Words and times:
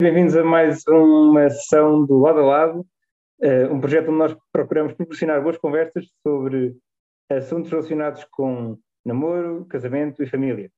Bem-vindos 0.00 0.34
a 0.34 0.42
mais 0.42 0.82
uma 0.86 1.50
sessão 1.50 2.06
do 2.06 2.18
Lado 2.20 2.40
a 2.40 2.42
Lado, 2.42 2.86
eh, 3.42 3.66
um 3.66 3.78
projeto 3.78 4.08
onde 4.08 4.16
nós 4.16 4.36
procuramos 4.50 4.94
proporcionar 4.94 5.42
boas 5.42 5.58
conversas 5.58 6.06
sobre 6.22 6.74
assuntos 7.28 7.70
relacionados 7.70 8.24
com 8.30 8.78
namoro, 9.04 9.66
casamento 9.66 10.22
e 10.22 10.26
família. 10.26 10.72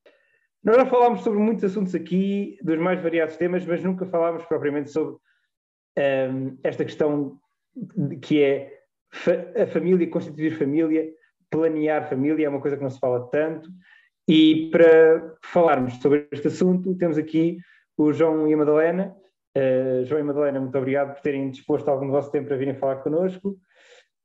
Nós 0.65 0.75
já 0.75 0.87
falámos 0.87 1.21
sobre 1.21 1.39
muitos 1.39 1.63
assuntos 1.63 1.95
aqui, 1.95 2.59
dos 2.65 2.77
mais 2.81 3.01
variados 3.01 3.37
temas, 3.37 3.65
mas 3.65 3.81
nunca 3.81 4.07
falámos 4.07 4.45
propriamente 4.47 4.91
sobre 4.91 5.15
um, 5.15 5.21
ehm, 5.97 6.59
esta 6.65 6.85
questão 6.85 7.39
que 8.23 8.43
é 8.43 8.77
a 9.63 9.69
família, 9.69 10.11
constituir 10.11 10.59
família, 10.59 11.09
planear 11.49 12.09
família, 12.09 12.47
é 12.47 12.49
uma 12.49 12.61
coisa 12.61 12.77
que 12.77 12.83
não 12.83 12.91
se 12.91 12.99
fala 12.99 13.29
tanto. 13.29 13.71
E 14.27 14.69
para 14.73 15.37
falarmos 15.45 15.95
sobre 16.03 16.27
este 16.33 16.49
assunto, 16.49 16.93
temos 16.97 17.17
aqui 17.17 17.59
o 17.97 18.13
João 18.13 18.49
e 18.49 18.55
a 18.55 18.57
Madalena. 18.57 19.17
Uh, 19.57 20.05
João 20.05 20.21
e 20.21 20.25
Madalena, 20.25 20.61
muito 20.61 20.77
obrigado 20.79 21.15
por 21.15 21.21
terem 21.21 21.51
disposto 21.51 21.89
algum 21.89 22.07
do 22.07 22.13
vosso 22.13 22.31
tempo 22.31 22.49
para 22.49 22.57
virem 22.57 22.75
falar 22.75 22.97
connosco. 22.97 23.59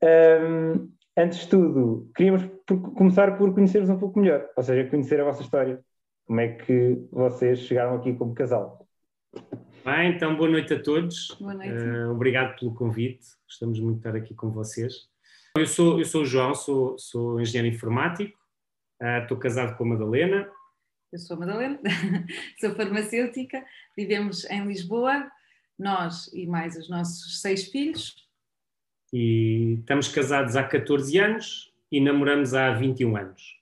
Um, 0.02 0.90
antes 1.18 1.40
de 1.40 1.50
tudo, 1.50 2.10
queríamos 2.16 2.44
por, 2.66 2.94
começar 2.94 3.38
por 3.38 3.54
conhecer-vos 3.54 3.90
um 3.90 3.98
pouco 3.98 4.20
melhor, 4.20 4.48
ou 4.56 4.64
seja, 4.64 4.90
conhecer 4.90 5.20
a 5.20 5.26
vossa 5.26 5.42
história. 5.42 5.80
Como 6.26 6.40
é 6.40 6.50
que 6.50 6.98
vocês 7.12 7.60
chegaram 7.60 7.96
aqui 7.96 8.14
como 8.14 8.34
casal? 8.34 8.86
Bem, 9.84 10.16
então 10.16 10.36
boa 10.36 10.50
noite 10.50 10.74
a 10.74 10.82
todos. 10.82 11.36
Boa 11.40 11.54
noite. 11.54 11.72
Uh, 11.72 12.12
obrigado 12.12 12.60
pelo 12.60 12.74
convite. 12.74 13.26
Gostamos 13.48 13.80
muito 13.80 14.02
de 14.02 14.08
estar 14.08 14.18
aqui 14.18 14.34
com 14.34 14.52
vocês. 14.52 15.08
Eu 15.58 15.66
sou, 15.66 15.98
eu 15.98 16.06
sou 16.06 16.22
o 16.22 16.26
João, 16.26 16.54
sou, 16.54 16.98
sou 17.00 17.40
engenheiro 17.42 17.74
informático, 17.74 18.38
uh, 19.02 19.22
estou 19.22 19.38
casado 19.38 19.76
com 19.78 19.86
a 19.86 19.88
Madalena, 19.88 20.50
eu 21.12 21.20
sou 21.20 21.38
a 21.38 21.40
Madalena, 21.40 21.80
sou 22.60 22.76
farmacêutica, 22.76 23.64
vivemos 23.96 24.46
em 24.50 24.66
Lisboa, 24.66 25.30
nós 25.78 26.28
e 26.34 26.46
mais 26.46 26.76
os 26.76 26.90
nossos 26.90 27.42
seis 27.42 27.66
filhos. 27.66 28.16
E 29.14 29.78
estamos 29.80 30.08
casados 30.10 30.56
há 30.56 30.64
14 30.64 31.18
anos 31.18 31.74
e 31.92 32.02
namoramos 32.02 32.54
há 32.54 32.74
21 32.74 33.16
anos. 33.16 33.58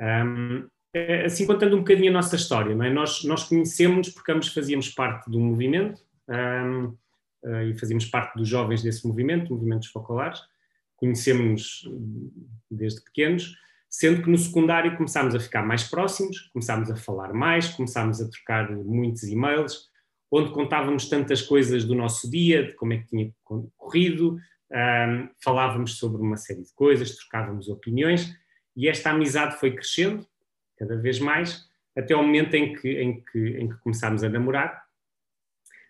Um, 0.00 0.66
é, 0.94 1.26
assim, 1.26 1.46
contando 1.46 1.76
um 1.76 1.80
bocadinho 1.80 2.10
a 2.10 2.14
nossa 2.14 2.36
história, 2.36 2.72
é? 2.72 2.90
nós, 2.90 3.22
nós 3.24 3.44
conhecemos 3.44 4.08
porque 4.08 4.32
ambos 4.32 4.48
fazíamos 4.48 4.88
parte 4.88 5.30
do 5.30 5.38
movimento 5.38 6.02
um, 6.28 6.96
ah, 7.44 7.64
e 7.64 7.78
fazíamos 7.78 8.06
parte 8.06 8.36
dos 8.36 8.48
jovens 8.48 8.82
desse 8.82 9.06
movimento, 9.06 9.52
movimentos 9.52 9.88
focolares. 9.88 10.40
Conhecemos 10.96 11.88
desde 12.70 13.02
pequenos 13.02 13.54
sendo 13.90 14.22
que 14.22 14.30
no 14.30 14.38
secundário 14.38 14.96
começámos 14.96 15.34
a 15.34 15.40
ficar 15.40 15.66
mais 15.66 15.82
próximos, 15.82 16.48
começámos 16.52 16.88
a 16.90 16.96
falar 16.96 17.34
mais, 17.34 17.68
começámos 17.68 18.22
a 18.22 18.30
trocar 18.30 18.70
muitos 18.70 19.24
e-mails, 19.24 19.90
onde 20.30 20.52
contávamos 20.52 21.08
tantas 21.08 21.42
coisas 21.42 21.84
do 21.84 21.94
nosso 21.94 22.30
dia, 22.30 22.64
de 22.64 22.74
como 22.74 22.92
é 22.92 22.98
que 22.98 23.08
tinha 23.08 23.32
corrido, 23.76 24.38
um, 24.70 25.28
falávamos 25.42 25.98
sobre 25.98 26.22
uma 26.22 26.36
série 26.36 26.62
de 26.62 26.72
coisas, 26.72 27.16
trocávamos 27.16 27.68
opiniões, 27.68 28.32
e 28.76 28.88
esta 28.88 29.10
amizade 29.10 29.58
foi 29.58 29.72
crescendo 29.72 30.24
cada 30.78 30.96
vez 30.96 31.18
mais, 31.18 31.68
até 31.98 32.14
o 32.14 32.22
momento 32.22 32.54
em 32.54 32.72
que, 32.74 32.88
em 32.88 33.20
que, 33.24 33.38
em 33.58 33.68
que 33.68 33.76
começámos 33.80 34.22
a 34.22 34.28
namorar, 34.28 34.84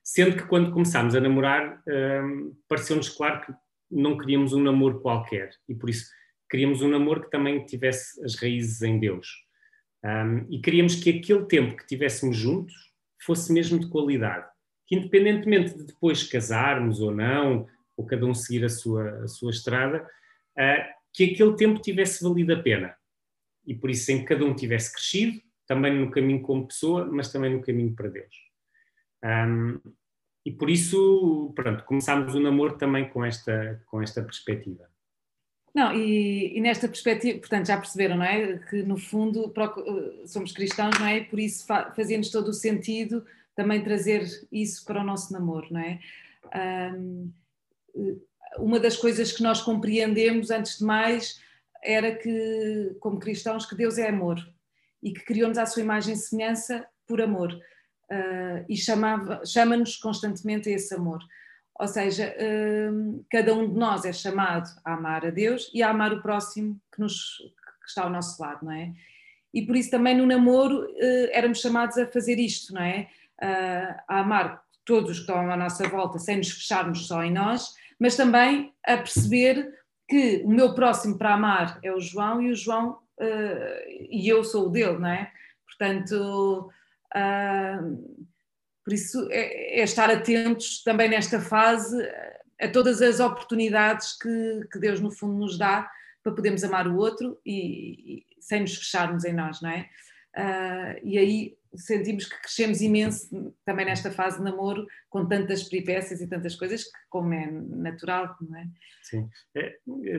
sendo 0.02 0.34
que 0.34 0.44
quando 0.44 0.72
começámos 0.72 1.14
a 1.14 1.20
namorar, 1.20 1.82
um, 1.86 2.56
pareceu-nos 2.66 3.10
claro 3.10 3.44
que 3.44 3.52
não 3.90 4.16
queríamos 4.16 4.54
um 4.54 4.62
namoro 4.62 5.00
qualquer, 5.00 5.50
e 5.68 5.74
por 5.74 5.90
isso 5.90 6.06
queríamos 6.50 6.82
um 6.82 6.88
namoro 6.88 7.22
que 7.22 7.30
também 7.30 7.64
tivesse 7.64 8.22
as 8.24 8.34
raízes 8.34 8.82
em 8.82 8.98
Deus. 8.98 9.28
Um, 10.04 10.46
e 10.50 10.60
queríamos 10.60 10.96
que 10.96 11.10
aquele 11.10 11.44
tempo 11.46 11.76
que 11.76 11.86
tivéssemos 11.86 12.36
juntos 12.36 12.74
fosse 13.22 13.52
mesmo 13.52 13.78
de 13.78 13.88
qualidade. 13.88 14.46
Que 14.86 14.96
independentemente 14.96 15.76
de 15.76 15.84
depois 15.84 16.24
casarmos 16.24 17.00
ou 17.00 17.14
não, 17.14 17.66
ou 17.96 18.04
cada 18.04 18.26
um 18.26 18.34
seguir 18.34 18.64
a 18.64 18.68
sua, 18.68 19.22
a 19.22 19.28
sua 19.28 19.50
estrada, 19.50 20.02
uh, 20.58 21.00
que 21.12 21.24
aquele 21.24 21.54
tempo 21.54 21.80
tivesse 21.80 22.24
valido 22.24 22.52
a 22.52 22.62
pena. 22.62 22.96
E 23.66 23.74
por 23.74 23.90
isso, 23.90 24.10
em 24.10 24.20
que 24.20 24.24
cada 24.24 24.44
um 24.44 24.54
tivesse 24.54 24.92
crescido, 24.92 25.40
também 25.66 25.94
no 25.94 26.10
caminho 26.10 26.42
como 26.42 26.66
pessoa, 26.66 27.06
mas 27.06 27.30
também 27.30 27.52
no 27.52 27.62
caminho 27.62 27.94
para 27.94 28.08
Deus. 28.08 28.34
Um, 29.24 29.78
e 30.44 30.50
por 30.50 30.70
isso, 30.70 31.52
pronto, 31.54 31.84
começámos 31.84 32.34
o 32.34 32.40
namoro 32.40 32.78
também 32.78 33.08
com 33.08 33.24
esta, 33.24 33.80
com 33.86 34.02
esta 34.02 34.22
perspectiva. 34.22 34.88
Não, 35.74 35.94
e, 35.94 36.56
e, 36.56 36.60
nesta 36.60 36.88
perspectiva, 36.88 37.38
portanto, 37.38 37.66
já 37.66 37.76
perceberam, 37.76 38.16
não 38.16 38.24
é? 38.24 38.58
Que 38.58 38.82
no 38.82 38.96
fundo 38.96 39.52
somos 40.26 40.52
cristãos, 40.52 40.98
não 40.98 41.06
é? 41.06 41.20
Por 41.20 41.38
isso 41.38 41.64
fazia-nos 41.66 42.30
todo 42.30 42.48
o 42.48 42.52
sentido 42.52 43.24
também 43.54 43.82
trazer 43.82 44.26
isso 44.50 44.84
para 44.84 45.00
o 45.00 45.04
nosso 45.04 45.32
namoro, 45.32 45.68
não 45.70 45.80
é? 45.80 46.00
Um, 46.94 47.30
uma 48.58 48.80
das 48.80 48.96
coisas 48.96 49.32
que 49.32 49.42
nós 49.42 49.60
compreendemos, 49.60 50.50
antes 50.50 50.78
de 50.78 50.84
mais, 50.84 51.40
era 51.82 52.14
que, 52.14 52.96
como 53.00 53.20
cristãos, 53.20 53.66
que 53.66 53.74
Deus 53.76 53.98
é 53.98 54.08
amor 54.08 54.38
e 55.02 55.12
que 55.12 55.24
criou-nos 55.24 55.58
à 55.58 55.66
sua 55.66 55.82
imagem 55.82 56.14
e 56.14 56.16
semelhança 56.16 56.86
por 57.06 57.20
amor. 57.20 57.52
Uh, 58.10 58.64
e 58.68 58.76
chama-nos 58.76 59.96
constantemente 59.96 60.68
a 60.68 60.72
esse 60.72 60.92
amor. 60.94 61.20
Ou 61.80 61.88
seja, 61.88 62.36
hum, 62.92 63.24
cada 63.30 63.54
um 63.54 63.66
de 63.66 63.74
nós 63.74 64.04
é 64.04 64.12
chamado 64.12 64.68
a 64.84 64.92
amar 64.92 65.24
a 65.24 65.30
Deus 65.30 65.70
e 65.72 65.82
a 65.82 65.88
amar 65.88 66.12
o 66.12 66.20
próximo 66.20 66.78
que, 66.92 67.00
nos, 67.00 67.38
que 67.82 67.88
está 67.88 68.02
ao 68.02 68.10
nosso 68.10 68.40
lado, 68.40 68.66
não 68.66 68.72
é? 68.72 68.92
E 69.54 69.62
por 69.62 69.74
isso 69.74 69.90
também 69.90 70.14
no 70.14 70.26
namoro 70.26 70.86
eh, 70.98 71.30
éramos 71.32 71.60
chamados 71.60 71.96
a 71.96 72.06
fazer 72.06 72.38
isto, 72.38 72.74
não 72.74 72.82
é? 72.82 73.08
A 74.06 74.20
amar 74.20 74.62
todos 74.84 75.14
que 75.14 75.20
estão 75.20 75.50
à 75.50 75.56
nossa 75.56 75.88
volta 75.88 76.18
sem 76.18 76.36
nos 76.36 76.50
fecharmos 76.50 77.06
só 77.06 77.24
em 77.24 77.32
nós, 77.32 77.74
mas 77.98 78.14
também 78.14 78.74
a 78.84 78.98
perceber 78.98 79.72
que 80.06 80.42
o 80.44 80.50
meu 80.50 80.74
próximo 80.74 81.16
para 81.16 81.34
amar 81.34 81.78
é 81.82 81.92
o 81.92 82.00
João 82.00 82.42
e 82.42 82.50
o 82.50 82.54
João 82.54 82.98
uh, 83.18 84.08
e 84.10 84.28
eu 84.28 84.44
sou 84.44 84.66
o 84.66 84.70
dele, 84.70 84.98
não 84.98 85.08
é? 85.08 85.32
Portanto, 85.66 86.70
uh, 87.14 88.26
por 88.84 88.92
isso, 88.92 89.28
é, 89.30 89.80
é 89.80 89.82
estar 89.82 90.10
atentos 90.10 90.82
também 90.82 91.08
nesta 91.08 91.40
fase 91.40 91.96
a 92.60 92.68
todas 92.68 93.00
as 93.00 93.20
oportunidades 93.20 94.16
que, 94.18 94.68
que 94.70 94.78
Deus, 94.78 95.00
no 95.00 95.10
fundo, 95.10 95.38
nos 95.38 95.56
dá 95.56 95.90
para 96.22 96.32
podermos 96.32 96.62
amar 96.62 96.86
o 96.86 96.96
outro 96.96 97.40
e, 97.44 98.18
e 98.18 98.26
sem 98.40 98.60
nos 98.60 98.76
fecharmos 98.76 99.24
em 99.24 99.32
nós, 99.32 99.60
não 99.62 99.70
é? 99.70 99.88
Uh, 100.36 101.00
e 101.02 101.18
aí 101.18 101.56
sentimos 101.74 102.26
que 102.26 102.40
crescemos 102.40 102.80
imenso 102.80 103.54
também 103.64 103.86
nesta 103.86 104.10
fase 104.10 104.38
de 104.38 104.44
namoro, 104.44 104.86
com 105.08 105.26
tantas 105.26 105.62
peripécias 105.64 106.20
e 106.20 106.28
tantas 106.28 106.54
coisas, 106.56 106.84
que, 106.84 106.90
como 107.08 107.32
é 107.32 107.50
natural, 107.50 108.36
não 108.40 108.58
é? 108.58 108.66
Sim. 109.02 109.28
É, 109.56 109.76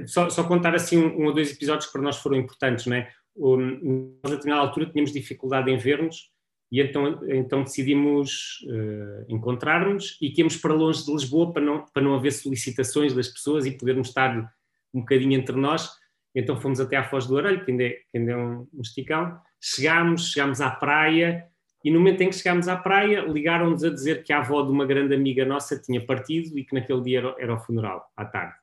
só, 0.07 0.29
só, 0.29 0.43
contar 0.47 0.73
assim 0.73 0.97
um, 0.97 1.21
um, 1.21 1.25
ou 1.25 1.33
dois 1.33 1.51
episódios 1.51 1.87
que 1.87 1.93
para 1.93 2.01
nós 2.01 2.17
foram 2.17 2.37
importantes, 2.37 2.85
não 2.85 2.95
é? 2.95 3.11
Um, 3.35 4.17
nós, 4.23 4.33
a 4.33 4.35
determinada 4.35 4.61
altura, 4.67 4.89
tínhamos 4.89 5.13
dificuldade 5.13 5.69
em 5.69 5.77
ver-nos 5.77 6.30
e 6.71 6.81
então, 6.81 7.19
então 7.27 7.63
decidimos 7.63 8.61
uh, 8.63 9.25
encontrar-nos 9.27 10.17
e 10.21 10.33
íamos 10.37 10.55
para 10.55 10.73
longe 10.73 11.03
de 11.03 11.11
Lisboa 11.11 11.51
para 11.51 11.61
não, 11.61 11.85
para 11.85 12.01
não 12.01 12.15
haver 12.15 12.31
solicitações 12.31 13.13
das 13.13 13.27
pessoas 13.27 13.65
e 13.65 13.71
podermos 13.71 14.07
estar 14.07 14.53
um 14.93 15.01
bocadinho 15.01 15.33
entre 15.33 15.55
nós. 15.55 15.89
Então 16.33 16.55
fomos 16.55 16.79
até 16.79 16.95
à 16.95 17.03
Foz 17.03 17.27
do 17.27 17.37
Arelho, 17.37 17.65
que 17.65 17.71
ainda 17.71 17.83
é, 17.83 17.89
que 17.89 18.17
ainda 18.17 18.31
é 18.31 18.37
um, 18.37 18.67
um 18.73 18.81
esticão. 18.81 19.37
Chegámos, 19.59 20.31
chegámos 20.31 20.61
à 20.61 20.71
praia 20.71 21.45
e 21.83 21.91
no 21.91 21.99
momento 21.99 22.21
em 22.21 22.29
que 22.29 22.35
chegámos 22.35 22.69
à 22.69 22.77
praia 22.77 23.21
ligaram-nos 23.21 23.83
a 23.83 23.89
dizer 23.89 24.23
que 24.23 24.31
a 24.31 24.39
avó 24.39 24.61
de 24.61 24.71
uma 24.71 24.85
grande 24.85 25.13
amiga 25.13 25.43
nossa 25.43 25.77
tinha 25.77 26.05
partido 26.05 26.57
e 26.57 26.63
que 26.63 26.73
naquele 26.73 27.01
dia 27.01 27.19
era, 27.19 27.35
era 27.37 27.53
o 27.53 27.59
funeral, 27.59 28.09
à 28.15 28.23
tarde. 28.23 28.55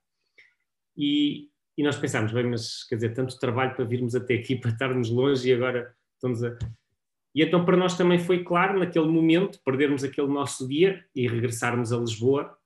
E, 0.97 1.49
e 1.77 1.83
nós 1.83 1.97
pensámos, 1.97 2.33
bem, 2.33 2.45
mas 2.45 2.85
quer 2.85 2.95
dizer, 2.95 3.13
tanto 3.13 3.39
trabalho 3.39 3.75
para 3.75 3.85
virmos 3.85 4.15
até 4.15 4.35
aqui, 4.35 4.57
para 4.59 4.71
estarmos 4.71 5.11
longe 5.11 5.51
e 5.51 5.53
agora 5.53 5.95
estamos 6.15 6.43
a 6.43 6.57
e 7.39 7.43
então 7.45 7.65
para 7.65 7.77
nós 7.77 7.97
também 7.97 8.19
foi 8.19 8.43
claro, 8.43 8.81
naquele 8.81 9.07
momento, 9.07 9.61
perdermos 9.65 10.03
aquele 10.03 10.27
nosso 10.27 10.67
dia 10.67 11.07
e 11.15 11.29
regressarmos 11.29 11.93
a 11.93 11.97
Lisboa 11.97 12.59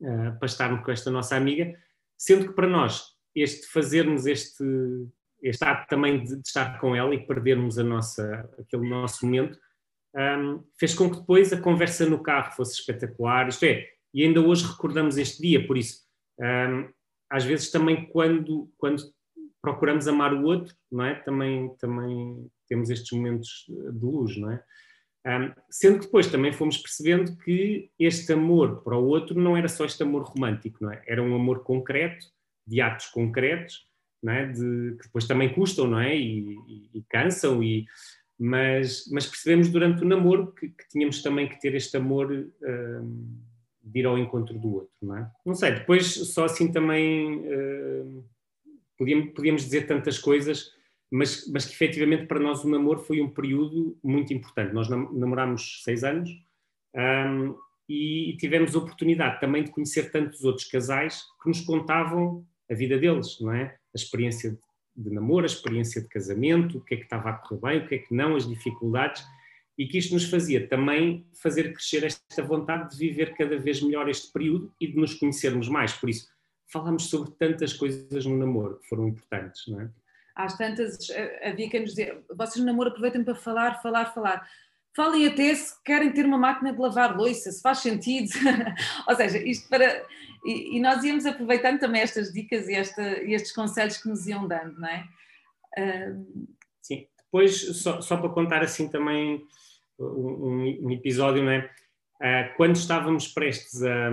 uh, 0.00 0.36
para 0.36 0.46
estarmos 0.46 0.84
com 0.84 0.90
esta 0.90 1.12
nossa 1.12 1.36
amiga, 1.36 1.72
sendo 2.18 2.48
que 2.48 2.54
para 2.54 2.66
nós 2.66 3.04
este 3.36 3.68
fazermos 3.68 4.26
este, 4.26 4.64
este 5.40 5.64
ato 5.64 5.86
também 5.88 6.24
de, 6.24 6.34
de 6.34 6.42
estar 6.44 6.80
com 6.80 6.96
ela 6.96 7.14
e 7.14 7.24
perdermos 7.24 7.78
a 7.78 7.84
nossa, 7.84 8.50
aquele 8.58 8.88
nosso 8.88 9.24
momento, 9.24 9.56
um, 10.12 10.20
ehm, 10.20 10.60
fez 10.76 10.92
com 10.92 11.08
que 11.08 11.20
depois 11.20 11.52
a 11.52 11.60
conversa 11.60 12.04
no 12.04 12.20
carro 12.20 12.50
fosse 12.56 12.80
espetacular, 12.80 13.48
isto 13.48 13.64
é, 13.64 13.86
e 14.12 14.24
ainda 14.24 14.40
hoje 14.40 14.66
recordamos 14.66 15.16
este 15.16 15.40
dia, 15.40 15.64
por 15.64 15.78
isso, 15.78 16.00
um, 16.40 16.44
ehm, 16.44 16.88
às 17.30 17.44
vezes 17.44 17.70
também 17.70 18.08
quando, 18.10 18.72
quando 18.76 19.04
procuramos 19.60 20.06
amar 20.06 20.32
o 20.32 20.44
outro, 20.44 20.74
não 20.90 21.04
é? 21.04 21.14
Também, 21.14 21.74
também 21.78 22.48
temos 22.68 22.90
estes 22.90 23.10
momentos 23.16 23.64
de 23.68 24.04
luz, 24.04 24.36
não 24.36 24.52
é? 24.52 24.62
Um, 25.26 25.52
sendo 25.68 25.98
que 25.98 26.06
depois 26.06 26.28
também 26.28 26.52
fomos 26.52 26.78
percebendo 26.78 27.36
que 27.38 27.90
este 27.98 28.32
amor 28.32 28.82
para 28.82 28.96
o 28.96 29.06
outro 29.06 29.38
não 29.38 29.56
era 29.56 29.68
só 29.68 29.84
este 29.84 30.02
amor 30.02 30.22
romântico, 30.22 30.78
não 30.82 30.92
é? 30.92 31.02
Era 31.06 31.22
um 31.22 31.34
amor 31.34 31.62
concreto, 31.64 32.26
de 32.66 32.80
atos 32.80 33.06
concretos, 33.06 33.86
não 34.22 34.32
é? 34.32 34.46
De, 34.46 34.96
que 34.96 35.04
depois 35.04 35.26
também 35.26 35.52
custam, 35.52 35.86
não 35.86 36.00
é? 36.00 36.16
E, 36.16 36.56
e, 36.66 36.90
e 36.94 37.04
cansam, 37.10 37.62
e, 37.62 37.86
mas, 38.38 39.04
mas 39.10 39.26
percebemos 39.26 39.68
durante 39.68 40.02
o 40.02 40.06
namoro 40.06 40.52
que, 40.52 40.68
que, 40.68 40.88
tínhamos 40.88 41.22
também 41.22 41.48
que 41.48 41.60
ter 41.60 41.74
este 41.74 41.96
amor 41.96 42.30
uh, 42.30 43.38
de 43.82 43.98
ir 43.98 44.06
ao 44.06 44.18
encontro 44.18 44.58
do 44.58 44.74
outro, 44.74 44.94
não 45.02 45.16
é? 45.16 45.30
Não 45.44 45.54
sei, 45.54 45.72
depois 45.72 46.06
só 46.06 46.44
assim 46.44 46.70
também 46.70 47.42
podíamos, 48.98 49.32
podíamos 49.32 49.62
dizer 49.62 49.86
tantas 49.86 50.18
coisas, 50.18 50.72
mas, 51.10 51.48
mas 51.50 51.64
que 51.64 51.72
efetivamente 51.72 52.26
para 52.26 52.40
nós 52.40 52.64
o 52.64 52.68
namoro 52.68 53.00
foi 53.00 53.20
um 53.22 53.30
período 53.30 53.98
muito 54.02 54.32
importante. 54.34 54.74
Nós 54.74 54.88
namorámos 54.88 55.82
seis 55.82 56.04
anos 56.04 56.28
um, 56.94 57.54
e 57.88 58.36
tivemos 58.38 58.74
a 58.74 58.78
oportunidade 58.78 59.40
também 59.40 59.64
de 59.64 59.70
conhecer 59.70 60.10
tantos 60.10 60.44
outros 60.44 60.66
casais 60.68 61.22
que 61.42 61.48
nos 61.48 61.60
contavam 61.62 62.46
a 62.70 62.74
vida 62.74 62.98
deles, 62.98 63.40
não 63.40 63.52
é? 63.52 63.76
A 63.94 63.96
experiência 63.96 64.50
de, 64.50 64.58
de 64.94 65.10
namoro, 65.10 65.44
a 65.44 65.46
experiência 65.46 66.02
de 66.02 66.08
casamento, 66.08 66.76
o 66.76 66.84
que 66.84 66.94
é 66.94 66.96
que 66.98 67.04
estava 67.04 67.30
a 67.30 67.32
correr 67.32 67.60
bem, 67.60 67.78
o 67.78 67.88
que 67.88 67.94
é 67.94 67.98
que 67.98 68.14
não, 68.14 68.36
as 68.36 68.46
dificuldades, 68.46 69.24
e 69.78 69.86
que 69.86 69.96
isto 69.96 70.12
nos 70.12 70.28
fazia 70.28 70.66
também 70.66 71.24
fazer 71.40 71.72
crescer 71.72 72.04
esta 72.04 72.42
vontade 72.42 72.90
de 72.90 72.98
viver 72.98 73.34
cada 73.34 73.56
vez 73.56 73.80
melhor 73.80 74.08
este 74.08 74.30
período 74.32 74.70
e 74.78 74.88
de 74.88 74.96
nos 74.96 75.14
conhecermos 75.14 75.68
mais. 75.68 75.92
Por 75.92 76.10
isso, 76.10 76.28
falamos 76.72 77.08
sobre 77.08 77.30
tantas 77.32 77.72
coisas 77.72 78.24
no 78.26 78.36
namoro 78.36 78.78
que 78.78 78.88
foram 78.88 79.08
importantes, 79.08 79.66
não 79.68 79.80
é? 79.80 79.90
Às 80.34 80.56
tantas, 80.56 81.10
eh, 81.10 81.48
havia 81.50 81.68
quem 81.68 81.80
nos 81.80 81.90
dizia, 81.90 82.22
vocês 82.30 82.64
no 82.64 82.66
namoro 82.66 82.90
aproveitem 82.90 83.24
para 83.24 83.34
falar, 83.34 83.82
falar, 83.82 84.14
falar. 84.14 84.48
Falem 84.94 85.26
até 85.26 85.52
se 85.54 85.82
querem 85.82 86.12
ter 86.12 86.24
uma 86.24 86.38
máquina 86.38 86.72
de 86.72 86.78
lavar 86.78 87.16
louça, 87.16 87.50
se 87.50 87.60
faz 87.60 87.78
sentido. 87.78 88.30
Ou 89.08 89.16
seja, 89.16 89.38
isto 89.38 89.68
para. 89.68 90.04
E, 90.44 90.76
e, 90.76 90.80
nós 90.80 91.02
íamos 91.02 91.26
aproveitando 91.26 91.80
também 91.80 92.02
estas 92.02 92.32
dicas 92.32 92.68
e, 92.68 92.74
esta, 92.74 93.02
e, 93.22 93.34
estes 93.34 93.52
conselhos 93.52 93.96
que 93.96 94.08
nos 94.08 94.26
iam 94.28 94.46
dando, 94.46 94.78
não 94.78 94.88
é? 94.88 95.04
Uh... 95.76 96.46
Sim, 96.80 97.08
depois, 97.24 97.60
só, 97.82 98.00
só, 98.00 98.16
para 98.16 98.30
contar 98.30 98.62
assim 98.62 98.88
também 98.88 99.44
um, 99.98 100.86
um 100.86 100.90
episódio, 100.92 101.42
não 101.42 101.50
é? 101.50 101.70
Uh, 102.20 102.56
quando 102.56 102.76
estávamos 102.76 103.26
prestes 103.26 103.82
a, 103.82 104.10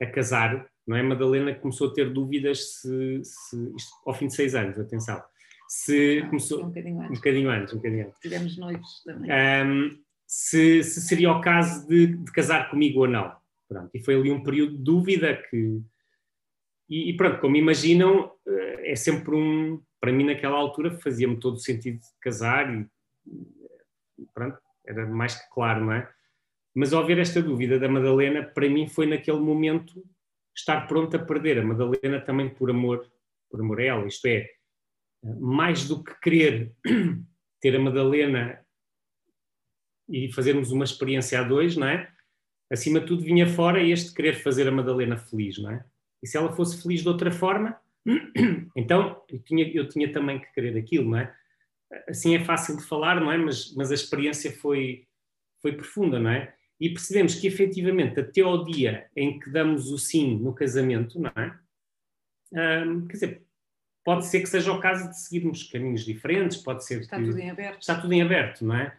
a 0.00 0.06
casar, 0.06 0.70
não 0.90 0.96
é? 0.96 1.02
Madalena 1.04 1.54
começou 1.54 1.88
a 1.88 1.94
ter 1.94 2.12
dúvidas 2.12 2.80
se, 2.80 3.20
se 3.22 3.72
isto, 3.76 3.92
ao 4.04 4.12
fim 4.12 4.26
de 4.26 4.34
seis 4.34 4.56
anos, 4.56 4.76
atenção, 4.76 5.22
se 5.68 6.20
ah, 6.24 6.26
começou 6.26 6.64
um 6.64 6.66
bocadinho 6.66 7.00
antes, 7.00 7.10
um 7.12 7.14
bocadinho 7.14 7.50
antes, 7.50 7.72
um 7.72 7.76
bocadinho 7.76 8.06
antes. 8.06 8.18
tivemos 8.18 8.58
noivos 8.58 9.02
também, 9.04 9.30
um, 9.30 9.98
se, 10.26 10.82
se, 10.82 11.00
seria 11.02 11.30
o 11.30 11.40
caso 11.40 11.86
de, 11.86 12.08
de, 12.08 12.32
casar 12.32 12.68
comigo 12.70 13.02
ou 13.02 13.08
não. 13.08 13.32
Pronto, 13.68 13.88
e 13.94 14.00
foi 14.00 14.16
ali 14.16 14.32
um 14.32 14.42
período 14.42 14.76
de 14.78 14.82
dúvida 14.82 15.40
que 15.48 15.80
e, 16.88 17.10
e 17.10 17.16
pronto, 17.16 17.40
como 17.40 17.54
imaginam, 17.54 18.32
eh, 18.48 18.90
é 18.90 18.96
sempre 18.96 19.32
um 19.36 19.80
para 20.00 20.12
mim 20.12 20.24
naquela 20.24 20.58
altura 20.58 20.98
fazia-me 20.98 21.38
todo 21.38 21.54
o 21.54 21.60
sentido 21.60 22.00
de 22.00 22.08
casar 22.20 22.68
e 22.74 22.84
pronto, 24.34 24.58
era 24.84 25.06
mais 25.06 25.36
que 25.36 25.48
claro, 25.54 25.84
não 25.84 25.92
é? 25.92 26.10
Mas 26.74 26.92
ao 26.92 27.06
ver 27.06 27.18
esta 27.18 27.40
dúvida 27.40 27.78
da 27.78 27.88
Madalena, 27.88 28.42
para 28.42 28.68
mim 28.68 28.88
foi 28.88 29.06
naquele 29.06 29.38
momento 29.38 30.04
estar 30.56 30.86
pronto 30.86 31.16
a 31.16 31.18
perder 31.18 31.58
a 31.58 31.64
Madalena 31.64 32.20
também 32.20 32.48
por 32.48 32.70
amor, 32.70 33.10
por 33.50 33.60
amor 33.60 33.80
a 33.80 33.84
ela. 33.84 34.06
Isto 34.06 34.26
é, 34.26 34.48
mais 35.22 35.86
do 35.86 36.02
que 36.02 36.18
querer 36.20 36.72
ter 37.60 37.76
a 37.76 37.78
Madalena 37.78 38.64
e 40.08 40.32
fazermos 40.32 40.72
uma 40.72 40.84
experiência 40.84 41.40
a 41.40 41.42
dois, 41.42 41.76
não 41.76 41.86
é? 41.86 42.10
Acima 42.70 43.00
de 43.00 43.06
tudo 43.06 43.22
vinha 43.22 43.46
fora 43.46 43.82
este 43.82 44.14
querer 44.14 44.34
fazer 44.34 44.66
a 44.68 44.72
Madalena 44.72 45.16
feliz, 45.16 45.58
não 45.58 45.70
é? 45.70 45.84
E 46.22 46.26
se 46.26 46.36
ela 46.36 46.52
fosse 46.52 46.82
feliz 46.82 47.02
de 47.02 47.08
outra 47.08 47.30
forma, 47.30 47.78
então 48.76 49.22
eu 49.28 49.38
tinha, 49.40 49.68
eu 49.72 49.88
tinha 49.88 50.12
também 50.12 50.38
que 50.38 50.52
querer 50.52 50.76
aquilo, 50.76 51.10
não 51.10 51.18
é? 51.18 51.34
Assim 52.08 52.36
é 52.36 52.44
fácil 52.44 52.76
de 52.76 52.84
falar, 52.84 53.20
não 53.20 53.30
é? 53.30 53.36
Mas, 53.36 53.74
mas 53.74 53.90
a 53.90 53.94
experiência 53.94 54.52
foi, 54.52 55.06
foi 55.60 55.72
profunda, 55.72 56.18
não 56.18 56.30
é? 56.30 56.54
E 56.80 56.88
percebemos 56.88 57.34
que 57.34 57.46
efetivamente 57.46 58.18
até 58.18 58.40
ao 58.40 58.64
dia 58.64 59.08
em 59.14 59.38
que 59.38 59.50
damos 59.50 59.90
o 59.90 59.98
sim 59.98 60.38
no 60.38 60.54
casamento, 60.54 61.20
não 61.20 61.30
é? 61.36 61.58
Um, 62.52 63.06
quer 63.06 63.12
dizer, 63.12 63.42
pode 64.04 64.26
ser 64.26 64.40
que 64.40 64.48
seja 64.48 64.72
o 64.72 64.80
caso 64.80 65.08
de 65.08 65.20
seguirmos 65.20 65.64
caminhos 65.64 66.04
diferentes, 66.04 66.56
pode 66.56 66.84
ser 66.84 67.00
está 67.00 67.18
que 67.18 67.24
tudo 67.24 67.38
em 67.38 67.50
aberto. 67.50 67.80
está 67.80 68.00
tudo 68.00 68.12
em 68.12 68.22
aberto, 68.22 68.64
não 68.64 68.74
é? 68.74 68.96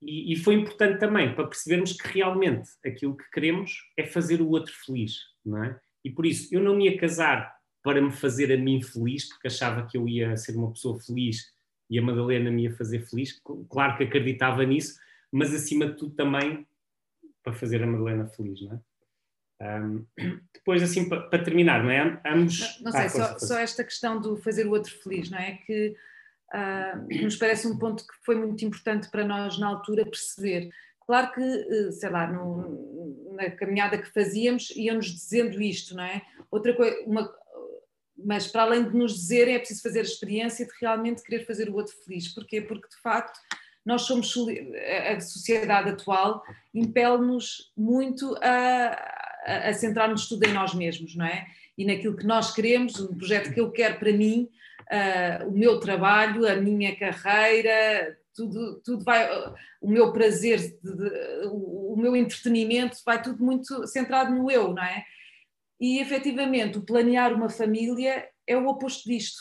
E, 0.00 0.32
e, 0.32 0.36
foi 0.36 0.54
importante 0.54 0.98
também 1.00 1.34
para 1.34 1.46
percebermos 1.46 1.92
que 1.92 2.06
realmente 2.06 2.70
aquilo 2.86 3.16
que 3.16 3.28
queremos 3.30 3.82
é 3.96 4.06
fazer 4.06 4.40
o 4.40 4.48
outro 4.48 4.72
feliz, 4.72 5.18
não 5.44 5.62
é? 5.62 5.78
E 6.04 6.10
por 6.10 6.24
isso 6.24 6.54
eu 6.54 6.60
não 6.62 6.76
me 6.76 6.88
ia 6.88 6.96
casar 6.96 7.52
para 7.82 8.00
me 8.00 8.12
fazer 8.12 8.52
a 8.52 8.56
mim 8.56 8.80
feliz, 8.80 9.28
porque 9.28 9.48
achava 9.48 9.86
que 9.86 9.96
eu 9.96 10.08
ia 10.08 10.36
ser 10.36 10.56
uma 10.56 10.70
pessoa 10.70 11.00
feliz 11.00 11.52
e 11.90 11.98
a 11.98 12.02
Madalena 12.02 12.50
me 12.50 12.64
ia 12.64 12.76
fazer 12.76 13.00
feliz. 13.00 13.40
Claro 13.68 13.96
que 13.96 14.04
acreditava 14.04 14.64
nisso, 14.64 14.98
mas 15.32 15.52
acima 15.52 15.86
de 15.86 15.96
tudo 15.96 16.14
também 16.14 16.66
para 17.48 17.58
fazer 17.58 17.82
a 17.82 17.86
Madalena 17.86 18.28
feliz, 18.28 18.60
não 18.62 18.74
é? 18.74 19.80
Um, 19.80 20.06
depois, 20.54 20.82
assim, 20.82 21.08
para, 21.08 21.22
para, 21.22 21.42
terminar, 21.42 21.82
não 21.82 21.90
é? 21.90 22.20
Ambos. 22.26 22.78
Não, 22.78 22.84
não 22.84 22.92
sei, 22.92 23.06
ah, 23.06 23.08
só, 23.08 23.38
só, 23.38 23.58
esta 23.58 23.82
questão 23.82 24.20
do 24.20 24.36
fazer 24.36 24.66
o 24.66 24.70
outro 24.70 24.92
feliz, 25.02 25.30
não 25.30 25.38
é? 25.38 25.52
Que 25.66 25.96
uh, 26.54 27.22
nos 27.22 27.36
parece 27.36 27.66
um 27.66 27.78
ponto 27.78 28.06
que 28.06 28.14
foi 28.24 28.36
muito 28.36 28.64
importante 28.64 29.10
para 29.10 29.24
nós 29.24 29.58
na 29.58 29.66
altura 29.66 30.04
perceber. 30.04 30.70
Claro 31.06 31.32
que, 31.32 31.40
eh, 31.40 31.90
sei 31.90 32.10
lá, 32.10 32.30
no, 32.30 33.32
na 33.34 33.50
caminhada 33.52 33.96
que 33.96 34.12
fazíamos, 34.12 34.68
iam-nos 34.76 35.06
dizendo 35.06 35.58
isto, 35.62 35.96
não 35.96 36.04
é? 36.04 36.20
Outra 36.50 36.76
coisa, 36.76 37.00
uma, 37.06 37.34
mas 38.14 38.46
para 38.46 38.64
além 38.64 38.86
de 38.86 38.94
nos 38.94 39.14
dizerem, 39.14 39.54
é 39.54 39.58
preciso 39.58 39.80
fazer 39.80 40.00
a 40.00 40.02
experiência 40.02 40.66
de 40.66 40.72
realmente 40.78 41.22
querer 41.22 41.46
fazer 41.46 41.70
o 41.70 41.76
outro 41.76 41.94
feliz. 42.04 42.28
Porquê? 42.28 42.60
Porque, 42.60 42.88
de 42.88 43.00
facto, 43.00 43.40
nós 43.88 44.02
somos 44.02 44.34
a 45.10 45.18
sociedade 45.18 45.88
atual 45.88 46.42
impele-nos 46.74 47.72
muito 47.74 48.36
a, 48.42 49.68
a, 49.68 49.72
centrar-nos 49.72 50.28
tudo 50.28 50.44
em 50.44 50.52
nós 50.52 50.74
mesmos, 50.74 51.16
não 51.16 51.24
é? 51.24 51.46
E 51.76 51.86
naquilo 51.86 52.14
que 52.14 52.26
nós 52.26 52.52
queremos, 52.52 53.00
um 53.00 53.16
projeto 53.16 53.50
que 53.50 53.58
eu 53.58 53.72
quero 53.72 53.98
para 53.98 54.12
mim, 54.12 54.46
uh, 54.82 55.48
o 55.48 55.52
meu 55.52 55.80
trabalho, 55.80 56.46
a 56.46 56.56
minha 56.56 56.94
carreira, 56.96 58.18
tudo, 58.34 58.78
tudo 58.84 59.02
vai, 59.02 59.26
o 59.80 59.88
meu 59.88 60.12
prazer, 60.12 60.58
de, 60.58 60.96
de, 60.96 61.46
o, 61.46 61.94
o 61.94 61.96
meu 61.96 62.14
entretenimento, 62.14 62.98
vai 63.06 63.22
tudo 63.22 63.42
muito 63.42 63.86
centrado 63.86 64.34
no 64.34 64.50
eu, 64.50 64.74
não 64.74 64.82
é? 64.82 65.02
E 65.80 65.98
efetivamente, 65.98 66.76
o 66.76 66.84
planear 66.84 67.32
uma 67.32 67.48
família 67.48 68.28
é 68.46 68.54
o 68.54 68.66
oposto 68.66 69.08
disto, 69.08 69.40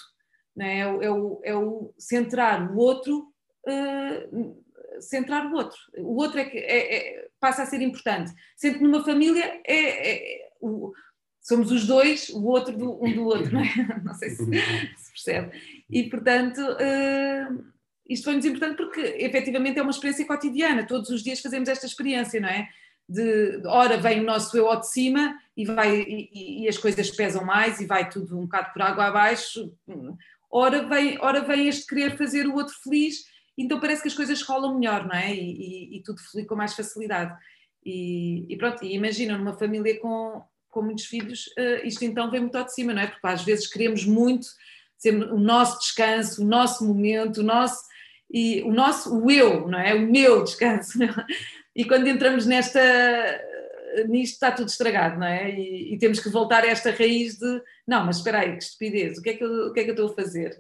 não 0.56 0.66
é? 0.66 0.80
É, 0.80 0.88
o, 0.88 1.02
é, 1.04 1.12
o, 1.12 1.42
é 1.44 1.56
o 1.56 1.94
centrar 1.98 2.72
o 2.72 2.78
outro 2.78 3.28
uh, 3.68 5.02
centrar 5.02 5.46
o 5.46 5.56
outro. 5.56 5.78
O 5.98 6.22
outro 6.22 6.40
é 6.40 6.46
que 6.46 6.58
é, 6.58 6.96
é, 6.96 7.28
passa 7.40 7.64
a 7.64 7.66
ser 7.66 7.82
importante. 7.82 8.32
Sempre 8.56 8.82
numa 8.82 9.04
família 9.04 9.62
é, 9.66 10.12
é 10.12 10.50
o, 10.62 10.94
somos 11.42 11.72
os 11.72 11.86
dois, 11.86 12.30
o 12.30 12.44
outro 12.46 12.76
do, 12.76 13.04
um 13.04 13.14
do 13.14 13.26
outro, 13.26 13.54
não 13.54 13.62
é? 13.62 13.74
Não 14.04 14.14
sei 14.14 14.30
se, 14.32 14.46
se 14.46 15.12
percebe. 15.12 15.52
E 15.90 16.10
portanto. 16.10 16.60
Uh, 16.60 17.78
isto 18.10 18.24
foi-nos 18.24 18.46
importante 18.46 18.78
porque 18.78 19.02
efetivamente 19.20 19.78
é 19.80 19.82
uma 19.82 19.92
experiência 19.92 20.26
cotidiana, 20.26 20.88
todos 20.88 21.10
os 21.10 21.22
dias 21.22 21.42
fazemos 21.42 21.68
esta 21.68 21.86
experiência, 21.86 22.40
não 22.40 22.50
é? 22.50 22.68
De, 23.10 23.62
ora 23.66 23.98
vem 23.98 24.20
o 24.22 24.26
nosso 24.26 24.58
eu 24.58 24.68
ao 24.70 24.80
de 24.80 24.88
cima 24.90 25.38
e, 25.56 25.66
vai, 25.66 26.02
e, 26.02 26.64
e, 26.64 26.68
as 26.68 26.78
coisas 26.78 27.10
pesam 27.10 27.44
mais 27.44 27.80
e 27.80 27.86
vai 27.86 28.10
tudo 28.10 28.38
um 28.38 28.44
bocado 28.44 28.74
por 28.74 28.82
água 28.82 29.06
abaixo, 29.06 29.74
ora 30.52 30.84
vem, 30.84 31.18
ora 31.22 31.42
vem 31.42 31.68
este 31.68 31.88
querer 31.88 32.18
fazer 32.18 32.48
o 32.48 32.56
outro 32.56 32.74
feliz 32.84 33.26
então 33.64 33.80
parece 33.80 34.02
que 34.02 34.08
as 34.08 34.14
coisas 34.14 34.42
rolam 34.42 34.78
melhor, 34.78 35.06
não 35.06 35.16
é? 35.16 35.34
E, 35.34 35.40
e, 35.40 35.98
e 35.98 36.04
tudo 36.04 36.22
flui 36.22 36.46
com 36.46 36.56
mais 36.56 36.74
facilidade. 36.74 37.36
E, 37.84 38.46
e, 38.50 38.58
pronto, 38.58 38.84
e 38.84 38.94
imagina 38.94 39.38
numa 39.38 39.58
família 39.58 40.00
com, 40.00 40.44
com 40.70 40.82
muitos 40.82 41.06
filhos, 41.06 41.48
uh, 41.58 41.86
isto 41.86 42.04
então 42.04 42.30
vem 42.30 42.42
muito 42.42 42.58
ao 42.58 42.66
de 42.66 42.74
cima, 42.74 42.94
não 42.94 43.02
é? 43.02 43.08
Porque 43.08 43.26
às 43.26 43.44
vezes 43.44 43.68
queremos 43.68 44.06
muito 44.06 44.48
ser 44.98 45.16
o 45.16 45.40
nosso 45.40 45.80
descanso, 45.80 46.44
o 46.44 46.46
nosso 46.46 46.86
momento, 46.86 47.38
o 47.38 47.44
nosso 47.44 47.82
e 48.30 48.62
o 48.64 48.74
nosso, 48.74 49.18
o 49.18 49.32
eu, 49.32 49.68
não 49.68 49.80
é? 49.80 49.94
O 49.94 50.02
meu 50.02 50.44
descanso. 50.44 51.02
É? 51.02 51.08
E 51.76 51.86
quando 51.86 52.08
entramos 52.08 52.48
nesta 52.48 52.82
nisto 54.08 54.34
está 54.34 54.52
tudo 54.52 54.68
estragado, 54.68 55.20
não 55.20 55.28
é? 55.28 55.50
E, 55.52 55.94
e, 55.94 55.98
temos 55.98 56.20
que 56.20 56.30
voltar 56.30 56.64
a 56.64 56.68
esta 56.68 56.92
raiz 56.92 57.38
de 57.38 57.62
não, 57.88 58.06
mas 58.06 58.18
espera 58.18 58.40
aí, 58.40 58.58
que 58.58 58.64
estupidez, 58.64 59.18
o 59.18 59.22
que 59.22 59.30
é 59.30 59.34
que 59.34 59.44
eu, 59.44 59.68
o 59.68 59.74
que 59.74 59.80
é 59.80 59.84
que 59.84 59.90
eu 59.90 59.94
estou 59.94 60.10
a 60.10 60.16
fazer? 60.16 60.60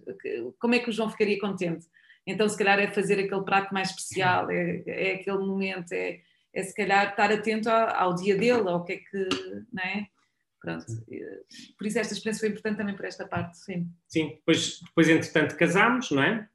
Como 0.59 0.75
é 0.75 0.79
que 0.79 0.89
o 0.89 0.93
João 0.93 1.09
ficaria 1.09 1.39
contente? 1.39 1.85
Então, 2.27 2.47
se 2.49 2.57
calhar, 2.57 2.77
é 2.79 2.87
fazer 2.87 3.19
aquele 3.19 3.43
prato 3.43 3.73
mais 3.73 3.89
especial, 3.89 4.51
é, 4.51 4.83
é 4.85 5.13
aquele 5.13 5.39
momento, 5.39 5.93
é, 5.93 6.19
é 6.53 6.63
se 6.63 6.75
calhar 6.75 7.09
estar 7.09 7.31
atento 7.31 7.69
ao, 7.69 8.09
ao, 8.09 8.15
dia 8.15 8.35
dele, 8.35 8.69
ao 8.69 8.83
que 8.83 8.93
é 8.93 8.97
que. 8.97 9.29
Não 9.71 9.83
é? 9.83 10.07
Pronto. 10.59 10.85
Por 11.77 11.87
isso, 11.87 11.99
esta 11.99 12.13
experiência 12.13 12.41
foi 12.41 12.49
importante 12.49 12.77
também 12.77 12.95
por 12.95 13.05
esta 13.05 13.25
parte, 13.25 13.57
sim. 13.57 13.87
Sim, 14.07 14.29
depois, 14.35 14.81
depois 14.81 15.07
entretanto, 15.07 15.55
casámos, 15.55 16.11
não 16.11 16.21
é? 16.21 16.49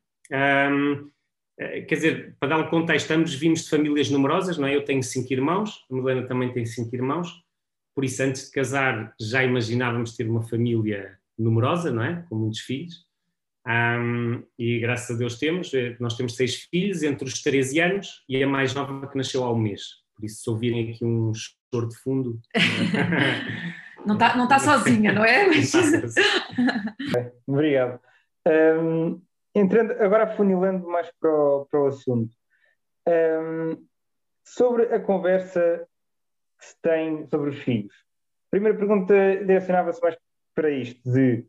Um, 0.71 1.11
eh, 1.59 1.83
quer 1.83 1.95
dizer, 1.95 2.37
para 2.39 2.51
dar 2.51 2.59
um 2.59 2.69
contexto, 2.69 3.11
ambos 3.13 3.35
vimos 3.35 3.65
de 3.65 3.71
famílias 3.71 4.11
numerosas, 4.11 4.59
não 4.59 4.67
é? 4.67 4.77
Eu 4.77 4.85
tenho 4.85 5.03
cinco 5.03 5.33
irmãos, 5.33 5.87
a 5.91 5.95
Milena 5.95 6.27
também 6.27 6.53
tem 6.53 6.67
cinco 6.67 6.95
irmãos, 6.95 7.43
por 7.95 8.05
isso, 8.05 8.23
antes 8.23 8.47
de 8.47 8.53
casar, 8.53 9.15
já 9.21 9.45
imaginávamos 9.45 10.17
ter 10.17 10.29
uma 10.29 10.43
família 10.43 11.19
numerosa, 11.39 11.91
não 11.91 12.03
é? 12.03 12.25
Com 12.29 12.37
muitos 12.37 12.61
filhos. 12.61 13.07
Um, 13.67 14.43
e 14.59 14.81
graças 14.81 15.15
a 15.15 15.19
Deus 15.19 15.39
temos, 15.39 15.73
eh, 15.73 15.97
nós 16.01 16.17
temos 16.17 16.35
seis 16.35 16.63
filhos, 16.65 17.03
entre 17.03 17.29
os 17.29 17.41
13 17.43 17.81
anos 17.81 18.25
e 18.29 18.43
a 18.43 18.47
mais 18.47 18.75
nova 18.75 19.07
que 19.07 19.17
nasceu 19.17 19.45
ao 19.45 19.57
mês. 19.57 20.03
Por 20.15 20.25
isso, 20.25 20.43
se 20.43 20.51
ouvirem 20.51 20.91
aqui 20.91 21.05
um 21.05 21.33
choro 21.35 21.89
de 21.89 21.97
fundo. 21.97 22.41
não 24.05 24.15
está 24.15 24.37
não 24.37 24.49
tá 24.49 24.59
sozinha, 24.59 25.13
não 25.13 25.25
é? 25.25 25.47
Obrigado. 27.47 28.01
Um, 28.47 29.23
entrando, 29.55 29.93
agora 29.93 30.25
afunilando 30.25 30.87
mais 30.89 31.11
para 31.21 31.31
o, 31.31 31.67
para 31.67 31.81
o 31.81 31.87
assunto. 31.87 32.35
Um, 33.09 33.87
sobre 34.45 34.95
a 34.95 35.01
conversa 35.01 35.87
que 36.59 36.67
se 36.67 36.77
tem 36.83 37.27
sobre 37.29 37.51
os 37.51 37.59
filhos. 37.59 37.95
A 38.49 38.51
primeira 38.51 38.77
pergunta 38.77 39.15
direcionava-se 39.45 40.01
mais 40.03 40.17
para 40.55 40.71
isto, 40.71 41.01
de 41.11 41.47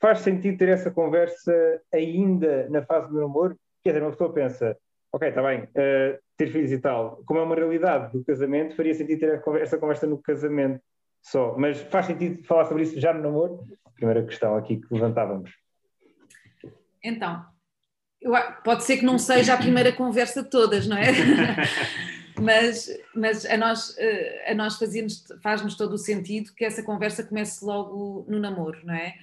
faz 0.00 0.20
sentido 0.20 0.58
ter 0.58 0.68
essa 0.68 0.90
conversa 0.90 1.80
ainda 1.92 2.68
na 2.68 2.82
fase 2.82 3.08
do 3.08 3.20
namoro? 3.20 3.58
Quer 3.82 3.90
dizer, 3.90 4.02
uma 4.02 4.12
pessoa 4.12 4.32
pensa, 4.32 4.76
ok, 5.12 5.28
está 5.28 5.42
bem, 5.42 5.62
uh, 5.62 6.18
ter 6.36 6.48
filhos 6.48 6.72
e 6.72 6.78
tal, 6.78 7.22
como 7.26 7.40
é 7.40 7.42
uma 7.42 7.54
realidade 7.54 8.12
do 8.12 8.24
casamento, 8.24 8.76
faria 8.76 8.94
sentido 8.94 9.20
ter 9.20 9.42
essa 9.60 9.78
conversa 9.78 10.06
no 10.06 10.18
casamento 10.18 10.80
só, 11.22 11.56
mas 11.58 11.80
faz 11.80 12.06
sentido 12.06 12.44
falar 12.44 12.66
sobre 12.66 12.84
isso 12.84 13.00
já 13.00 13.12
no 13.12 13.22
namoro? 13.22 13.64
Primeira 13.94 14.24
questão 14.24 14.56
aqui 14.56 14.76
que 14.76 14.94
levantávamos. 14.94 15.50
Então, 17.02 17.44
eu, 18.20 18.32
pode 18.62 18.84
ser 18.84 18.98
que 18.98 19.04
não 19.04 19.18
seja 19.18 19.54
a 19.54 19.56
primeira 19.56 19.92
conversa 19.92 20.42
de 20.42 20.50
todas, 20.50 20.86
não 20.86 20.96
é? 20.96 21.06
mas, 22.40 22.88
mas 23.14 23.44
a 23.46 23.56
nós, 23.56 23.96
eh, 23.98 24.52
a 24.52 24.54
nós 24.54 24.78
faz-nos 25.42 25.76
todo 25.76 25.94
o 25.94 25.98
sentido 25.98 26.52
que 26.54 26.64
essa 26.64 26.82
conversa 26.82 27.24
comece 27.24 27.64
logo 27.64 28.24
no 28.28 28.38
namoro, 28.38 28.78
não 28.84 28.94
é? 28.94 29.14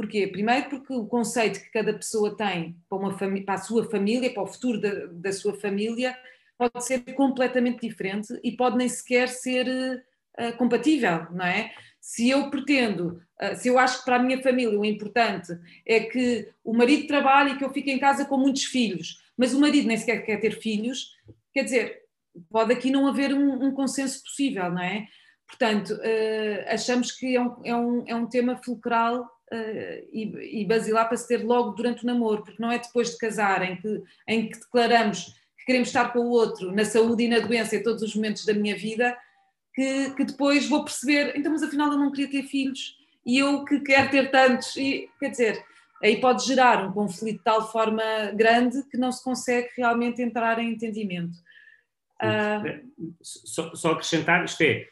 Porquê? 0.00 0.26
Primeiro 0.26 0.70
porque 0.70 0.94
o 0.94 1.04
conceito 1.04 1.60
que 1.60 1.70
cada 1.70 1.92
pessoa 1.92 2.34
tem 2.34 2.74
para, 2.88 2.96
uma 2.96 3.14
para 3.14 3.54
a 3.54 3.58
sua 3.58 3.84
família, 3.84 4.32
para 4.32 4.42
o 4.42 4.46
futuro 4.46 4.80
da, 4.80 4.90
da, 5.12 5.30
sua 5.30 5.52
família, 5.52 6.16
pode 6.56 6.82
ser 6.82 7.00
completamente 7.12 7.86
diferente 7.86 8.32
e 8.42 8.52
pode 8.52 8.78
nem 8.78 8.88
sequer 8.88 9.28
ser 9.28 10.02
uh, 10.40 10.56
compatível, 10.56 11.26
não 11.30 11.44
é? 11.44 11.70
Se 12.00 12.30
eu 12.30 12.48
pretendo, 12.48 13.20
uh, 13.42 13.54
se 13.54 13.68
eu 13.68 13.78
acho 13.78 13.98
que 13.98 14.04
para 14.06 14.16
a 14.16 14.22
minha 14.22 14.42
família 14.42 14.80
o 14.80 14.86
importante 14.86 15.52
é 15.84 16.00
que 16.00 16.48
o 16.64 16.72
marido 16.72 17.06
trabalhe 17.06 17.50
e 17.50 17.58
que 17.58 17.64
eu 17.66 17.70
fique 17.70 17.90
em 17.90 17.98
casa 17.98 18.24
com 18.24 18.38
muitos 18.38 18.64
filhos, 18.64 19.22
mas 19.36 19.52
o 19.52 19.60
marido 19.60 19.86
nem 19.86 19.98
sequer 19.98 20.24
quer 20.24 20.40
ter 20.40 20.58
filhos, 20.62 21.14
quer 21.52 21.64
dizer, 21.64 22.00
pode 22.48 22.72
aqui 22.72 22.90
não 22.90 23.06
haver 23.06 23.34
um, 23.34 23.66
um 23.66 23.74
consenso 23.74 24.22
possível, 24.22 24.70
não 24.70 24.82
é? 24.82 25.06
Portanto, 25.46 25.90
uh, 25.90 26.64
achamos 26.68 27.12
que 27.12 27.36
é 27.36 27.42
um, 27.42 27.56
é 27.66 27.76
um, 27.76 28.04
é 28.06 28.14
um 28.14 28.26
tema 28.26 28.56
fulcral 28.56 29.28
uh, 29.52 30.08
e, 30.12 30.60
e 30.62 30.64
basilar 30.64 31.08
para 31.08 31.16
se 31.16 31.28
ter 31.28 31.44
logo 31.44 31.72
durante 31.72 32.04
o 32.04 32.06
namoro, 32.06 32.44
porque 32.44 32.62
não 32.62 32.70
é 32.70 32.78
depois 32.78 33.10
de 33.10 33.18
casar 33.18 33.62
em 33.62 33.76
que, 33.76 34.02
em 34.26 34.48
que 34.48 34.58
declaramos 34.58 35.34
que 35.58 35.66
queremos 35.66 35.88
estar 35.88 36.12
com 36.12 36.20
o 36.20 36.30
outro 36.30 36.72
na 36.72 36.84
saúde 36.84 37.24
e 37.24 37.28
na 37.28 37.40
doença 37.40 37.76
em 37.76 37.82
todos 37.82 38.02
os 38.02 38.14
momentos 38.14 38.44
da 38.44 38.54
minha 38.54 38.76
vida, 38.76 39.16
que, 39.74 40.10
que 40.14 40.24
depois 40.24 40.68
vou 40.68 40.84
perceber, 40.84 41.36
então, 41.36 41.52
mas 41.52 41.62
afinal 41.62 41.92
eu 41.92 41.98
não 41.98 42.10
queria 42.10 42.30
ter 42.30 42.48
filhos 42.48 42.96
e 43.24 43.38
eu 43.38 43.64
que 43.64 43.80
quero 43.80 44.10
ter 44.10 44.30
tantos, 44.30 44.76
e 44.76 45.08
quer 45.18 45.30
dizer, 45.30 45.64
aí 46.02 46.20
pode 46.20 46.44
gerar 46.46 46.86
um 46.86 46.92
conflito 46.92 47.38
de 47.38 47.44
tal 47.44 47.70
forma 47.70 48.02
grande 48.34 48.82
que 48.90 48.96
não 48.96 49.12
se 49.12 49.22
consegue 49.22 49.68
realmente 49.76 50.22
entrar 50.22 50.58
em 50.58 50.72
entendimento. 50.72 51.36
Uh... 52.22 52.88
Só, 53.22 53.74
só 53.74 53.92
acrescentar, 53.92 54.44
isto 54.44 54.62
é, 54.62 54.88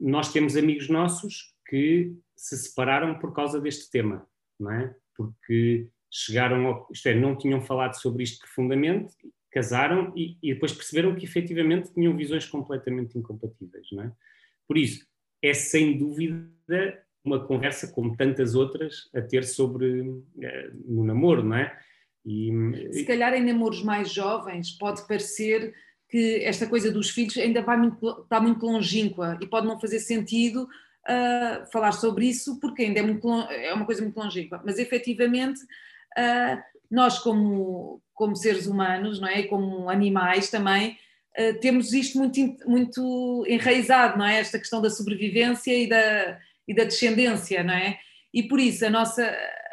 nós 0.00 0.32
temos 0.32 0.56
amigos 0.56 0.88
nossos 0.88 1.54
que 1.68 2.12
se 2.42 2.56
separaram 2.56 3.20
por 3.20 3.32
causa 3.32 3.60
deste 3.60 3.88
tema, 3.88 4.26
não 4.58 4.72
é? 4.72 4.92
Porque 5.16 5.88
chegaram, 6.10 6.66
ao, 6.66 6.88
isto 6.92 7.08
é, 7.08 7.14
não 7.14 7.38
tinham 7.38 7.62
falado 7.62 7.94
sobre 7.94 8.24
isto 8.24 8.40
profundamente, 8.40 9.14
casaram 9.52 10.12
e, 10.16 10.36
e, 10.42 10.52
depois 10.52 10.72
perceberam 10.72 11.14
que 11.14 11.24
efetivamente 11.24 11.94
tinham 11.94 12.16
visões 12.16 12.44
completamente 12.44 13.16
incompatíveis, 13.16 13.86
não 13.92 14.02
é? 14.02 14.12
Por 14.66 14.76
isso, 14.76 15.06
é 15.40 15.54
sem 15.54 15.96
dúvida 15.96 17.00
uma 17.24 17.46
conversa 17.46 17.92
como 17.92 18.16
tantas 18.16 18.56
outras 18.56 19.08
a 19.14 19.22
ter 19.22 19.44
sobre 19.44 20.00
uh, 20.00 20.24
no 20.84 21.04
namoro, 21.04 21.44
não 21.44 21.56
é? 21.56 21.78
E, 22.26 22.50
Se 22.90 23.04
calhar 23.04 23.34
em 23.34 23.44
namoros 23.44 23.84
mais 23.84 24.12
jovens 24.12 24.72
pode 24.72 25.06
parecer 25.06 25.72
que 26.08 26.42
esta 26.42 26.66
coisa 26.66 26.90
dos 26.90 27.10
filhos 27.10 27.36
ainda 27.36 27.62
vai 27.62 27.76
muito, 27.76 28.22
está 28.22 28.40
muito 28.40 28.66
longínqua 28.66 29.38
e 29.40 29.46
pode 29.46 29.68
não 29.68 29.78
fazer 29.78 30.00
sentido 30.00 30.68
uh, 31.08 31.70
falar 31.70 31.92
sobre 31.92 32.26
isso, 32.26 32.58
porque 32.60 32.82
ainda 32.82 33.00
é, 33.00 33.02
muito, 33.02 33.28
é 33.50 33.72
uma 33.74 33.86
coisa 33.86 34.02
muito 34.02 34.18
longínqua. 34.18 34.62
Mas 34.64 34.78
efetivamente, 34.78 35.60
uh, 35.62 36.62
nós, 36.90 37.18
como, 37.18 38.02
como 38.14 38.36
seres 38.36 38.66
humanos, 38.66 39.20
não 39.20 39.28
é? 39.28 39.44
como 39.44 39.88
animais 39.88 40.50
também, 40.50 40.98
uh, 41.38 41.58
temos 41.60 41.92
isto 41.92 42.18
muito, 42.18 42.40
muito 42.66 43.44
enraizado, 43.48 44.18
não 44.18 44.26
é? 44.26 44.38
Esta 44.38 44.58
questão 44.58 44.80
da 44.80 44.90
sobrevivência 44.90 45.76
e 45.76 45.88
da, 45.88 46.38
e 46.66 46.74
da 46.74 46.84
descendência, 46.84 47.62
não 47.62 47.74
é? 47.74 47.98
E 48.32 48.42
por 48.42 48.58
isso 48.58 48.86
a 48.86 48.90
nossa, 48.90 49.30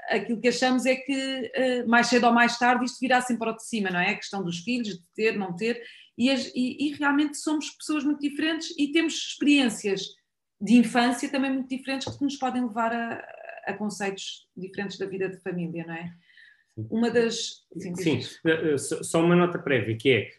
aquilo 0.10 0.42
que 0.42 0.50
achamos 0.50 0.86
é 0.86 0.96
que 0.96 1.52
mais 1.88 2.08
cedo 2.08 2.28
ou 2.28 2.34
mais 2.34 2.60
tarde 2.60 2.84
isto 2.84 3.00
virá 3.00 3.22
sempre 3.22 3.48
ao 3.48 3.56
de 3.56 3.64
cima, 3.64 3.90
não 3.90 4.00
é? 4.00 4.10
A 4.10 4.16
questão 4.16 4.44
dos 4.44 4.60
filhos, 4.60 4.96
de 4.96 5.04
ter, 5.16 5.38
não 5.38 5.56
ter, 5.56 5.82
e, 6.18 6.30
e, 6.30 6.88
e 6.88 6.94
realmente 6.96 7.38
somos 7.38 7.70
pessoas 7.70 8.04
muito 8.04 8.20
diferentes 8.20 8.78
e 8.78 8.92
temos 8.92 9.14
experiências 9.14 10.02
de 10.62 10.74
infância 10.74 11.30
também 11.30 11.51
muito 11.51 11.70
diferentes 11.70 12.16
que 12.16 12.24
nos 12.24 12.36
podem 12.36 12.63
levar 12.63 12.94
a, 12.94 13.25
a 13.66 13.74
conceitos 13.74 14.48
diferentes 14.56 14.98
da 14.98 15.06
vida 15.06 15.30
de 15.30 15.38
família, 15.38 15.86
não 15.86 15.94
é? 15.94 16.13
Uma 16.89 17.10
das. 17.10 17.66
Sim, 17.78 17.96
Sim. 17.96 18.20
Eh, 18.46 18.74
eh, 18.74 18.78
só 18.78 19.24
uma 19.24 19.36
nota 19.36 19.60
prévia 19.60 19.98
que 19.98 20.12
é. 20.12 20.30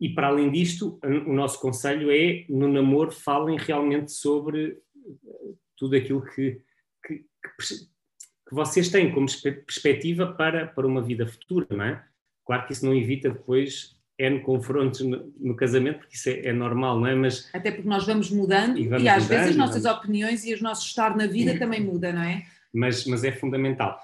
E 0.00 0.08
para 0.08 0.26
além 0.26 0.50
disto, 0.50 0.98
o 1.02 1.32
nosso 1.32 1.60
conselho 1.60 2.10
é 2.10 2.44
no 2.48 2.66
namoro 2.66 3.12
falem 3.12 3.56
realmente 3.56 4.10
sobre 4.10 4.78
eh, 5.06 5.54
tudo 5.76 5.94
aquilo 5.94 6.24
que, 6.24 6.60
que, 7.06 7.18
que 7.18 8.54
vocês 8.54 8.88
têm 8.90 9.12
como 9.12 9.26
perspectiva 9.66 10.32
para, 10.32 10.66
para 10.66 10.86
uma 10.86 11.00
vida 11.00 11.26
futura, 11.26 11.66
não 11.70 11.84
é? 11.84 12.04
Claro 12.44 12.66
que 12.66 12.72
isso 12.72 12.84
não 12.84 12.94
evita 12.94 13.30
depois 13.30 13.93
N 14.18 14.40
confrontos 14.40 15.00
no, 15.00 15.32
no, 15.38 15.56
casamento, 15.56 15.98
porque 15.98 16.14
isso 16.14 16.28
é, 16.28 16.46
é, 16.46 16.52
normal, 16.52 17.00
não 17.00 17.06
é? 17.06 17.14
Mas, 17.14 17.48
Até 17.52 17.72
porque 17.72 17.88
nós 17.88 18.06
vamos 18.06 18.30
mudando 18.30 18.78
e, 18.78 18.86
vamos 18.86 19.04
e 19.04 19.08
às 19.08 19.24
mudando, 19.24 19.38
vezes 19.38 19.50
as 19.50 19.56
nossas 19.56 19.82
vamos... 19.82 19.98
opiniões 19.98 20.44
e 20.44 20.54
o 20.54 20.62
nosso 20.62 20.86
estar 20.86 21.16
na 21.16 21.26
vida 21.26 21.58
também 21.58 21.80
muda, 21.80 22.12
não 22.12 22.22
é? 22.22 22.44
Mas, 22.72 23.06
mas 23.06 23.24
é 23.24 23.32
fundamental. 23.32 23.98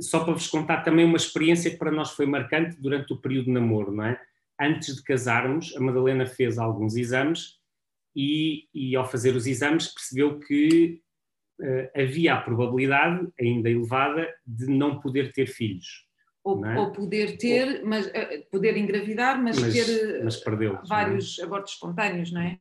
Só 0.00 0.24
para 0.24 0.34
vos 0.34 0.46
contar 0.46 0.82
também 0.82 1.04
uma 1.04 1.16
experiência 1.16 1.70
que 1.70 1.76
para 1.76 1.90
nós 1.90 2.10
foi 2.10 2.26
marcante 2.26 2.80
durante 2.80 3.12
o 3.12 3.16
período 3.16 3.46
de 3.46 3.52
namoro, 3.52 3.92
não 3.92 4.04
é? 4.04 4.20
Antes 4.60 4.96
de 4.96 5.02
casarmos, 5.02 5.74
a 5.76 5.80
Madalena 5.80 6.26
fez 6.26 6.58
alguns 6.58 6.94
exames 6.96 7.58
e, 8.14 8.68
e 8.72 8.94
ao 8.94 9.08
fazer 9.08 9.34
os 9.34 9.46
exames 9.46 9.88
percebeu 9.88 10.38
que 10.38 11.00
uh, 11.60 12.00
havia 12.00 12.34
a 12.34 12.40
probabilidade, 12.40 13.28
ainda 13.40 13.68
elevada, 13.68 14.32
de 14.46 14.66
não 14.66 15.00
poder 15.00 15.32
ter 15.32 15.46
filhos. 15.46 16.06
Ou, 16.44 16.64
é? 16.64 16.78
ou, 16.78 16.92
poder 16.92 17.38
ter, 17.38 17.80
ou, 17.80 17.86
mas 17.88 18.06
uh, 18.06 18.12
poder 18.50 18.76
engravidar, 18.76 19.42
mas, 19.42 19.58
mas 19.58 19.72
ter 19.72 20.22
mas 20.22 20.42
vários 20.86 21.38
é? 21.38 21.44
abortos 21.44 21.72
espontâneos, 21.72 22.30
não 22.30 22.42
é? 22.42 22.58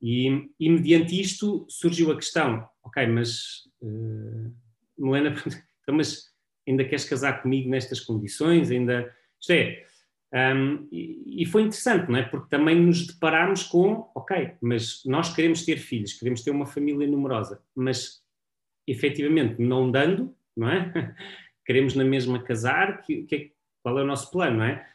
E, 0.00 0.48
e, 0.60 0.70
mediante 0.70 1.20
isto 1.20 1.66
surgiu 1.68 2.12
a 2.12 2.16
questão, 2.16 2.68
ok, 2.84 3.06
mas 3.06 3.64
uh, 3.82 4.54
Melena, 4.96 5.30
então, 5.82 5.94
mas 5.94 6.30
ainda 6.68 6.84
queres 6.84 7.04
casar 7.04 7.42
comigo 7.42 7.68
nestas 7.68 8.00
condições? 8.00 8.70
Ainda, 8.70 9.12
isto 9.40 9.52
é, 9.52 9.84
um, 10.34 10.88
e, 10.90 11.42
e, 11.42 11.46
foi 11.46 11.62
interessante, 11.62 12.10
não 12.10 12.18
é? 12.18 12.22
Porque 12.24 12.48
também 12.48 12.80
nos 12.80 13.06
deparámos 13.06 13.62
com, 13.62 14.10
ok, 14.16 14.52
mas 14.60 15.02
nós 15.04 15.32
queremos 15.32 15.64
ter 15.64 15.76
filhos, 15.76 16.14
queremos 16.14 16.42
ter 16.42 16.50
uma 16.50 16.66
família 16.66 17.06
numerosa, 17.06 17.62
mas 17.74 18.20
efetivamente 18.84 19.62
não 19.62 19.92
dando, 19.92 20.34
não 20.56 20.68
é? 20.68 20.92
queremos 21.64 21.94
na 21.94 22.04
mesma 22.04 22.42
casar, 22.42 23.02
que, 23.02 23.22
que, 23.24 23.52
qual 23.82 23.98
é 23.98 24.02
o 24.02 24.06
nosso 24.06 24.30
plano, 24.30 24.58
não 24.58 24.64
é? 24.64 24.86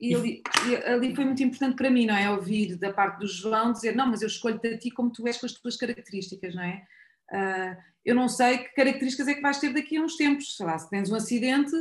E 0.00 0.14
ali, 0.14 0.42
ali, 0.86 1.14
foi 1.14 1.24
muito 1.24 1.42
importante 1.42 1.76
para 1.76 1.90
mim, 1.90 2.06
não 2.06 2.16
é? 2.16 2.30
Ouvir 2.30 2.76
da 2.76 2.92
parte 2.92 3.20
do 3.20 3.26
João 3.26 3.72
dizer, 3.72 3.94
não, 3.94 4.08
mas 4.08 4.22
eu 4.22 4.28
escolho-te 4.28 4.66
a 4.66 4.78
ti 4.78 4.90
como 4.90 5.10
tu 5.10 5.26
és 5.26 5.38
com 5.38 5.46
as 5.46 5.52
tuas 5.52 5.76
características, 5.76 6.54
não 6.54 6.62
é? 6.62 6.84
Uh, 7.30 7.76
eu 8.04 8.14
não 8.14 8.28
sei 8.28 8.58
que 8.58 8.74
características 8.74 9.28
é 9.28 9.34
que 9.34 9.40
vais 9.40 9.58
ter 9.58 9.72
daqui 9.72 9.96
a 9.96 10.02
uns 10.02 10.16
tempos, 10.16 10.56
sei 10.56 10.66
lá, 10.66 10.78
se 10.78 10.90
tens 10.90 11.10
um 11.10 11.14
acidente, 11.14 11.72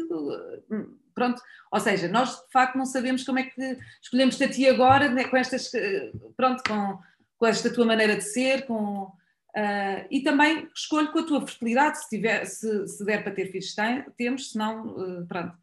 pronto. 1.13 1.41
Ou 1.71 1.79
seja, 1.79 2.07
nós 2.07 2.29
de 2.45 2.51
facto 2.51 2.77
não 2.77 2.85
sabemos 2.85 3.23
como 3.23 3.39
é 3.39 3.43
que 3.43 3.77
escolhemos-te 4.01 4.43
a 4.43 4.49
ti 4.49 4.69
agora, 4.69 5.09
né, 5.09 5.25
com 5.25 5.35
estas, 5.35 5.69
pronto, 6.37 6.63
com, 6.65 6.97
com 7.37 7.45
esta 7.45 7.73
tua 7.73 7.85
maneira 7.85 8.15
de 8.15 8.21
ser, 8.21 8.65
com 8.65 9.11
Uh, 9.55 10.07
e 10.09 10.21
também 10.21 10.67
escolho 10.75 11.11
com 11.11 11.19
a 11.19 11.23
tua 11.23 11.45
fertilidade, 11.45 11.99
se, 11.99 12.09
tiver, 12.09 12.43
se, 12.45 12.87
se 12.87 13.05
der 13.05 13.23
para 13.23 13.33
ter 13.33 13.51
filhos, 13.51 13.75
tem, 13.75 14.03
temos, 14.17 14.51
se 14.51 14.57
não, 14.57 14.87
uh, 14.87 15.27
pronto. 15.27 15.55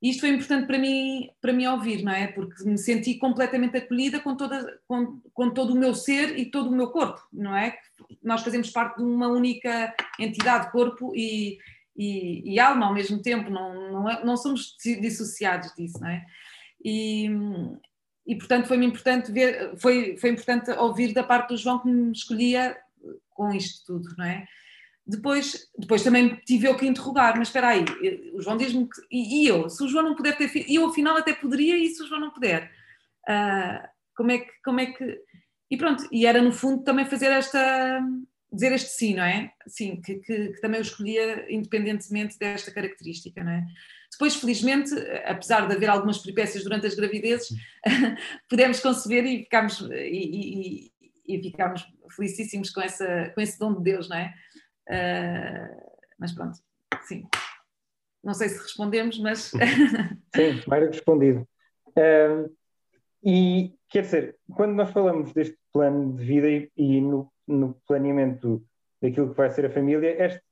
Isto 0.00 0.20
foi 0.20 0.30
importante 0.30 0.66
para 0.66 0.78
mim, 0.78 1.28
para 1.40 1.52
mim 1.52 1.66
ouvir, 1.66 2.02
não 2.02 2.12
é? 2.12 2.26
Porque 2.26 2.64
me 2.64 2.78
senti 2.78 3.14
completamente 3.14 3.76
acolhida 3.76 4.18
com, 4.20 4.36
toda, 4.36 4.80
com, 4.86 5.20
com 5.32 5.50
todo 5.50 5.74
o 5.74 5.78
meu 5.78 5.94
ser 5.94 6.36
e 6.38 6.46
todo 6.46 6.70
o 6.70 6.74
meu 6.74 6.90
corpo, 6.90 7.20
não 7.32 7.56
é? 7.56 7.76
Nós 8.22 8.42
fazemos 8.42 8.70
parte 8.70 8.96
de 8.96 9.04
uma 9.04 9.28
única 9.28 9.94
entidade, 10.18 10.72
corpo, 10.72 11.12
e, 11.14 11.58
e, 11.96 12.52
e 12.52 12.58
alma 12.58 12.86
ao 12.86 12.94
mesmo 12.94 13.22
tempo, 13.22 13.48
não, 13.48 13.92
não, 13.92 14.10
é, 14.10 14.24
não 14.24 14.36
somos 14.36 14.76
dissociados 14.82 15.72
disso, 15.76 16.00
não 16.00 16.08
é? 16.08 16.24
E, 16.84 17.28
e 18.26 18.34
portanto 18.36 18.66
foi-me 18.66 18.86
importante 18.86 19.30
ver, 19.30 19.76
foi, 19.76 20.16
foi 20.16 20.30
importante 20.30 20.70
ouvir 20.72 21.12
da 21.12 21.22
parte 21.22 21.50
do 21.50 21.56
João 21.56 21.78
que 21.78 21.88
me 21.88 22.12
escolhia 22.12 22.76
com 23.42 23.52
isto 23.52 23.84
tudo, 23.86 24.14
não 24.16 24.24
é? 24.24 24.46
Depois, 25.04 25.68
depois 25.76 26.04
também 26.04 26.36
tive 26.46 26.68
eu 26.68 26.76
que 26.76 26.86
interrogar, 26.86 27.36
mas 27.36 27.48
espera 27.48 27.70
aí, 27.70 27.84
o 28.34 28.40
João 28.40 28.56
diz-me 28.56 28.88
que. 28.88 29.00
E, 29.10 29.42
e, 29.42 29.48
eu? 29.48 29.68
Se 29.68 29.82
o 29.82 29.88
João 29.88 30.04
não 30.04 30.14
puder 30.14 30.36
ter 30.36 30.48
filho, 30.48 30.66
eu 30.68 30.86
afinal 30.86 31.16
até 31.16 31.34
poderia, 31.34 31.76
e 31.76 31.88
se 31.88 32.02
o 32.02 32.06
João 32.06 32.20
não 32.20 32.30
puder? 32.30 32.70
Uh, 33.28 33.88
como 34.16 34.30
é 34.30 34.38
que. 34.38 34.52
Como 34.64 34.78
é 34.78 34.86
que 34.86 35.20
e 35.68 35.76
pronto, 35.76 36.06
e 36.12 36.26
era 36.26 36.40
no 36.42 36.52
fundo 36.52 36.84
também 36.84 37.06
fazer 37.06 37.32
esta. 37.32 38.00
dizer 38.52 38.72
este 38.72 38.90
sim, 38.90 39.14
não 39.14 39.24
é? 39.24 39.50
Sim, 39.66 40.00
que, 40.02 40.16
que, 40.16 40.48
que 40.52 40.60
também 40.60 40.78
eu 40.78 40.82
escolhia 40.82 41.46
independentemente 41.52 42.38
desta 42.38 42.70
característica, 42.70 43.42
não 43.42 43.52
é? 43.52 43.64
Depois, 44.12 44.36
felizmente, 44.36 44.94
apesar 45.24 45.66
de 45.66 45.74
haver 45.74 45.88
algumas 45.88 46.18
peripécias 46.18 46.62
durante 46.62 46.86
as 46.86 46.94
gravidezes, 46.94 47.48
pudemos 48.48 48.78
conceber 48.80 49.24
e 49.24 49.44
ficámos, 49.44 49.80
e, 49.90 50.92
e, 51.26 51.36
e 51.38 51.42
ficámos 51.42 51.86
felicíssimos 52.14 52.70
com, 52.70 52.80
essa, 52.80 53.30
com 53.34 53.40
esse 53.40 53.58
dom 53.58 53.74
de 53.74 53.82
Deus, 53.82 54.08
não 54.08 54.16
é? 54.16 54.34
Uh, 54.88 55.92
mas 56.18 56.32
pronto, 56.32 56.58
sim. 57.02 57.26
Não 58.22 58.34
sei 58.34 58.48
se 58.48 58.62
respondemos, 58.62 59.18
mas. 59.18 59.50
sim, 60.34 60.62
mais 60.66 60.86
respondido. 60.86 61.46
E 63.24 63.74
quer 63.88 64.02
dizer, 64.02 64.36
quando 64.56 64.74
nós 64.74 64.90
falamos 64.90 65.32
deste 65.32 65.56
plano 65.72 66.16
de 66.16 66.24
vida 66.24 66.48
e, 66.48 66.70
e 66.76 67.00
no, 67.00 67.30
no, 67.46 67.74
planeamento 67.86 68.64
daquilo 69.00 69.30
que 69.30 69.36
vai 69.36 69.50
ser 69.50 69.66
a 69.66 69.70
família, 69.70 70.24
este, 70.24 70.42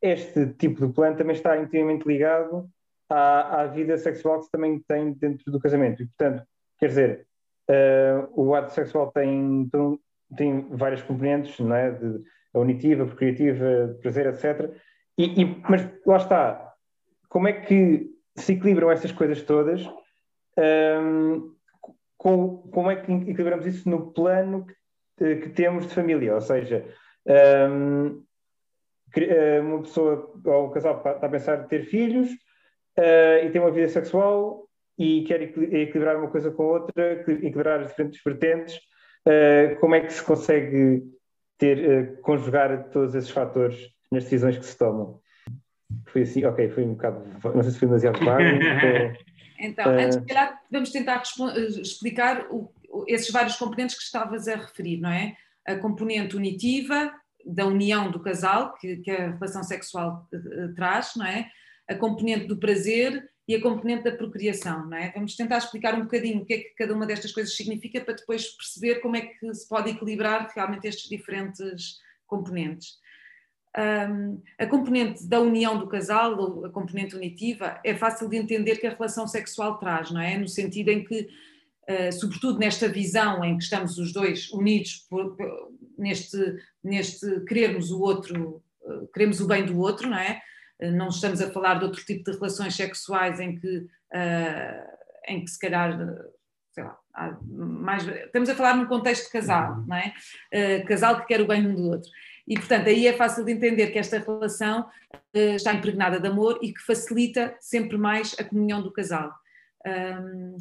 este 0.00 0.46
tipo 0.54 0.86
de 0.86 0.92
plano 0.92 1.16
também 1.16 1.34
está 1.34 1.56
intimamente 1.58 2.06
ligado 2.06 2.68
à, 3.08 3.62
à, 3.62 3.66
vida 3.66 3.98
sexual 3.98 4.38
que 4.38 4.44
se 4.44 4.50
também 4.50 4.78
tem 4.86 5.12
dentro 5.14 5.50
do 5.50 5.58
casamento. 5.58 6.02
E, 6.02 6.06
portanto, 6.06 6.46
quer 6.78 6.86
dizer, 6.86 7.26
uh, 7.68 8.40
o 8.40 8.54
ato 8.54 8.72
sexual 8.72 9.10
tem, 9.10 9.68
tem 10.36 10.68
várias 10.70 11.02
componentes, 11.02 11.58
não 11.58 11.74
é? 11.74 11.90
De, 11.90 12.22
a 12.54 12.58
unitiva, 12.58 13.06
procriativa, 13.06 13.96
prazer, 14.00 14.26
etc. 14.26 14.74
E, 15.16 15.42
e, 15.42 15.62
mas 15.68 15.88
lá 16.06 16.16
está, 16.16 16.74
como 17.28 17.48
é 17.48 17.52
que 17.52 18.10
se 18.36 18.52
equilibram 18.52 18.90
essas 18.90 19.12
coisas 19.12 19.42
todas? 19.42 19.86
Um, 20.56 21.54
com, 22.16 22.58
como 22.72 22.90
é 22.90 22.96
que 22.96 23.12
equilibramos 23.12 23.66
isso 23.66 23.88
no 23.88 24.12
plano 24.12 24.66
que, 25.16 25.36
que 25.36 25.48
temos 25.50 25.86
de 25.86 25.94
família? 25.94 26.34
Ou 26.34 26.40
seja, 26.40 26.84
um, 27.66 28.24
uma 29.62 29.82
pessoa 29.82 30.32
ou 30.44 30.66
um 30.66 30.70
casal 30.70 30.98
está 30.98 31.10
a 31.26 31.28
pensar 31.28 31.64
em 31.64 31.68
ter 31.68 31.84
filhos 31.84 32.30
uh, 32.98 33.44
e 33.44 33.50
tem 33.50 33.60
uma 33.60 33.70
vida 33.70 33.88
sexual 33.88 34.68
e 34.98 35.22
quer 35.22 35.42
equilibrar 35.42 36.16
uma 36.16 36.30
coisa 36.30 36.50
com 36.50 36.64
outra, 36.64 37.12
equilibrar 37.12 37.80
as 37.80 37.88
diferentes 37.88 38.20
vertentes, 38.24 38.80
como 39.80 39.94
é 39.94 40.00
que 40.00 40.12
se 40.12 40.22
consegue 40.22 41.02
ter, 41.58 41.78
uh, 41.78 42.22
conjugar 42.22 42.90
todos 42.90 43.14
esses 43.14 43.30
fatores 43.30 43.76
nas 44.10 44.24
decisões 44.24 44.56
que 44.56 44.64
se 44.64 44.78
tomam. 44.78 45.20
Foi 46.06 46.22
assim, 46.22 46.44
ok, 46.44 46.70
foi 46.70 46.84
um 46.84 46.92
bocado, 46.92 47.24
não 47.54 47.62
sei 47.62 47.72
se 47.72 47.78
foi 47.78 47.88
demasiado 47.88 48.24
vago. 48.24 48.42
então, 49.58 49.92
uh, 49.92 49.98
antes 49.98 50.18
de 50.18 50.26
calhar, 50.26 50.62
vamos 50.70 50.90
tentar 50.90 51.22
eh, 51.56 51.60
explicar 51.80 52.46
o, 52.50 52.72
esses 53.06 53.30
vários 53.30 53.56
componentes 53.56 53.96
que 53.96 54.02
estavas 54.02 54.46
a 54.48 54.56
referir, 54.56 54.98
não 54.98 55.10
é? 55.10 55.34
A 55.66 55.76
componente 55.76 56.36
unitiva, 56.36 57.12
da 57.44 57.66
união 57.66 58.10
do 58.10 58.20
casal, 58.20 58.74
que, 58.74 58.98
que 58.98 59.10
a 59.10 59.32
relação 59.32 59.62
sexual 59.62 60.26
uh, 60.32 60.74
traz, 60.74 61.14
não 61.16 61.26
é? 61.26 61.50
A 61.88 61.94
componente 61.94 62.46
do 62.46 62.58
prazer 62.58 63.28
e 63.48 63.54
a 63.54 63.62
componente 63.62 64.04
da 64.04 64.12
procriação, 64.12 64.86
não 64.86 64.98
é? 64.98 65.10
Vamos 65.12 65.34
tentar 65.34 65.56
explicar 65.56 65.94
um 65.94 66.02
bocadinho 66.02 66.42
o 66.42 66.44
que 66.44 66.52
é 66.52 66.58
que 66.58 66.74
cada 66.74 66.94
uma 66.94 67.06
destas 67.06 67.32
coisas 67.32 67.56
significa 67.56 67.98
para 67.98 68.12
depois 68.12 68.46
perceber 68.50 68.96
como 68.96 69.16
é 69.16 69.22
que 69.22 69.54
se 69.54 69.66
pode 69.66 69.90
equilibrar 69.90 70.52
realmente 70.54 70.86
estes 70.86 71.08
diferentes 71.08 71.98
componentes. 72.26 72.98
Um, 73.76 74.42
a 74.58 74.66
componente 74.66 75.26
da 75.26 75.40
união 75.40 75.78
do 75.78 75.88
casal, 75.88 76.66
a 76.66 76.70
componente 76.70 77.16
unitiva, 77.16 77.80
é 77.82 77.94
fácil 77.94 78.28
de 78.28 78.36
entender 78.36 78.76
que 78.76 78.86
a 78.86 78.90
relação 78.90 79.26
sexual 79.26 79.78
traz, 79.78 80.10
não 80.10 80.20
é? 80.20 80.36
No 80.36 80.48
sentido 80.48 80.90
em 80.90 81.02
que, 81.02 81.28
uh, 81.88 82.12
sobretudo 82.12 82.58
nesta 82.58 82.86
visão 82.86 83.42
em 83.42 83.56
que 83.56 83.64
estamos 83.64 83.96
os 83.96 84.12
dois 84.12 84.50
unidos 84.52 85.06
por, 85.08 85.34
por, 85.36 85.72
neste, 85.96 86.36
neste 86.84 87.40
querermos 87.46 87.90
o 87.90 88.00
outro, 88.00 88.62
uh, 88.82 89.06
queremos 89.14 89.40
o 89.40 89.46
bem 89.46 89.64
do 89.64 89.78
outro, 89.78 90.10
não 90.10 90.18
é? 90.18 90.42
Não 90.80 91.08
estamos 91.08 91.40
a 91.40 91.50
falar 91.50 91.74
de 91.74 91.84
outro 91.84 92.04
tipo 92.04 92.30
de 92.30 92.36
relações 92.36 92.74
sexuais 92.74 93.40
em 93.40 93.58
que, 93.58 93.78
uh, 93.78 94.96
em 95.26 95.44
que 95.44 95.50
se 95.50 95.58
calhar, 95.58 95.98
sei 96.72 96.84
lá, 96.84 96.98
mais, 97.42 98.06
estamos 98.06 98.48
a 98.48 98.54
falar 98.54 98.76
num 98.76 98.86
contexto 98.86 99.26
de 99.26 99.32
casal, 99.32 99.72
uhum. 99.72 99.86
não 99.86 99.96
é? 99.96 100.14
Uh, 100.54 100.86
casal 100.86 101.20
que 101.20 101.26
quer 101.26 101.40
o 101.40 101.46
bem 101.46 101.66
um 101.66 101.74
do 101.74 101.90
outro. 101.90 102.08
E, 102.46 102.54
portanto, 102.54 102.88
aí 102.88 103.06
é 103.06 103.12
fácil 103.12 103.44
de 103.44 103.52
entender 103.52 103.88
que 103.88 103.98
esta 103.98 104.18
relação 104.18 104.82
uh, 104.82 105.38
está 105.56 105.74
impregnada 105.74 106.20
de 106.20 106.28
amor 106.28 106.58
e 106.62 106.72
que 106.72 106.80
facilita 106.80 107.56
sempre 107.60 107.98
mais 107.98 108.34
a 108.38 108.44
comunhão 108.44 108.80
do 108.80 108.92
casal. 108.92 109.32
Um, 109.86 110.56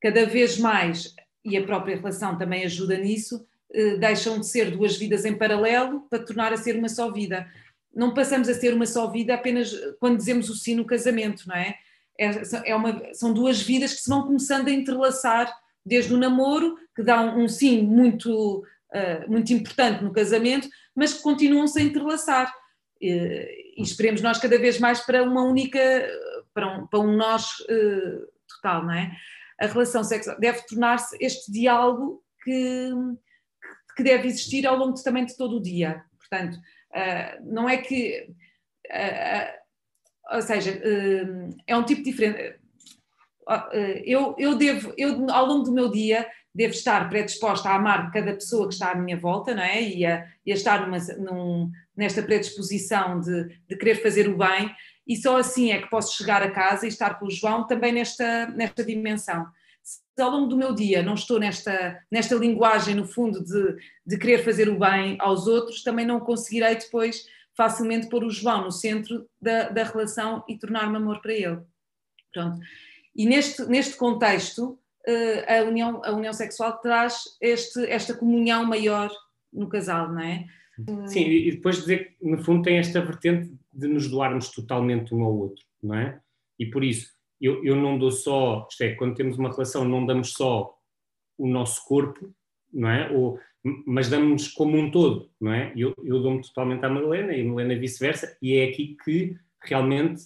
cada 0.00 0.26
vez 0.26 0.58
mais, 0.58 1.14
e 1.44 1.56
a 1.56 1.64
própria 1.64 1.96
relação 1.96 2.36
também 2.36 2.64
ajuda 2.64 2.96
nisso, 2.96 3.46
deixam 3.98 4.38
de 4.38 4.46
ser 4.46 4.70
duas 4.70 4.98
vidas 4.98 5.24
em 5.24 5.34
paralelo 5.34 6.02
para 6.10 6.22
tornar 6.22 6.52
a 6.52 6.58
ser 6.58 6.76
uma 6.76 6.90
só 6.90 7.10
vida 7.10 7.48
não 7.94 8.14
passamos 8.14 8.48
a 8.48 8.54
ser 8.54 8.74
uma 8.74 8.86
só 8.86 9.10
vida 9.10 9.34
apenas 9.34 9.72
quando 10.00 10.16
dizemos 10.16 10.48
o 10.48 10.54
sim 10.54 10.74
no 10.74 10.84
casamento, 10.84 11.46
não 11.46 11.56
é? 11.56 11.76
é, 12.18 12.70
é 12.70 12.76
uma, 12.76 13.14
são 13.14 13.32
duas 13.32 13.60
vidas 13.60 13.94
que 13.94 14.02
se 14.02 14.10
vão 14.10 14.22
começando 14.22 14.68
a 14.68 14.72
entrelaçar 14.72 15.52
desde 15.84 16.14
o 16.14 16.18
namoro, 16.18 16.76
que 16.94 17.02
dá 17.02 17.20
um, 17.20 17.44
um 17.44 17.48
sim 17.48 17.82
muito, 17.82 18.60
uh, 18.60 19.30
muito 19.30 19.52
importante 19.52 20.02
no 20.04 20.12
casamento, 20.12 20.68
mas 20.94 21.12
que 21.12 21.22
continuam-se 21.22 21.78
a 21.78 21.82
entrelaçar. 21.82 22.54
E, 23.00 23.74
e, 23.76 23.82
esperemos 23.82 24.20
nós 24.20 24.38
cada 24.38 24.58
vez 24.58 24.78
mais 24.78 25.00
para 25.00 25.24
uma 25.24 25.42
única, 25.42 25.80
para 26.54 26.78
um, 26.78 26.86
para 26.86 27.00
um 27.00 27.16
nós 27.16 27.48
uh, 27.60 28.28
total, 28.48 28.84
não 28.84 28.92
é? 28.92 29.12
A 29.60 29.66
relação 29.66 30.04
sexual 30.04 30.38
deve 30.38 30.64
tornar-se 30.66 31.16
este 31.20 31.50
diálogo 31.50 32.22
que, 32.44 32.90
que 33.96 34.02
deve 34.02 34.28
existir 34.28 34.66
ao 34.66 34.76
longo 34.76 34.94
também 35.02 35.24
de 35.24 35.36
todo 35.36 35.56
o 35.56 35.62
dia. 35.62 36.04
Portanto, 36.18 36.58
Uh, 36.94 37.52
não 37.52 37.68
é 37.68 37.76
que. 37.78 38.28
Uh, 38.86 39.62
ou 40.34 40.42
seja, 40.42 40.80
é 41.66 41.76
um 41.76 41.82
tipo 41.82 42.02
diferente. 42.02 42.58
eu, 44.04 44.34
eu 44.38 44.54
devo, 44.54 44.94
eu 44.96 45.28
ao 45.30 45.44
longo 45.44 45.64
do 45.64 45.72
meu 45.72 45.90
dia, 45.90 46.26
devo 46.54 46.72
estar 46.72 47.08
predisposta 47.10 47.68
a 47.68 47.74
amar 47.74 48.10
cada 48.12 48.32
pessoa 48.32 48.68
que 48.68 48.74
está 48.74 48.92
à 48.92 48.94
minha 48.94 49.16
volta, 49.16 49.54
não 49.54 49.62
é? 49.62 49.82
E 49.82 50.06
a, 50.06 50.26
e 50.46 50.52
a 50.52 50.54
estar 50.54 50.86
numa, 50.86 50.98
num, 51.18 51.70
nesta 51.94 52.22
predisposição 52.22 53.20
de, 53.20 53.58
de 53.68 53.76
querer 53.76 53.96
fazer 53.96 54.28
o 54.28 54.38
bem, 54.38 54.74
e 55.06 55.16
só 55.16 55.36
assim 55.36 55.72
é 55.72 55.82
que 55.82 55.90
posso 55.90 56.16
chegar 56.16 56.42
a 56.42 56.50
casa 56.50 56.86
e 56.86 56.88
estar 56.88 57.18
com 57.18 57.26
o 57.26 57.30
João 57.30 57.66
também 57.66 57.92
nesta, 57.92 58.46
nesta 58.46 58.84
dimensão 58.84 59.46
ao 60.18 60.30
longo 60.30 60.46
do 60.46 60.56
meu 60.56 60.74
dia 60.74 61.02
não 61.02 61.14
estou 61.14 61.38
nesta, 61.38 61.98
nesta 62.10 62.34
linguagem, 62.34 62.94
no 62.94 63.06
fundo, 63.06 63.42
de, 63.42 63.76
de 64.06 64.18
querer 64.18 64.44
fazer 64.44 64.68
o 64.68 64.78
bem 64.78 65.16
aos 65.18 65.46
outros, 65.46 65.82
também 65.82 66.06
não 66.06 66.20
conseguirei 66.20 66.76
depois 66.76 67.26
facilmente 67.56 68.08
pôr 68.08 68.24
o 68.24 68.30
João 68.30 68.64
no 68.64 68.72
centro 68.72 69.26
da, 69.40 69.68
da 69.68 69.84
relação 69.84 70.44
e 70.48 70.58
tornar-me 70.58 70.96
amor 70.96 71.20
para 71.20 71.32
ele. 71.32 71.60
Pronto. 72.32 72.58
E 73.14 73.26
neste, 73.26 73.64
neste 73.66 73.96
contexto, 73.96 74.78
eh, 75.06 75.60
a 75.60 75.64
união, 75.64 76.02
a 76.04 76.12
união 76.12 76.32
sexual 76.32 76.78
traz 76.78 77.24
este, 77.40 77.84
esta 77.86 78.14
comunhão 78.14 78.64
maior 78.64 79.10
no 79.52 79.68
casal, 79.68 80.08
não 80.10 80.20
é? 80.20 80.46
Sim, 81.06 81.26
e 81.28 81.50
depois 81.52 81.76
dizer 81.76 82.16
que, 82.16 82.26
no 82.26 82.42
fundo, 82.42 82.62
tem 82.62 82.78
esta 82.78 83.00
vertente 83.00 83.52
de 83.72 83.86
nos 83.86 84.08
doarmos 84.08 84.50
totalmente 84.50 85.14
um 85.14 85.22
ao 85.22 85.36
outro, 85.36 85.62
não 85.82 85.94
é? 85.94 86.18
E 86.58 86.66
por 86.66 86.82
isso, 86.82 87.12
eu, 87.42 87.64
eu 87.64 87.76
não 87.76 87.98
dou 87.98 88.10
só, 88.10 88.66
isto 88.70 88.82
é, 88.82 88.94
quando 88.94 89.14
temos 89.16 89.36
uma 89.36 89.50
relação, 89.50 89.84
não 89.84 90.06
damos 90.06 90.32
só 90.32 90.74
o 91.36 91.46
nosso 91.46 91.84
corpo, 91.86 92.32
não 92.72 92.88
é? 92.88 93.10
Ou, 93.10 93.38
mas 93.86 94.08
damos 94.08 94.48
como 94.48 94.76
um 94.76 94.90
todo, 94.90 95.30
não 95.40 95.52
é? 95.52 95.72
Eu, 95.76 95.94
eu 96.04 96.20
dou-me 96.20 96.42
totalmente 96.42 96.84
à 96.84 96.88
Madalena 96.88 97.34
e 97.34 97.42
a 97.42 97.44
Madalena 97.44 97.80
vice-versa, 97.80 98.36
e 98.40 98.56
é 98.56 98.64
aqui 98.64 98.96
que 99.04 99.36
realmente 99.62 100.22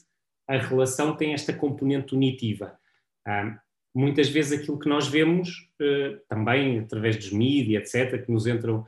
a 0.49 0.59
relação 0.59 1.17
tem 1.17 1.33
esta 1.33 1.53
componente 1.53 2.15
unitiva. 2.15 2.79
Ah, 3.27 3.59
muitas 3.97 4.29
vezes 4.29 4.61
aquilo 4.61 4.79
que 4.79 4.89
nós 4.89 5.09
vemos, 5.09 5.71
uh, 5.81 6.21
também 6.29 6.79
através 6.79 7.17
dos 7.17 7.33
mídias, 7.33 7.95
etc., 7.95 8.25
que 8.25 8.31
nos 8.31 8.47
entram 8.47 8.87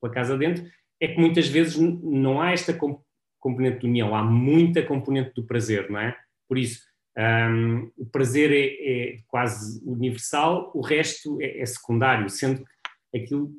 pela 0.00 0.12
casa 0.12 0.36
dentro, 0.36 0.64
é 1.00 1.08
que 1.08 1.18
muitas 1.18 1.48
vezes 1.48 1.76
não 1.76 2.40
há 2.40 2.52
esta 2.52 2.78
componente 3.40 3.80
de 3.80 3.86
união, 3.86 4.14
há 4.14 4.22
muita 4.22 4.82
componente 4.82 5.32
do 5.34 5.44
prazer, 5.44 5.90
não 5.90 5.98
é? 5.98 6.16
Por 6.46 6.58
isso, 6.58 6.82
um, 7.18 7.90
o 7.96 8.06
prazer 8.06 8.50
é, 8.50 9.12
é, 9.12 9.18
quase 9.28 9.82
universal, 9.84 10.70
o 10.74 10.80
resto 10.80 11.40
é, 11.40 11.60
é 11.60 11.66
secundário, 11.66 12.28
sendo 12.30 12.64
que 13.10 13.18
aquilo, 13.18 13.50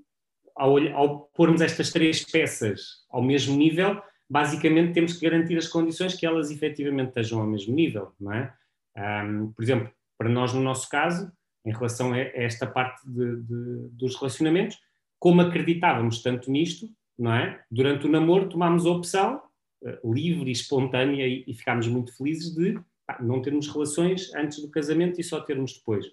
ao, 0.56 0.78
ao, 0.94 1.20
pormos 1.36 1.62
estas 1.62 1.92
três 1.92 2.24
peças 2.24 3.04
ao 3.10 3.22
mesmo 3.22 3.56
nível, 3.56 4.02
basicamente 4.30 4.94
temos 4.94 5.14
que 5.14 5.30
garantir 5.30 5.58
as 5.58 5.68
condições 5.68 6.16
que 6.16 6.26
elas 6.26 6.50
efetivamente 6.50 7.10
estejam 7.10 7.40
ao 7.40 7.48
mesmo 7.48 7.76
nível, 7.76 8.12
não 8.20 8.34
é? 8.34 8.54
Um, 8.98 9.52
por 9.52 9.64
exemplo, 9.64 9.92
para 10.18 10.30
nós, 10.30 10.54
no 10.54 10.62
nosso 10.62 10.90
caso, 10.90 11.32
em 11.66 11.72
relação 11.72 12.14
a 12.14 12.18
esta 12.18 12.66
parte 12.66 13.08
de, 13.08 13.42
de, 13.44 13.90
dos 13.92 14.16
relacionamentos, 14.16 14.78
como 15.20 15.42
acreditávamos 15.42 16.22
tanto 16.22 16.52
nisto, 16.52 16.90
não 17.18 17.34
é? 17.34 17.64
Durante 17.70 18.08
o 18.08 18.12
namoro 18.12 18.50
tomámos 18.50 18.86
a 18.86 18.90
opção 18.90 19.42
uh, 19.84 20.14
livre 20.14 20.50
e 20.50 20.52
espontânea 20.52 21.28
e, 21.28 21.44
e 21.48 21.54
ficámos 21.54 21.88
muito 21.88 22.16
felizes 22.18 22.54
de 22.54 22.80
não 23.22 23.42
termos 23.42 23.68
relações 23.68 24.34
antes 24.36 24.60
do 24.60 24.70
casamento 24.70 25.20
e 25.20 25.24
só 25.24 25.42
termos 25.42 25.78
depois. 25.78 26.06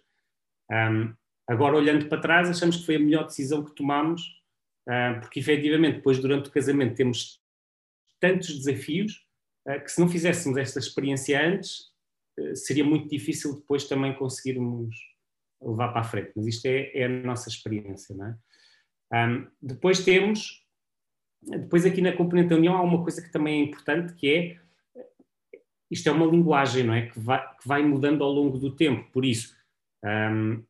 Um, 0.70 1.14
agora, 1.46 1.76
olhando 1.76 2.08
para 2.08 2.20
trás, 2.20 2.48
achamos 2.48 2.76
que 2.76 2.86
foi 2.86 2.96
a 2.96 3.00
melhor 3.00 3.24
decisão 3.24 3.64
que 3.64 3.74
tomámos, 3.74 4.22
uh, 4.88 5.20
porque 5.20 5.40
efetivamente, 5.40 5.96
depois, 5.96 6.18
durante 6.18 6.48
o 6.48 6.52
casamento, 6.52 6.94
temos 6.94 7.40
tantos 8.18 8.58
desafios 8.58 9.26
uh, 9.68 9.82
que 9.82 9.90
se 9.90 10.00
não 10.00 10.08
fizéssemos 10.08 10.58
esta 10.58 10.78
experiência 10.78 11.40
antes, 11.44 11.90
seria 12.54 12.84
muito 12.84 13.08
difícil 13.08 13.54
depois 13.56 13.86
também 13.86 14.14
conseguirmos 14.14 14.96
levar 15.60 15.88
para 15.88 16.00
a 16.00 16.04
frente. 16.04 16.32
Mas 16.34 16.46
isto 16.46 16.66
é, 16.66 16.90
é 16.94 17.04
a 17.04 17.08
nossa 17.08 17.48
experiência, 17.48 18.14
não 18.16 18.26
é? 18.26 18.36
Um, 19.12 19.46
depois 19.60 20.04
temos, 20.04 20.64
depois 21.42 21.84
aqui 21.84 22.00
na 22.00 22.12
componente 22.12 22.50
da 22.50 22.56
união 22.56 22.76
há 22.76 22.82
uma 22.82 23.02
coisa 23.02 23.20
que 23.20 23.30
também 23.30 23.60
é 23.60 23.64
importante, 23.64 24.14
que 24.14 24.28
é, 24.32 24.60
isto 25.90 26.09
é 26.09 26.12
uma 26.12 26.26
linguagem, 26.26 26.85
não 26.85 26.94
é? 26.94 27.07
Que 27.07 27.18
vai, 27.18 27.55
que 27.57 27.66
vai 27.66 27.83
mudando 27.83 28.22
ao 28.22 28.31
longo 28.31 28.59
do 28.59 28.70
tempo, 28.70 29.11
por 29.12 29.24
isso, 29.24 29.57
um, 30.05 30.62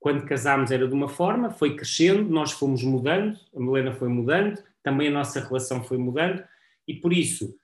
quando 0.00 0.26
casámos 0.26 0.70
era 0.70 0.86
de 0.86 0.94
uma 0.94 1.08
forma, 1.08 1.50
foi 1.50 1.76
crescendo, 1.76 2.28
nós 2.28 2.52
fomos 2.52 2.82
mudando, 2.82 3.38
a 3.54 3.60
Melena 3.60 3.92
foi 3.92 4.08
mudando, 4.08 4.62
também 4.82 5.08
a 5.08 5.12
nossa 5.12 5.40
relação 5.40 5.82
foi 5.82 5.96
mudando, 5.96 6.44
e 6.86 6.94
por 6.94 7.12
isso 7.12 7.56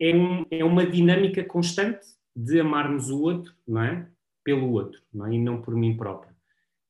é, 0.00 0.14
um, 0.14 0.44
é 0.50 0.64
uma 0.64 0.84
dinâmica 0.84 1.44
constante 1.44 2.06
de 2.34 2.60
amarmos 2.60 3.10
o 3.10 3.20
outro, 3.20 3.54
não 3.66 3.82
é? 3.82 4.08
Pelo 4.42 4.72
outro, 4.72 5.00
não 5.12 5.26
é? 5.26 5.34
E 5.34 5.38
não 5.38 5.60
por 5.60 5.76
mim 5.76 5.96
próprio. 5.96 6.34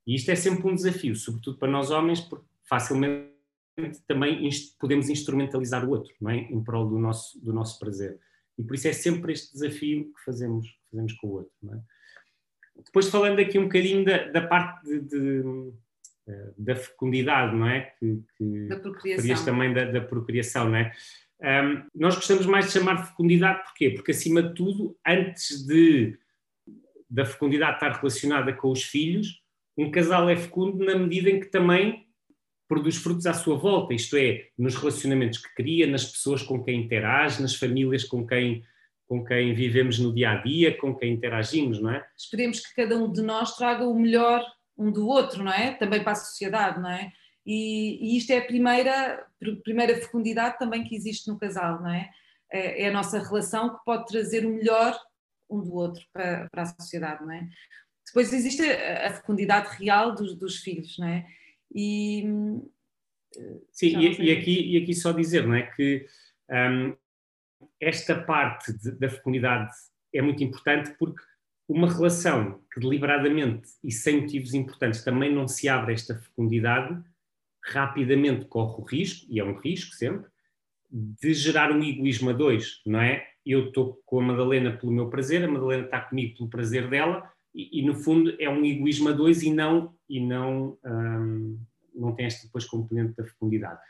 E 0.07 0.15
isto 0.15 0.31
é 0.31 0.35
sempre 0.35 0.67
um 0.67 0.75
desafio, 0.75 1.15
sobretudo 1.15 1.59
para 1.59 1.71
nós 1.71 1.91
homens, 1.91 2.21
porque 2.21 2.47
facilmente 2.65 3.31
também 4.07 4.49
podemos 4.79 5.09
instrumentalizar 5.09 5.85
o 5.85 5.91
outro, 5.91 6.15
não 6.21 6.31
é? 6.31 6.37
Em 6.37 6.63
prol 6.63 6.89
do 6.89 6.99
nosso, 6.99 7.39
do 7.45 7.53
nosso 7.53 7.79
prazer. 7.79 8.19
E 8.61 8.63
por 8.63 8.75
isso 8.75 8.89
é 8.89 8.93
sempre 8.93 9.33
este 9.33 9.55
desafio 9.55 10.13
que 10.13 10.25
fazemos, 10.25 10.69
fazemos 10.91 11.15
com 11.15 11.29
o 11.29 11.33
outro, 11.33 11.53
é? 11.73 11.79
Depois 12.85 13.09
falando 13.09 13.39
aqui 13.41 13.59
um 13.59 13.65
bocadinho 13.65 14.05
da, 14.05 14.25
da 14.29 14.47
parte 14.47 14.87
de, 14.87 15.01
de, 15.01 15.73
eh, 16.29 16.53
da 16.57 16.77
fecundidade, 16.77 17.57
não 17.57 17.67
é? 17.69 17.93
Que, 17.99 18.23
que 18.37 18.69
da 18.69 18.79
procriação. 18.79 19.45
também 19.45 19.73
da, 19.73 19.85
da 19.87 20.01
procriação, 20.01 20.69
não 20.69 20.77
é? 20.77 20.93
Um, 21.43 21.87
nós 21.95 22.15
gostamos 22.17 22.45
mais 22.45 22.67
de 22.67 22.73
chamar 22.73 23.03
de 23.03 23.09
fecundidade, 23.09 23.63
porquê? 23.65 23.91
Porque, 23.91 24.11
acima 24.11 24.43
de 24.43 24.55
tudo, 24.55 24.97
antes 25.07 25.67
de, 25.67 26.19
da 27.09 27.25
fecundidade 27.25 27.75
estar 27.75 27.93
relacionada 27.93 28.53
com 28.53 28.71
os 28.71 28.83
filhos, 28.83 29.43
um 29.77 29.91
casal 29.91 30.29
é 30.29 30.37
fecundo 30.37 30.85
na 30.85 30.97
medida 30.97 31.31
em 31.31 31.41
que 31.41 31.47
também 31.47 32.07
produz 32.71 32.97
frutos 32.99 33.27
à 33.27 33.35
sua 33.35 33.57
volta, 33.57 33.93
isto 33.93 34.17
é, 34.17 34.47
nos 34.57 34.77
relacionamentos 34.77 35.39
que 35.39 35.53
cria, 35.57 35.89
nas 35.89 36.05
pessoas 36.05 36.41
com 36.41 36.63
quem 36.63 36.83
interage, 36.83 37.43
nas 37.43 37.57
famílias 37.57 38.05
com 38.05 38.25
quem, 38.25 38.63
com 39.09 39.25
quem 39.25 39.53
vivemos 39.53 39.99
no 39.99 40.15
dia 40.15 40.31
a 40.31 40.37
dia, 40.37 40.79
com 40.79 40.95
quem 40.95 41.15
interagimos, 41.15 41.83
não 41.83 41.91
é? 41.91 42.07
Esperemos 42.17 42.61
que 42.61 42.73
cada 42.77 42.97
um 42.97 43.11
de 43.11 43.23
nós 43.23 43.57
traga 43.57 43.85
o 43.85 43.99
melhor 43.99 44.47
um 44.79 44.93
do 44.93 45.09
outro, 45.09 45.43
não 45.43 45.53
é? 45.53 45.73
Também 45.73 46.01
para 46.05 46.13
a 46.13 46.15
sociedade, 46.15 46.81
não 46.81 46.89
é? 46.89 47.11
E, 47.45 48.15
e 48.15 48.17
isto 48.17 48.31
é 48.31 48.39
a 48.39 48.45
primeira, 48.45 49.27
primeira 49.65 49.97
fecundidade 49.97 50.57
também 50.57 50.85
que 50.85 50.95
existe 50.95 51.27
no 51.27 51.41
casal, 51.41 51.83
não 51.83 51.91
é? 51.91 52.09
É, 52.53 52.85
é 52.85 52.89
a 52.89 52.93
nossa 52.93 53.19
relação 53.19 53.77
que 53.77 53.85
pode 53.85 54.07
trazer 54.07 54.47
o 54.47 54.55
melhor 54.55 54.97
um 55.51 55.61
do 55.61 55.75
outro 55.75 56.05
para, 56.13 56.49
para 56.53 56.63
a 56.63 56.67
sociedade, 56.67 57.25
não 57.25 57.33
é? 57.33 57.49
Depois 58.07 58.33
existe 58.33 58.63
a, 58.63 59.13
fecundidade 59.13 59.77
real 59.77 60.15
dos, 60.15 60.37
dos, 60.37 60.59
filhos, 60.59 60.97
não 60.99 61.09
é? 61.09 61.27
E, 61.75 62.25
Sim, 63.71 63.99
e, 63.99 64.23
e, 64.23 64.33
aqui, 64.33 64.73
e 64.73 64.83
aqui 64.83 64.95
só 64.95 65.13
dizer, 65.13 65.47
não 65.47 65.55
é? 65.55 65.63
Que 65.63 66.07
um, 66.51 66.97
esta 67.81 68.21
parte 68.21 68.73
de, 68.73 68.93
da 68.93 69.09
fecundidade 69.09 69.71
é 70.13 70.21
muito 70.21 70.43
importante 70.43 70.95
porque 70.99 71.23
uma 71.69 71.89
relação 71.89 72.61
que 72.73 72.81
deliberadamente 72.81 73.69
e 73.85 73.93
sem 73.93 74.23
motivos 74.23 74.55
importantes 74.55 75.05
também 75.05 75.33
não 75.33 75.47
se 75.47 75.69
abre 75.69 75.93
esta 75.93 76.19
fecundidade 76.19 77.01
rapidamente 77.63 78.47
corre 78.47 78.81
o 78.81 78.85
risco, 78.85 79.27
e 79.31 79.39
é 79.39 79.45
um 79.45 79.55
risco 79.55 79.95
sempre, 79.95 80.29
de 80.91 81.35
gerar 81.35 81.71
um 81.71 81.85
egoísmo 81.85 82.31
a 82.31 82.33
dois, 82.33 82.81
não 82.87 83.01
é? 83.01 83.27
Eu 83.45 83.69
estou 83.69 84.01
com 84.05 84.19
a 84.19 84.23
Madalena 84.23 84.77
pelo 84.77 84.93
meu 84.93 85.09
prazer, 85.09 85.45
a 85.45 85.49
Madalena 85.49 85.85
está 85.85 86.01
comigo 86.01 86.39
pelo 86.39 86.51
prazer 86.51 86.89
dela, 86.89 87.31
e, 87.55 87.81
e 87.81 87.83
no 87.83 87.95
fundo 87.95 88.35
é 88.41 88.49
um 88.49 88.65
egoísmo 88.65 89.11
a 89.11 89.13
dois 89.13 89.43
e 89.43 89.53
não, 89.53 89.95
e 90.11 90.21
não, 90.21 90.77
hum, 90.85 91.59
não 91.95 92.13
tem 92.15 92.27
esta 92.27 92.47
depois 92.47 92.65
componente 92.67 93.15
da 93.17 93.25
fecundidade. 93.25 93.81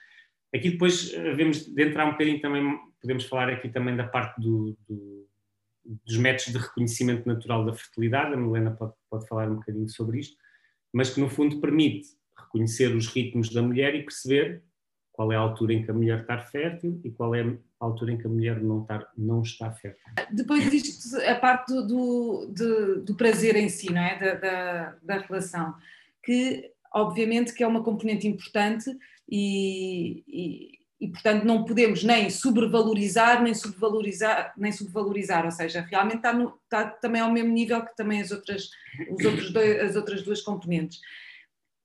Aqui 0.54 0.70
depois 0.70 1.11
devemos 1.11 1.64
de 1.64 1.83
entrar 1.83 2.06
um 2.06 2.12
bocadinho 2.12 2.40
também, 2.40 2.78
podemos 3.00 3.24
falar 3.24 3.48
aqui 3.48 3.68
também 3.68 3.96
da 3.96 4.06
parte 4.06 4.40
do, 4.40 4.76
do, 4.88 5.28
dos 6.04 6.16
métodos 6.16 6.52
de 6.52 6.59
reconhecimento 6.59 7.26
natural 7.26 7.64
da 7.64 7.72
fertilidade, 7.72 8.35
a 8.35 8.37
Madalena 8.37 8.72
pode, 8.72 8.92
pode 9.09 9.26
falar 9.26 9.48
um 9.48 9.56
bocadinho 9.56 9.88
sobre 9.88 10.20
isto, 10.20 10.37
mas 10.92 11.11
que 11.11 11.20
no 11.20 11.28
fundo 11.28 11.61
permite 11.61 12.09
reconhecer 12.37 12.94
os 12.94 13.06
ritmos 13.06 13.50
da 13.50 13.62
mulher 13.62 13.94
e 13.94 14.02
perceber 14.02 14.62
qual 15.12 15.33
é 15.33 15.37
a 15.37 15.40
altura 15.40 15.74
em 15.74 15.85
que 15.85 15.90
a 15.90 15.94
mulher 15.94 16.22
está 16.22 16.38
fértil 16.38 17.00
e 17.04 17.11
qual 17.11 17.35
é 17.35 17.42
a 17.42 17.85
altura 17.85 18.12
em 18.12 18.18
que 18.18 18.26
a 18.26 18.30
mulher 18.30 18.61
não 18.62 18.83
está, 18.83 19.06
não 19.16 19.42
está 19.42 19.70
fértil. 19.70 20.02
Depois 20.33 20.66
existe 20.66 21.14
a 21.26 21.35
parte 21.35 21.72
do, 21.74 22.46
do, 22.46 23.02
do 23.02 23.14
prazer 23.14 23.54
em 23.54 23.68
si, 23.68 23.92
não 23.92 24.00
é? 24.00 24.18
Da, 24.18 24.35
da, 24.35 24.96
da, 25.02 25.18
relação, 25.18 25.74
que 26.22 26.70
obviamente 26.94 27.52
que 27.54 27.62
é 27.62 27.66
uma 27.66 27.83
componente 27.83 28.26
importante 28.26 28.90
e, 29.28 30.24
e, 30.26 30.78
e, 31.00 31.09
portanto 31.09 31.44
não 31.44 31.64
podemos 31.64 32.02
nem 32.02 32.28
sobrevalorizar 32.30 33.42
nem 33.42 33.54
subvalorizar, 33.54 34.52
nem 34.56 34.72
subvalorizar, 34.72 35.44
ou 35.44 35.52
seja, 35.52 35.87
realmente 35.88 36.16
está, 36.16 36.33
no, 36.33 36.59
está 36.64 36.87
também 36.87 37.20
ao 37.20 37.30
mesmo 37.30 37.52
nível 37.52 37.85
que 37.85 37.96
também 37.96 38.20
as 38.20 38.30
outras, 38.30 38.68
os 39.11 39.24
outros 39.24 39.52
dois, 39.52 39.80
as 39.80 39.96
outras 39.96 40.22
duas 40.22 40.40
componentes 40.40 40.98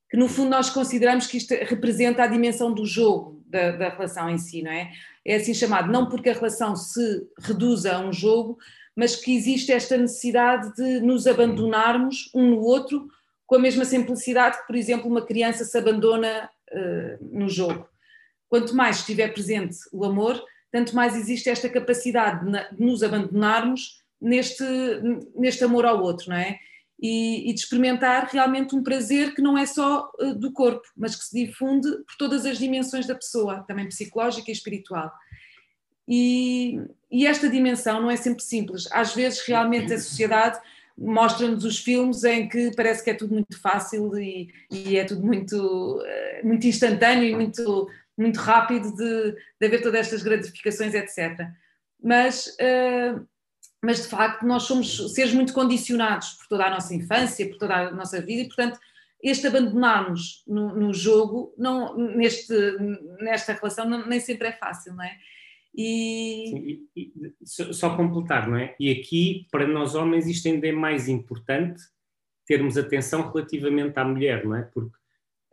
que 0.09 0.17
no 0.17 0.29
fundo 0.29 0.49
nós 0.49 0.69
consideramos 0.69 1.27
que 1.27 1.37
isto 1.37 1.53
representa 1.53 2.23
a 2.23 2.27
dimensão 2.27 2.73
do 2.73 2.85
jogo 2.85 3.43
da, 3.47 3.71
da, 3.71 3.89
relação 3.89 4.29
em 4.29 4.37
si, 4.37 4.61
não 4.61 4.71
é? 4.71 4.91
É 5.25 5.35
assim 5.35 5.53
chamado, 5.53 5.91
não 5.91 6.07
porque 6.07 6.29
a 6.29 6.33
relação 6.33 6.75
se 6.75 7.27
reduza 7.39 7.95
a 7.95 7.99
um 7.99 8.13
jogo, 8.13 8.57
mas 8.95 9.15
que 9.15 9.35
existe 9.35 9.71
esta 9.71 9.97
necessidade 9.97 10.73
de 10.75 11.01
nos 11.01 11.27
abandonarmos 11.27 12.29
um 12.33 12.51
no 12.51 12.61
outro 12.61 13.09
com 13.45 13.55
a 13.55 13.59
mesma 13.59 13.85
simplicidade 13.85 14.59
que, 14.59 14.67
por 14.67 14.75
exemplo, 14.75 15.09
uma 15.09 15.25
criança 15.25 15.63
se 15.63 15.77
abandona 15.77 16.49
uh, 16.71 17.25
no 17.37 17.47
jogo. 17.49 17.87
Quanto 18.49 18.75
mais 18.75 18.97
estiver 18.97 19.33
presente 19.33 19.77
o 19.91 20.05
amor, 20.05 20.41
tanto 20.71 20.95
mais 20.95 21.15
existe 21.15 21.49
esta 21.49 21.69
capacidade 21.69 22.45
de, 22.45 22.83
nos 22.83 23.03
abandonarmos 23.03 24.03
neste, 24.19 24.63
neste 25.35 25.63
amor 25.63 25.85
ao 25.85 26.01
outro, 26.01 26.29
não 26.29 26.37
é? 26.37 26.59
e, 26.99 27.49
e, 27.49 27.53
de 27.53 27.59
experimentar 27.59 28.29
realmente 28.31 28.75
um 28.75 28.81
prazer 28.81 29.33
que 29.35 29.41
não 29.41 29.57
é 29.57 29.65
só 29.65 30.09
uh, 30.19 30.33
do 30.33 30.51
corpo, 30.51 30.87
mas 30.95 31.15
que 31.15 31.25
se 31.25 31.45
difunde 31.45 31.89
por 31.89 32.15
todas 32.17 32.45
as 32.45 32.57
dimensões 32.57 33.05
da 33.05 33.15
pessoa, 33.15 33.63
também 33.67 33.87
psicológica 33.87 34.49
e 34.49 34.53
espiritual. 34.53 35.11
E, 36.07 36.79
e 37.11 37.25
esta 37.25 37.49
dimensão 37.49 38.01
não 38.01 38.09
é 38.09 38.15
sempre 38.15 38.43
simples. 38.43 38.87
Às 38.91 39.13
vezes, 39.13 39.45
realmente, 39.45 39.93
a 39.93 39.99
sociedade 39.99 40.59
mostra-nos 40.97 41.65
os 41.65 41.79
filmes 41.79 42.23
em 42.23 42.47
que 42.47 42.71
parece 42.75 43.03
que 43.03 43.09
é 43.09 43.13
tudo 43.13 43.33
muito 43.33 43.59
fácil 43.59 44.17
e, 44.17 44.49
e 44.71 44.97
é 44.97 45.03
tudo 45.03 45.25
muito, 45.25 45.97
uh, 45.99 46.47
muito 46.47 46.65
instantâneo 46.67 47.23
e 47.23 47.35
muito, 47.35 47.89
muito 48.17 48.39
rápido 48.39 48.95
de, 48.95 49.31
de 49.59 49.67
haver 49.67 49.81
todas 49.81 50.01
estas 50.01 50.23
gratificações, 50.23 50.93
etc. 50.93 51.47
Mas 52.01 52.47
uh, 52.47 53.25
mas 53.85 54.01
de 54.01 54.07
facto 54.07 54.43
nós 54.43 54.63
somos 54.63 55.13
seres 55.13 55.31
muito 55.31 55.53
condicionados 55.53 56.31
por 56.31 56.47
toda 56.47 56.65
a 56.65 56.69
nossa 56.71 56.95
infância, 56.95 57.47
por 57.47 57.57
toda 57.57 57.75
a 57.75 57.91
nossa 57.91 58.19
vida 58.19 58.41
e, 58.41 58.47
portanto, 58.47 58.79
este 59.21 59.45
abandonarmos 59.45 60.43
no, 60.47 60.75
no 60.75 60.93
jogo, 60.93 61.53
não, 61.57 61.95
neste, 61.95 62.53
nesta 63.19 63.53
relação, 63.53 63.87
não, 63.87 64.05
nem 64.07 64.19
sempre 64.19 64.47
é 64.47 64.51
fácil, 64.51 64.93
não 64.93 65.03
é? 65.03 65.17
E... 65.77 66.45
Sim, 66.49 66.87
e, 66.95 67.01
e 67.01 67.33
só, 67.43 67.95
completar, 67.95 68.47
não 68.47 68.57
é? 68.57 68.75
E 68.79 68.91
aqui, 68.91 69.47
para 69.51 69.67
nós 69.67 69.93
homens, 69.95 70.27
isto 70.27 70.47
ainda 70.47 70.67
é 70.67 70.71
mais 70.71 71.07
importante 71.07 71.81
termos 72.45 72.77
atenção 72.77 73.29
relativamente 73.29 73.97
à 73.97 74.05
mulher, 74.05 74.45
não 74.45 74.55
é? 74.55 74.61
Porque 74.63 74.95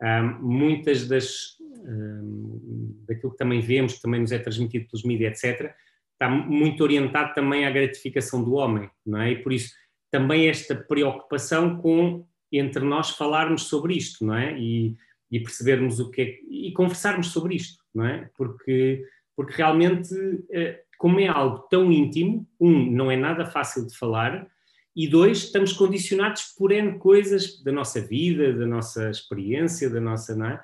hum, 0.01 0.39
muitas 0.41 1.07
das 1.07 1.57
hum, 1.59 3.03
daquilo 3.07 3.31
que 3.31 3.37
também 3.37 3.59
vemos, 3.59 3.95
que 3.95 4.01
também 4.01 4.21
nos 4.21 4.31
é 4.31 4.39
transmitido 4.39 4.87
pelos 4.87 5.03
mídias, 5.03 5.43
etc., 5.43 5.73
está 6.13 6.29
muito 6.29 6.81
orientado 6.81 7.33
também 7.33 7.65
à 7.65 7.71
gratificação 7.71 8.43
do 8.43 8.53
homem, 8.53 8.89
não 9.05 9.21
é? 9.21 9.31
E 9.31 9.43
por 9.43 9.51
isso 9.51 9.73
também 10.11 10.47
esta 10.47 10.75
preocupação 10.75 11.77
com 11.77 12.25
entre 12.51 12.85
nós 12.85 13.09
falarmos 13.09 13.63
sobre 13.63 13.95
isto, 13.95 14.23
não 14.23 14.35
é? 14.35 14.57
E, 14.57 14.95
e 15.31 15.39
percebermos 15.39 15.99
o 15.99 16.11
que 16.11 16.21
é, 16.21 16.39
e 16.47 16.71
conversarmos 16.71 17.27
sobre 17.27 17.55
isto, 17.55 17.83
não 17.93 18.05
é? 18.05 18.29
Porque 18.37 19.03
Porque 19.35 19.53
realmente, 19.53 20.13
eh, 20.51 20.83
como 20.97 21.19
é 21.19 21.27
algo 21.27 21.59
tão 21.69 21.91
íntimo, 21.91 22.47
um, 22.59 22.91
não 22.91 23.09
é 23.09 23.15
nada 23.15 23.45
fácil 23.45 23.87
de 23.87 23.97
falar, 23.97 24.47
e 24.95 25.07
dois, 25.07 25.39
estamos 25.39 25.73
condicionados 25.73 26.53
por 26.55 26.71
N 26.71 26.99
coisas 26.99 27.61
da 27.63 27.71
nossa 27.71 27.99
vida, 27.99 28.53
da 28.53 28.67
nossa 28.67 29.09
experiência, 29.09 29.89
da 29.89 29.99
nossa. 29.99 30.35
Não 30.35 30.45
é? 30.45 30.63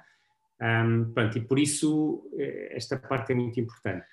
Um, 0.61 1.11
pronto, 1.13 1.37
e 1.37 1.41
por 1.41 1.57
isso 1.57 2.29
eh, 2.37 2.75
esta 2.75 2.97
parte 2.97 3.31
é 3.31 3.35
muito 3.35 3.59
importante. 3.59 4.05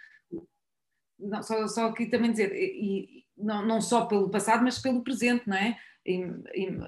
Não, 1.19 1.43
só, 1.43 1.67
só 1.67 1.87
aqui 1.87 2.07
também 2.07 2.31
dizer, 2.31 2.53
e, 2.55 3.25
não, 3.37 3.65
não 3.67 3.81
só 3.81 4.07
pelo 4.07 4.31
passado, 4.31 4.63
mas 4.63 4.79
pelo 4.79 5.03
presente, 5.03 5.47
não 5.47 5.57
é? 5.57 5.79
E, 6.05 6.15
e, 6.55 6.79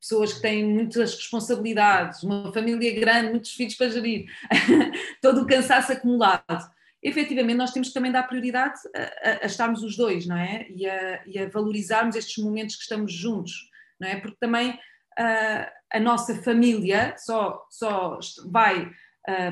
pessoas 0.00 0.34
que 0.34 0.42
têm 0.42 0.64
muitas 0.64 1.14
responsabilidades, 1.14 2.22
uma 2.22 2.52
família 2.52 2.98
grande, 3.00 3.30
muitos 3.30 3.52
filhos 3.52 3.74
para 3.74 3.88
gerir, 3.88 4.26
todo 5.22 5.42
o 5.42 5.46
cansaço 5.46 5.92
acumulado. 5.92 6.70
Efetivamente, 7.08 7.56
nós 7.56 7.72
temos 7.72 7.88
que 7.88 7.94
também 7.94 8.12
dar 8.12 8.24
prioridade 8.24 8.78
a, 8.94 9.30
a, 9.30 9.44
a 9.44 9.46
estarmos 9.46 9.82
os 9.82 9.96
dois, 9.96 10.26
não 10.26 10.36
é? 10.36 10.66
E 10.68 10.86
a, 10.86 11.22
e 11.26 11.38
a, 11.38 11.48
valorizarmos 11.48 12.16
estes 12.16 12.42
momentos 12.42 12.76
que 12.76 12.82
estamos 12.82 13.12
juntos, 13.12 13.52
não 14.00 14.08
é? 14.08 14.16
Porque 14.16 14.36
também 14.40 14.78
a, 15.18 15.72
a 15.92 16.00
nossa 16.00 16.34
família 16.42 17.14
só, 17.16 17.66
só 17.70 18.18
vai 18.50 18.90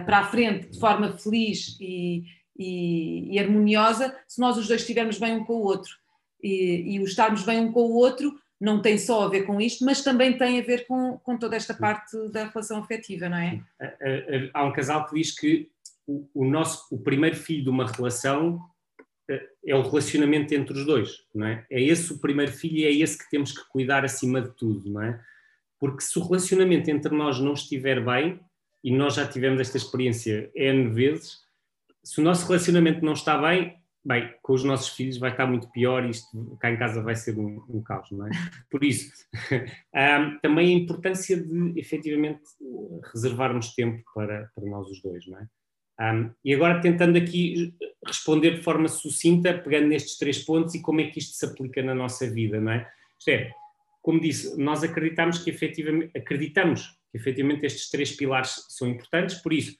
para 0.07 0.19
a 0.21 0.25
frente 0.25 0.71
de 0.71 0.81
forma 0.81 1.19
feliz 1.19 1.77
e, 1.79 2.25
e, 2.59 3.35
e, 3.35 3.39
harmoniosa 3.39 4.17
se 4.27 4.41
nós 4.41 4.57
os 4.57 4.67
dois 4.67 4.81
estivermos 4.81 5.19
bem 5.19 5.35
um 5.35 5.45
com 5.45 5.55
o 5.55 5.65
outro. 5.65 5.93
E, 6.43 6.95
e 6.95 7.01
o 7.01 7.05
estarmos 7.05 7.43
bem 7.43 7.61
um 7.61 7.73
com 7.73 7.81
o 7.81 7.95
outro 7.95 8.35
não 8.59 8.81
tem 8.81 8.97
só 8.97 9.25
a 9.25 9.29
ver 9.29 9.43
com 9.43 9.61
isto, 9.61 9.85
mas 9.85 10.03
também 10.03 10.37
tem 10.39 10.59
a 10.59 10.63
ver 10.63 10.87
com, 10.87 11.19
com 11.19 11.37
toda 11.37 11.57
esta 11.57 11.75
parte 11.75 12.17
da 12.31 12.45
relação 12.47 12.79
afetiva, 12.79 13.29
não 13.29 13.37
é? 13.37 13.61
Há 14.55 14.65
um 14.65 14.73
casal 14.73 15.07
que 15.07 15.15
diz 15.15 15.39
que 15.39 15.69
o, 16.07 16.29
o 16.35 16.45
nosso, 16.45 16.87
o 16.95 16.99
primeiro 16.99 17.37
filho 17.37 17.65
de 17.65 17.71
uma 17.71 17.87
relação 17.87 18.61
eh, 19.29 19.49
é 19.67 19.75
o 19.75 19.83
relacionamento 19.83 20.55
entre 20.55 20.79
os 20.79 20.85
dois, 20.85 21.25
não 21.35 21.47
é? 21.47 21.67
É 21.71 21.83
esse 21.83 22.13
o 22.13 22.21
primeiro 22.21 22.53
filho 22.53 22.79
e 22.79 22.85
é 22.85 22.93
esse 22.93 23.19
que 23.19 23.29
temos 23.31 23.53
que 23.53 23.67
cuidar 23.69 24.05
acima 24.05 24.41
de 24.41 24.51
tudo, 24.57 24.91
não 24.91 25.03
é? 25.03 25.21
Porque 25.79 26.03
se 26.03 26.19
o 26.19 26.23
relacionamento 26.23 26.91
entre 26.91 27.15
nós 27.15 27.41
não 27.41 27.53
estiver 27.53 28.05
bem, 28.05 28.41
e 28.83 28.97
nós 28.97 29.15
já 29.15 29.27
tivemos 29.27 29.61
esta 29.61 29.77
experiência 29.77 30.51
N 30.55 30.91
vezes, 30.91 31.41
se 32.05 32.21
o 32.21 32.23
nosso 32.23 32.47
relacionamento 32.47 33.05
não 33.05 33.15
está 33.15 33.37
bem, 33.37 33.77
bem, 34.05 34.33
com 34.41 34.53
os 34.53 34.63
nossos 34.63 34.91
filhos 34.91 35.19
vai 35.19 35.33
estar 35.33 35.45
muito 35.45 35.69
pior 35.73 36.05
e 36.05 36.11
isto 36.11 36.57
cá 36.61 36.71
em 36.71 36.79
casa 36.79 37.03
vai 37.03 37.17
ser 37.17 37.37
um, 37.37 37.61
um 37.69 37.83
caos, 37.83 38.09
não 38.13 38.29
é? 38.29 38.31
Por 38.71 38.85
isso, 38.85 39.11
um, 39.93 40.39
também 40.39 40.69
a 40.69 40.79
importância 40.79 41.37
de 41.37 41.73
efetivamente 41.77 42.43
reservarmos 43.13 43.75
tempo 43.75 44.05
para, 44.15 44.49
para 44.55 44.65
nós 44.67 44.89
os 44.89 45.03
dois, 45.03 45.27
não 45.27 45.41
é? 45.41 45.49
Um, 46.01 46.31
e 46.45 46.55
agora 46.55 46.81
tentando 46.81 47.17
aqui 47.17 47.75
responder 48.07 48.57
de 48.57 48.63
forma 48.63 48.87
sucinta, 48.87 49.57
pegando 49.57 49.89
nestes 49.89 50.19
três 50.19 50.39
pontos 50.39 50.75
e 50.75 50.83
como 50.83 51.01
é 51.01 51.07
que 51.07 51.19
isto 51.19 51.35
se 51.35 51.45
aplica 51.47 51.83
na 51.83 51.95
nossa 51.95 52.31
vida, 52.31 52.61
não 52.61 52.73
é? 52.73 52.91
Isto 53.19 53.29
é, 53.31 53.51
como 54.03 54.21
disse, 54.21 54.57
nós 54.61 54.85
acreditamos 54.85 55.39
que 55.39 55.51
efetivamente, 55.51 56.11
acreditamos 56.17 56.99
que 57.11 57.19
efetivamente 57.19 57.65
estes 57.65 57.91
três 57.91 58.13
pilares 58.13 58.67
são 58.69 58.89
importantes, 58.89 59.37
por 59.37 59.53
isso 59.53 59.77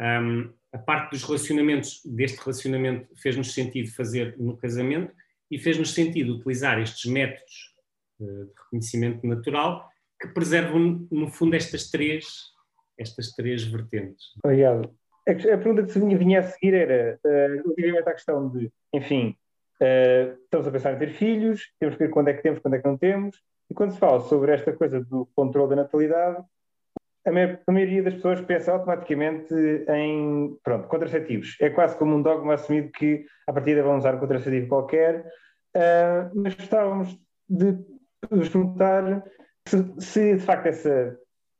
um, 0.00 0.52
a 0.72 0.78
parte 0.78 1.12
dos 1.12 1.22
relacionamentos, 1.22 2.00
deste 2.04 2.38
relacionamento, 2.38 3.08
fez-nos 3.16 3.54
sentido 3.54 3.90
fazer 3.92 4.36
no 4.38 4.56
casamento 4.56 5.14
e 5.50 5.58
fez-nos 5.58 5.92
sentido 5.92 6.34
utilizar 6.34 6.80
estes 6.80 7.10
métodos 7.10 7.74
eh, 8.20 8.24
de 8.24 8.52
reconhecimento 8.64 9.26
natural 9.26 9.88
que 10.20 10.28
preservam, 10.28 11.06
no 11.10 11.28
fundo, 11.28 11.54
estas 11.54 11.90
três, 11.90 12.52
estas 12.98 13.32
três 13.32 13.62
vertentes. 13.64 14.28
Obrigado. 14.42 14.94
A 15.28 15.34
pergunta 15.34 15.84
que 15.84 15.92
se 15.92 16.00
vinha, 16.00 16.40
a 16.40 16.42
seguir 16.42 16.74
era, 16.74 17.18
uh, 17.24 17.62
relativamente 17.62 18.08
à 18.08 18.12
questão 18.12 18.48
de, 18.48 18.72
enfim, 18.92 19.36
uh, 19.80 20.36
estamos 20.42 20.66
a 20.66 20.70
pensar 20.70 20.94
em 20.94 20.98
ter 20.98 21.10
filhos, 21.10 21.72
temos 21.78 21.96
que 21.96 22.04
ver 22.04 22.10
quando 22.10 22.28
é 22.28 22.34
que 22.34 22.42
temos, 22.42 22.58
quando 22.58 22.74
é 22.74 22.78
que 22.80 22.88
não 22.88 22.98
temos, 22.98 23.40
e 23.70 23.74
quando 23.74 23.92
se 23.92 23.98
fala 23.98 24.20
sobre 24.20 24.52
esta 24.52 24.72
coisa 24.72 25.00
do 25.00 25.28
controle 25.34 25.70
da 25.70 25.76
natalidade, 25.76 26.44
a 27.24 27.72
maioria 27.72 28.02
das 28.02 28.14
pessoas 28.14 28.40
pensa 28.40 28.72
automaticamente 28.72 29.54
em 29.88 30.58
pronto, 30.64 30.88
contraceptivos. 30.88 31.56
É 31.60 31.70
quase 31.70 31.96
como 31.96 32.16
um 32.16 32.22
dogma 32.22 32.54
assumido 32.54 32.90
que 32.90 33.24
a 33.46 33.52
partida 33.52 33.82
vão 33.82 33.96
usar 33.96 34.16
um 34.16 34.18
contraceptivo 34.18 34.66
qualquer, 34.66 35.20
uh, 35.76 36.30
mas 36.34 36.54
gostávamos 36.54 37.16
de 37.48 37.78
vos 38.28 38.48
perguntar 38.48 39.24
se, 39.68 39.94
se, 40.00 40.36
de 40.36 40.42
facto 40.42 40.66
essa 40.66 41.16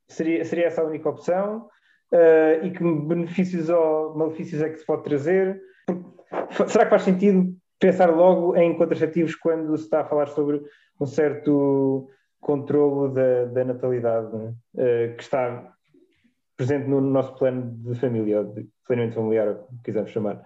seria, 0.08 0.44
seria 0.44 0.66
essa 0.66 0.82
a 0.82 0.84
única 0.84 1.08
opção 1.08 1.68
uh, 2.12 2.64
e 2.64 2.70
que 2.70 2.82
benefícios 2.82 3.68
ou 3.68 4.16
malefícios 4.16 4.60
é 4.62 4.70
que 4.70 4.78
se 4.78 4.86
pode 4.86 5.04
trazer. 5.04 5.60
Porque, 5.86 6.68
será 6.68 6.84
que 6.84 6.90
faz 6.90 7.02
sentido 7.02 7.56
pensar 7.78 8.10
logo 8.10 8.56
em 8.56 8.76
contraceptivos 8.76 9.34
quando 9.34 9.76
se 9.76 9.84
está 9.84 10.02
a 10.02 10.04
falar 10.04 10.28
sobre 10.28 10.62
um 11.00 11.06
certo 11.06 12.08
controlo 12.40 13.08
da, 13.08 13.46
da 13.46 13.64
natalidade 13.64 14.36
uh, 14.36 15.16
que 15.16 15.22
está 15.22 15.72
presente 16.56 16.88
no 16.88 17.00
nosso 17.00 17.34
plano 17.36 17.72
de 17.78 17.98
família, 17.98 18.40
ou 18.40 18.44
de 18.44 18.68
planeamento 18.86 19.16
familiar, 19.16 19.48
o 19.48 19.66
que 19.78 19.84
quisermos 19.84 20.12
chamar. 20.12 20.44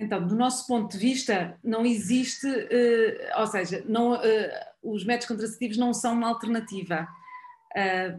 Então, 0.00 0.24
do 0.24 0.36
nosso 0.36 0.66
ponto 0.66 0.92
de 0.92 0.98
vista, 0.98 1.58
não 1.62 1.84
existe, 1.84 2.46
uh, 2.46 3.40
ou 3.40 3.46
seja, 3.48 3.84
não, 3.86 4.14
uh, 4.14 4.50
os 4.82 5.04
métodos 5.04 5.26
contraceptivos 5.26 5.76
não 5.76 5.92
são 5.92 6.14
uma 6.14 6.28
alternativa, 6.28 7.06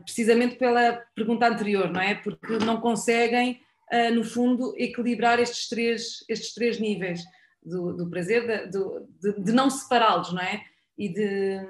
precisamente 0.03 0.55
pela 0.55 1.03
pergunta 1.15 1.47
anterior, 1.47 1.91
não 1.91 2.01
é? 2.01 2.15
Porque 2.15 2.57
não 2.59 2.79
conseguem, 2.79 3.59
no 4.13 4.23
fundo, 4.23 4.73
equilibrar 4.77 5.39
estes 5.39 5.67
três, 5.67 6.23
estes 6.29 6.53
três 6.53 6.79
níveis 6.79 7.23
do, 7.63 7.93
do 7.93 8.09
prazer, 8.09 8.69
de, 8.69 8.79
de, 9.21 9.41
de 9.41 9.51
não 9.51 9.69
separá-los, 9.69 10.31
não 10.31 10.41
é? 10.41 10.63
e 10.99 11.07
de. 11.07 11.61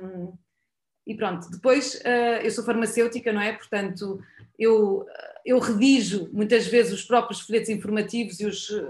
E 1.05 1.15
pronto, 1.15 1.49
depois 1.49 1.95
uh, 1.95 2.41
eu 2.43 2.51
sou 2.51 2.63
farmacêutica, 2.63 3.31
não 3.31 3.41
é? 3.41 3.53
Portanto, 3.53 4.21
eu, 4.57 5.05
eu 5.45 5.57
redijo 5.59 6.29
muitas 6.33 6.67
vezes 6.67 6.91
os 6.91 7.03
próprios 7.03 7.41
folhetos 7.41 7.69
informativos 7.69 8.39
e 8.39 8.45
os 8.45 8.69
uh, 8.69 8.83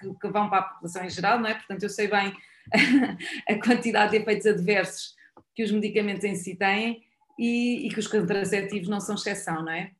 que, 0.00 0.14
que, 0.20 0.28
vão 0.28 0.48
para 0.48 0.58
a 0.58 0.62
população 0.62 1.04
em 1.04 1.10
geral, 1.10 1.40
não 1.40 1.48
é? 1.48 1.54
Portanto, 1.54 1.82
eu 1.82 1.88
sei 1.88 2.08
bem 2.08 2.32
a 3.48 3.54
quantidade 3.54 4.12
de 4.12 4.18
efeitos 4.18 4.46
adversos 4.46 5.14
que 5.54 5.62
os 5.64 5.72
medicamentos 5.72 6.24
em 6.24 6.34
si 6.34 6.54
têm 6.54 7.02
e, 7.38 7.86
e 7.86 7.88
que 7.90 7.98
os 7.98 8.06
contraceptivos 8.06 8.88
não 8.88 9.00
são 9.00 9.14
exceção, 9.14 9.62
não 9.62 9.72
é? 9.72 9.92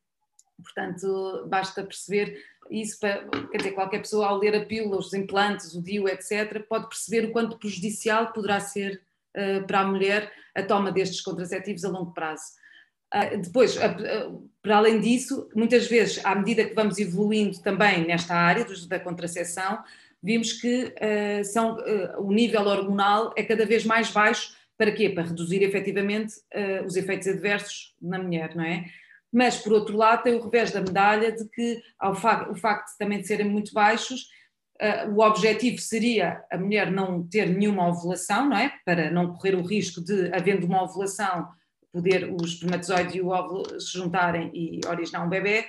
Portanto, 0.61 1.45
basta 1.47 1.83
perceber 1.83 2.41
isso, 2.71 2.99
para, 2.99 3.27
quer 3.51 3.57
dizer, 3.57 3.71
qualquer 3.73 3.99
pessoa 3.99 4.27
ao 4.27 4.37
ler 4.37 4.55
a 4.55 4.65
pílula, 4.65 4.97
os 4.97 5.13
implantes, 5.13 5.75
o 5.75 5.81
DIU, 5.81 6.07
etc., 6.07 6.65
pode 6.67 6.87
perceber 6.87 7.27
o 7.27 7.31
quanto 7.31 7.59
prejudicial 7.59 8.31
poderá 8.31 8.59
ser 8.59 9.01
eh, 9.35 9.59
para 9.61 9.81
a 9.81 9.85
mulher 9.85 10.31
a 10.55 10.63
toma 10.63 10.93
destes 10.93 11.19
contraceptivos 11.19 11.83
a 11.83 11.89
longo 11.89 12.13
prazo. 12.13 12.53
Uh, 13.13 13.37
depois, 13.41 13.75
uh, 13.75 14.49
para 14.61 14.77
além 14.77 15.01
disso, 15.01 15.49
muitas 15.53 15.87
vezes, 15.87 16.25
à 16.25 16.33
medida 16.33 16.63
que 16.63 16.73
vamos 16.73 16.97
evoluindo 16.97 17.61
também 17.61 18.07
nesta 18.07 18.33
área 18.33 18.63
dos, 18.63 18.87
da 18.87 18.97
contracepção, 18.97 19.83
vimos 20.23 20.53
que 20.53 20.85
uh, 20.85 21.43
são, 21.43 21.77
o 22.17 22.31
nível 22.31 22.61
hormonal 22.61 23.33
é 23.35 23.43
cada 23.43 23.65
vez 23.65 23.83
mais 23.83 24.09
baixo. 24.09 24.55
Para 24.77 24.91
quê? 24.91 25.09
Para 25.09 25.23
reduzir 25.23 25.63
efetivamente 25.63 26.33
os 26.85 26.95
efeitos 26.95 27.27
adversos 27.27 27.95
na 28.01 28.19
mulher, 28.19 28.55
não 28.55 28.63
é? 28.63 28.85
Mas, 29.31 29.57
por 29.57 29.73
outro 29.73 29.95
lado, 29.95 30.23
tem 30.23 30.33
o 30.33 30.43
revés 30.43 30.71
da 30.71 30.81
medalha 30.81 31.31
de 31.31 31.47
que, 31.49 31.81
ao 31.99 32.13
fa 32.13 32.49
o 32.49 32.55
facto 32.55 32.97
também 32.97 33.19
de 33.19 33.27
serem 33.27 33.49
muito 33.49 33.73
baixos, 33.73 34.27
Uh, 34.75 35.09
o 35.15 35.21
objetivo 35.21 35.77
seria 35.77 36.43
a 36.51 36.57
mulher 36.57 36.91
não 36.91 37.25
ter 37.25 37.47
nenhuma 37.47 37.87
ovulação, 37.87 38.49
não 38.49 38.57
é? 38.57 38.73
Para 38.83 39.09
não 39.09 39.33
correr 39.33 39.55
o 39.55 39.65
risco 39.65 40.03
de, 40.03 40.29
havendo 40.33 40.65
uma 40.65 40.83
ovulação, 40.83 41.47
poder 41.93 42.29
o 42.29 42.43
espermatozoide 42.43 43.17
e 43.17 43.21
o 43.21 43.29
óvulo 43.29 43.79
se 43.79 43.93
juntarem 43.93 44.51
e 44.53 44.81
originar 44.85 45.25
um 45.25 45.29
bebê. 45.29 45.65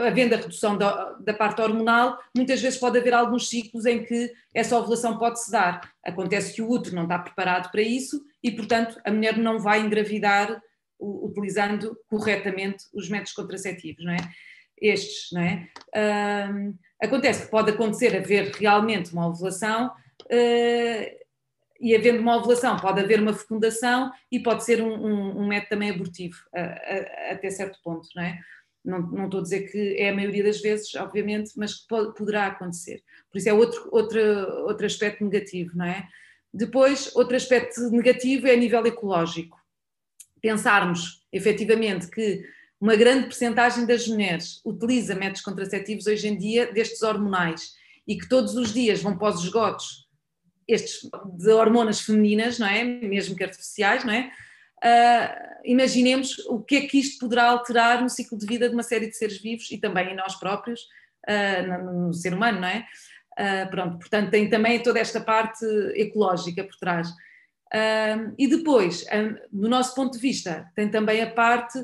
Havendo 0.00 0.34
a 0.34 0.38
redução 0.38 0.76
da, 0.76 1.12
da, 1.20 1.32
parte 1.32 1.60
hormonal, 1.60 2.18
muitas 2.36 2.60
vezes 2.60 2.78
pode 2.78 2.98
haver 2.98 3.14
alguns 3.14 3.48
ciclos 3.48 3.86
em 3.86 4.04
que 4.04 4.32
essa 4.52 4.76
ovulação 4.76 5.18
pode-se 5.18 5.50
dar. 5.50 5.92
Acontece 6.04 6.52
que 6.54 6.62
o 6.62 6.68
útero 6.68 6.96
não 6.96 7.04
está 7.04 7.18
preparado 7.18 7.70
para 7.70 7.82
isso 7.82 8.20
e, 8.42 8.50
portanto, 8.50 9.00
a 9.04 9.10
mulher 9.10 9.38
não 9.38 9.58
vai 9.58 9.80
engravidar 9.80 10.60
utilizando 11.00 11.96
corretamente 12.08 12.84
os 12.92 13.08
métodos 13.08 13.32
contraceptivos, 13.32 14.04
não 14.04 14.12
é? 14.12 14.16
estes, 14.80 15.30
não 15.32 15.40
é? 15.40 15.68
Acontece 17.02 17.44
que 17.44 17.50
pode 17.50 17.70
acontecer 17.70 18.16
haver 18.16 18.52
realmente 18.52 19.12
uma 19.12 19.28
ovulação 19.28 19.88
uh, 19.88 21.24
e 21.80 21.94
havendo 21.94 22.20
uma 22.20 22.36
ovulação 22.36 22.76
pode 22.76 23.00
haver 23.00 23.20
uma 23.20 23.32
fecundação 23.32 24.10
e 24.30 24.40
pode 24.40 24.64
ser 24.64 24.80
um, 24.80 24.94
um, 24.94 25.42
um 25.42 25.46
método 25.46 25.70
também 25.70 25.90
abortivo 25.90 26.36
uh, 26.54 27.32
até 27.32 27.50
certo 27.50 27.78
ponto, 27.82 28.08
não 28.14 28.22
é? 28.22 28.38
Não, 28.84 29.00
não, 29.00 29.24
estou 29.24 29.40
a 29.40 29.42
dizer 29.42 29.70
que 29.70 29.96
é 29.98 30.10
a 30.10 30.14
maioria 30.14 30.44
das 30.44 30.60
vezes, 30.60 30.94
obviamente, 30.94 31.52
mas 31.56 31.74
que 31.74 31.88
pode, 31.88 32.14
poderá 32.14 32.46
acontecer. 32.46 33.02
Por 33.30 33.38
isso 33.38 33.48
é 33.48 33.52
outro, 33.52 33.88
outro, 33.90 34.20
outro 34.66 34.84
aspecto 34.84 35.24
negativo, 35.24 35.72
não 35.74 35.86
é? 35.86 36.06
Depois, 36.52 37.14
outro 37.16 37.34
aspecto 37.34 37.80
negativo 37.90 38.46
é 38.46 38.52
a 38.52 38.56
nível 38.56 38.84
ecológico. 38.86 39.58
Pensarmos, 40.40 41.26
efetivamente, 41.32 42.08
que 42.08 42.44
uma 42.80 42.94
grande 42.94 43.24
percentagem 43.24 43.86
das 43.86 44.06
mulheres 44.06 44.60
utiliza 44.64 45.14
métodos 45.14 45.40
contraceptivos 45.40 46.06
hoje 46.06 46.28
em 46.28 46.36
dia 46.36 46.70
destes 46.70 47.02
hormonais 47.02 47.72
e 48.06 48.16
que 48.18 48.28
todos 48.28 48.54
os 48.54 48.72
dias 48.72 49.00
vão 49.00 49.16
para 49.16 49.34
os 49.34 49.42
esgotos 49.42 50.04
estes 50.66 51.08
de 51.36 51.50
hormonas 51.50 52.00
femininas, 52.00 52.58
não 52.58 52.66
é? 52.66 52.84
Mesmo 52.84 53.36
que 53.36 53.44
artificiais, 53.44 54.04
não 54.04 54.12
é? 54.12 54.30
Uh, 54.84 55.54
imaginemos 55.64 56.38
o 56.46 56.60
que 56.60 56.76
é 56.76 56.80
que 56.82 56.98
isto 56.98 57.18
poderá 57.18 57.44
alterar 57.44 58.02
no 58.02 58.10
ciclo 58.10 58.36
de 58.36 58.44
vida 58.44 58.68
de 58.68 58.74
uma 58.74 58.82
série 58.82 59.08
de 59.08 59.16
seres 59.16 59.40
vivos 59.40 59.70
e 59.70 59.78
também 59.78 60.10
em 60.10 60.16
nós 60.16 60.34
próprios, 60.34 60.82
uh, 61.26 61.84
no, 61.84 62.12
ser 62.12 62.34
humano, 62.34 62.60
não 62.60 62.68
é? 62.68 62.86
Uh, 63.32 63.70
pronto, 63.70 63.98
portanto, 63.98 64.30
tem 64.30 64.50
também 64.50 64.82
toda 64.82 65.00
esta 65.00 65.22
parte 65.22 65.64
ecológica 65.94 66.62
por 66.62 66.76
trás. 66.76 67.08
e 68.38 68.46
depois, 68.46 69.04
do 69.50 69.68
nosso 69.68 69.94
ponto 69.94 70.12
de 70.12 70.18
vista, 70.18 70.70
tem 70.76 70.88
também 70.88 71.22
a 71.22 71.30
parte 71.30 71.78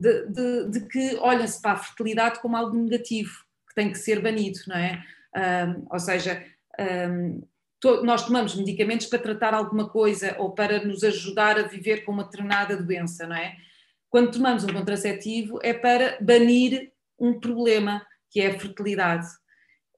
de, 0.00 0.26
de, 0.26 0.70
de, 0.70 0.80
que 0.88 1.16
olha-se 1.20 1.60
para 1.62 1.72
a 1.72 1.76
fertilidade 1.76 2.40
como 2.40 2.56
algo 2.56 2.76
negativo, 2.76 3.30
que 3.68 3.74
tem 3.74 3.92
que 3.92 3.98
ser 3.98 4.20
banido, 4.20 4.58
não 4.66 4.76
é? 4.76 5.04
ou 5.88 6.00
seja, 6.00 6.44
nós 8.02 8.26
tomamos 8.26 8.54
medicamentos 8.54 9.06
para 9.06 9.18
tratar 9.18 9.54
alguma 9.54 9.88
coisa 9.88 10.34
ou 10.38 10.52
para 10.52 10.84
nos 10.84 11.04
ajudar 11.04 11.58
a 11.58 11.62
viver 11.62 12.04
com 12.04 12.12
uma 12.12 12.24
determinada 12.24 12.76
doença, 12.76 13.26
não 13.26 13.36
é? 13.36 13.54
Quando 14.10 14.32
tomamos 14.32 14.64
um 14.64 14.72
contraceptivo 14.72 15.58
é 15.62 15.72
para 15.72 16.18
banir 16.20 16.92
um 17.18 17.38
problema 17.38 18.04
que 18.30 18.40
é 18.40 18.48
a 18.48 18.58
fertilidade, 18.58 19.26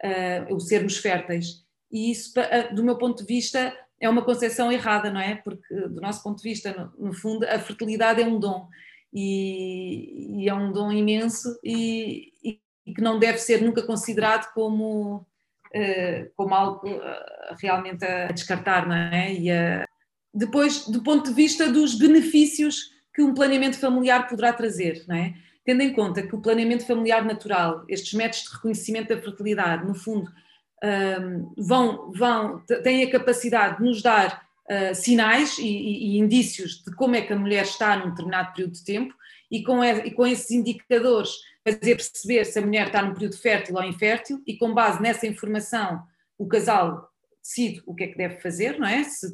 uh, 0.05 0.55
o 0.55 0.61
sermos 0.61 0.97
férteis. 0.97 1.65
E 1.91 2.11
isso, 2.11 2.33
uh, 2.39 2.75
do 2.75 2.85
meu 2.85 2.99
ponto 2.99 3.25
de 3.25 3.27
vista, 3.27 3.77
é 4.01 4.09
uma 4.09 4.25
concepção 4.25 4.73
errada, 4.73 5.11
não 5.11 5.21
é? 5.21 5.37
Porque, 5.37 5.75
do 5.75 6.01
nosso 6.01 6.23
ponto 6.23 6.43
de 6.43 6.49
vista, 6.49 6.73
no, 6.73 7.07
no 7.07 7.13
fundo, 7.13 7.45
a 7.45 7.59
fertilidade 7.59 8.21
é 8.21 8.27
um 8.27 8.39
dom. 8.39 8.69
E, 9.13 10.43
e 10.43 10.49
é 10.49 10.55
um 10.55 10.73
dom 10.73 10.93
imenso 10.93 11.59
e, 11.65 12.33
e, 12.45 12.61
que 12.93 13.01
não 13.01 13.19
deve 13.19 13.39
ser 13.39 13.61
nunca 13.61 13.83
considerado 13.83 14.53
como 14.55 15.27
como 16.37 16.55
algo 16.55 16.89
eh, 16.89 17.55
realmente 17.61 18.05
a 18.05 18.33
descartar, 18.33 18.87
não 18.87 18.95
é? 18.95 19.33
E. 19.33 19.49
Depois, 20.33 20.87
do 20.87 21.03
ponto 21.03 21.31
de 21.31 21.35
vista 21.35 21.69
dos 21.69 21.97
benefícios 21.97 22.91
que 23.13 23.21
um 23.21 23.35
planeamento 23.35 23.79
familiar 23.79 24.29
poderá 24.29 24.53
trazer, 24.53 25.05
não 25.09 25.17
é? 25.17 25.35
Tendo 25.65 25.83
em 25.83 25.93
conta 25.93 26.23
que 26.23 26.35
o 26.35 26.41
planeamento 26.41 26.87
familiar 26.87 27.25
natural, 27.25 27.85
estes 27.89 28.15
métodos 28.15 28.45
de 28.45 28.55
reconhecimento 28.55 29.09
da 29.09 29.21
fertilidade, 29.21 29.85
no 29.85 29.95
fundo, 29.95 30.31
ehm, 30.83 31.53
vão, 31.57 32.13
vão, 32.13 32.61
têm 32.85 33.03
a 33.03 33.11
capacidade 33.11 33.79
de 33.79 33.85
nos 33.85 34.01
dar 34.03 34.41
uh, 34.71 34.95
sinais 34.95 35.59
e, 35.59 35.67
e, 35.67 36.15
e, 36.15 36.19
indícios 36.19 36.83
de 36.85 36.95
como 36.95 37.17
é 37.17 37.23
que 37.23 37.33
a 37.33 37.37
mulher 37.37 37.65
está 37.65 37.97
num 37.97 38.11
determinado 38.11 38.53
período 38.53 38.73
de 38.73 38.85
tempo, 38.85 39.15
e 39.51 39.65
com, 39.65 39.85
e 39.85 40.11
com 40.13 40.27
esses 40.27 40.51
indicadores 40.53 41.33
fazer 41.67 41.97
perceber 41.97 42.45
se 42.45 42.59
a 42.59 42.63
mulher 42.63 42.87
está 42.87 43.03
num 43.03 43.15
período 43.15 43.37
fértil 43.37 43.77
ou 43.77 43.85
infértil 43.85 44.43
e 44.47 44.57
com 44.57 44.73
base 44.73 45.03
nessa 45.03 45.27
informação 45.27 46.03
o 46.39 46.47
casal 46.47 47.11
decide 47.43 47.83
o 47.87 47.95
que 47.95 48.05
é 48.05 48.07
que 48.09 48.17
deve 48.17 48.41
fazer, 48.41 48.79
não 48.79 48.87
é? 48.87 49.03
Se, 49.05 49.29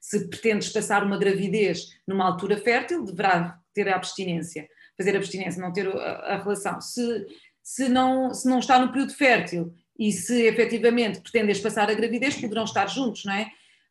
se 0.00 0.28
pretendes 0.28 0.70
passar 0.70 1.04
uma 1.04 1.18
gravidez 1.18 1.86
numa 2.06 2.24
altura 2.24 2.56
fértil, 2.56 3.04
deverá 3.04 3.58
ter 3.74 3.88
a 3.88 3.96
abstinência, 3.96 4.68
fazer 4.96 5.14
a 5.14 5.18
abstinência, 5.18 5.62
não 5.62 5.72
ter 5.72 5.86
a, 5.88 6.34
a 6.34 6.42
relação. 6.42 6.80
Se, 6.80 7.26
se, 7.62 7.88
não, 7.88 8.32
se 8.34 8.48
não 8.48 8.58
está 8.58 8.78
no 8.78 8.90
período 8.90 9.14
fértil 9.14 9.72
e 9.98 10.12
se 10.12 10.42
efetivamente 10.46 11.20
pretendes 11.20 11.60
passar 11.60 11.90
a 11.90 11.94
gravidez, 11.94 12.34
poderão 12.36 12.64
estar 12.64 12.86
juntos, 12.86 13.24
não 13.24 13.34
é? 13.34 13.50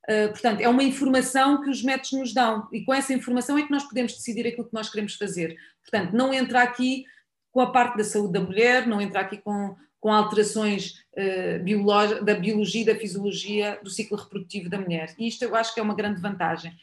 Uh, 0.09 0.29
portanto, 0.29 0.61
é 0.61 0.67
uma 0.67 0.83
informação 0.83 1.61
que 1.61 1.69
os 1.69 1.83
métodos 1.83 2.13
nos 2.13 2.33
dão 2.33 2.67
e 2.73 2.83
com 2.83 2.93
essa 2.93 3.13
informação 3.13 3.57
é 3.57 3.63
que 3.63 3.71
nós 3.71 3.83
podemos 3.83 4.13
decidir 4.13 4.47
aquilo 4.47 4.67
que 4.67 4.73
nós 4.73 4.89
queremos 4.89 5.15
fazer. 5.15 5.55
Portanto, 5.83 6.13
não 6.13 6.33
entra 6.33 6.63
aqui 6.63 7.05
com 7.51 7.61
a 7.61 7.71
parte 7.71 7.97
da 7.97 8.03
saúde 8.03 8.33
da 8.33 8.39
mulher, 8.39 8.87
não 8.87 9.01
entra 9.01 9.21
aqui 9.21 9.37
com, 9.37 9.75
com 9.99 10.11
alterações 10.11 11.03
uh, 11.17 12.23
da 12.23 12.35
biologia 12.35 12.85
da 12.85 12.95
fisiologia 12.95 13.79
do 13.83 13.89
ciclo 13.89 14.17
reprodutivo 14.17 14.69
da 14.69 14.79
mulher. 14.79 15.13
E 15.17 15.27
isto 15.27 15.43
eu 15.43 15.55
acho 15.55 15.73
que 15.73 15.79
é 15.79 15.83
uma 15.83 15.95
grande 15.95 16.21
vantagem. 16.21 16.73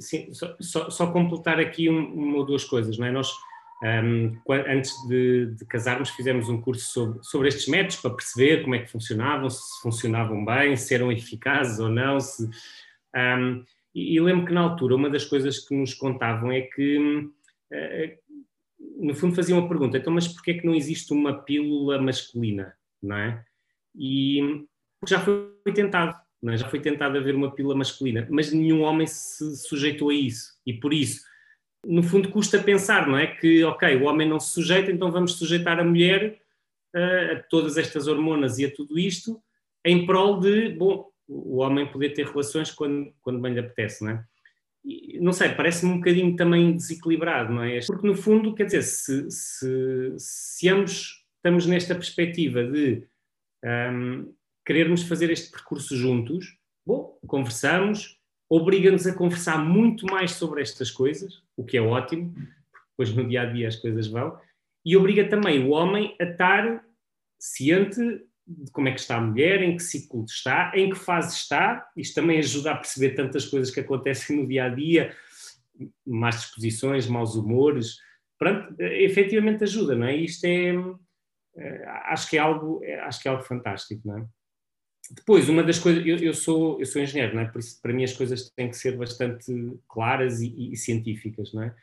Sim, 0.00 0.32
só, 0.32 0.56
só, 0.60 0.90
só 0.90 1.12
completar 1.12 1.60
aqui 1.60 1.88
um, 1.88 2.12
uma 2.12 2.38
ou 2.38 2.46
duas 2.46 2.64
coisas, 2.64 2.98
não 2.98 3.06
é? 3.06 3.12
Nós, 3.12 3.30
um, 3.82 4.36
antes 4.48 4.92
de, 5.06 5.54
de, 5.54 5.64
casarmos, 5.64 6.10
fizemos 6.10 6.48
um 6.48 6.60
curso 6.60 6.90
sobre, 6.90 7.18
sobre 7.22 7.48
estes 7.48 7.68
métodos 7.68 7.96
para 7.96 8.10
perceber 8.10 8.62
como 8.62 8.74
é 8.74 8.80
que 8.80 8.90
funcionavam, 8.90 9.48
se 9.48 9.80
funcionavam 9.82 10.44
bem, 10.44 10.76
se 10.76 10.92
eram 10.92 11.12
eficazes 11.12 11.78
ou 11.78 11.88
não. 11.88 12.18
Se, 12.18 12.50
um, 13.14 13.64
e, 13.94 14.16
e 14.16 14.20
lembro 14.20 14.46
que 14.46 14.52
na 14.52 14.62
altura 14.62 14.96
uma 14.96 15.08
das 15.08 15.24
coisas 15.24 15.60
que 15.60 15.74
nos 15.74 15.94
contavam 15.94 16.50
é 16.50 16.62
que 16.62 16.98
uh, 16.98 18.25
no 18.78 19.14
fundo 19.14 19.34
fazia 19.34 19.54
uma 19.54 19.68
pergunta, 19.68 19.96
então 19.96 20.12
mas 20.12 20.28
porquê 20.28 20.52
é 20.52 20.54
que 20.54 20.66
não 20.66 20.74
existe 20.74 21.12
uma 21.12 21.42
pílula 21.42 22.00
masculina, 22.00 22.74
não 23.02 23.16
é? 23.16 23.44
E 23.94 24.66
já 25.06 25.20
foi 25.20 25.72
tentado, 25.74 26.16
é? 26.46 26.56
já 26.56 26.68
foi 26.68 26.80
tentado 26.80 27.16
haver 27.16 27.34
uma 27.34 27.54
pílula 27.54 27.74
masculina, 27.74 28.26
mas 28.30 28.52
nenhum 28.52 28.82
homem 28.82 29.06
se 29.06 29.56
sujeitou 29.56 30.10
a 30.10 30.14
isso, 30.14 30.58
e 30.66 30.72
por 30.72 30.92
isso, 30.92 31.22
no 31.84 32.02
fundo 32.02 32.30
custa 32.30 32.58
pensar, 32.58 33.06
não 33.06 33.16
é? 33.16 33.26
Que, 33.26 33.62
ok, 33.64 33.96
o 33.96 34.04
homem 34.04 34.28
não 34.28 34.40
se 34.40 34.52
sujeita, 34.52 34.90
então 34.90 35.12
vamos 35.12 35.34
sujeitar 35.34 35.78
a 35.78 35.84
mulher 35.84 36.40
a, 36.94 37.32
a 37.32 37.42
todas 37.44 37.76
estas 37.76 38.08
hormonas 38.08 38.58
e 38.58 38.64
a 38.64 38.70
tudo 38.74 38.98
isto, 38.98 39.40
em 39.84 40.04
prol 40.04 40.40
de, 40.40 40.70
bom, 40.70 41.08
o 41.28 41.58
homem 41.58 41.90
poder 41.90 42.10
ter 42.10 42.26
relações 42.26 42.70
quando, 42.70 43.12
quando 43.20 43.40
bem 43.40 43.52
lhe 43.52 43.60
apetece, 43.60 44.04
não 44.04 44.12
é? 44.12 44.24
Não 45.20 45.32
sei, 45.32 45.50
parece-me 45.50 45.92
um 45.92 45.98
bocadinho 45.98 46.36
também 46.36 46.76
desequilibrado, 46.76 47.52
não 47.52 47.62
é? 47.62 47.80
Porque 47.86 48.06
no 48.06 48.14
fundo, 48.14 48.54
quer 48.54 48.66
dizer, 48.66 48.82
se, 48.82 49.30
se, 49.30 50.14
se 50.16 50.68
ambos 50.68 51.24
estamos 51.36 51.66
nesta 51.66 51.94
perspectiva 51.94 52.64
de 52.64 53.06
um, 53.64 54.32
querermos 54.64 55.02
fazer 55.02 55.30
este 55.30 55.50
percurso 55.50 55.96
juntos, 55.96 56.56
bom, 56.84 57.18
conversamos, 57.26 58.18
obriga-nos 58.48 59.06
a 59.06 59.14
conversar 59.14 59.58
muito 59.58 60.06
mais 60.06 60.32
sobre 60.32 60.62
estas 60.62 60.90
coisas, 60.90 61.42
o 61.56 61.64
que 61.64 61.76
é 61.76 61.80
ótimo, 61.80 62.34
depois 62.90 63.14
no 63.14 63.28
dia 63.28 63.42
a 63.42 63.46
dia 63.46 63.68
as 63.68 63.76
coisas 63.76 64.06
vão, 64.06 64.38
e 64.84 64.96
obriga 64.96 65.28
também 65.28 65.64
o 65.64 65.70
homem 65.70 66.16
a 66.20 66.24
estar 66.24 66.84
ciente 67.38 68.25
de 68.46 68.70
como 68.70 68.88
é 68.88 68.92
que 68.92 69.00
está 69.00 69.16
a 69.16 69.20
mulher, 69.20 69.62
em 69.62 69.76
que 69.76 69.82
ciclo 69.82 70.24
está, 70.24 70.72
em 70.74 70.90
que 70.90 70.96
fase 70.96 71.34
está. 71.34 71.88
Isto 71.96 72.14
também 72.14 72.38
ajuda 72.38 72.72
a 72.72 72.76
perceber 72.76 73.10
tantas 73.10 73.44
coisas 73.46 73.72
que 73.72 73.80
acontecem 73.80 74.36
no 74.36 74.46
dia 74.46 74.64
a 74.64 74.68
dia, 74.68 75.14
más 76.06 76.36
disposições, 76.36 77.08
maus 77.08 77.34
humores. 77.34 77.96
Pronto, 78.38 78.74
efetivamente 78.80 79.64
ajuda, 79.64 79.96
não 79.96 80.06
é? 80.06 80.14
Isto 80.14 80.44
é, 80.44 80.74
é, 81.56 81.84
acho 82.06 82.28
que 82.30 82.36
é 82.36 82.40
algo, 82.40 82.82
acho 83.02 83.20
que 83.20 83.28
é 83.28 83.30
algo 83.30 83.42
fantástico, 83.42 84.02
não 84.04 84.18
é? 84.18 84.26
Depois, 85.10 85.48
uma 85.48 85.62
das 85.62 85.78
coisas, 85.78 86.04
eu, 86.04 86.16
eu, 86.18 86.34
sou, 86.34 86.80
eu 86.80 86.86
sou 86.86 87.00
engenheiro, 87.00 87.34
não 87.34 87.42
é? 87.42 87.46
Por 87.46 87.60
isso, 87.60 87.80
para 87.80 87.92
mim 87.92 88.04
as 88.04 88.12
coisas 88.12 88.50
têm 88.50 88.68
que 88.68 88.76
ser 88.76 88.96
bastante 88.96 89.52
claras 89.88 90.40
e, 90.40 90.48
e, 90.48 90.72
e 90.72 90.76
científicas, 90.76 91.52
não 91.52 91.62
é? 91.62 91.74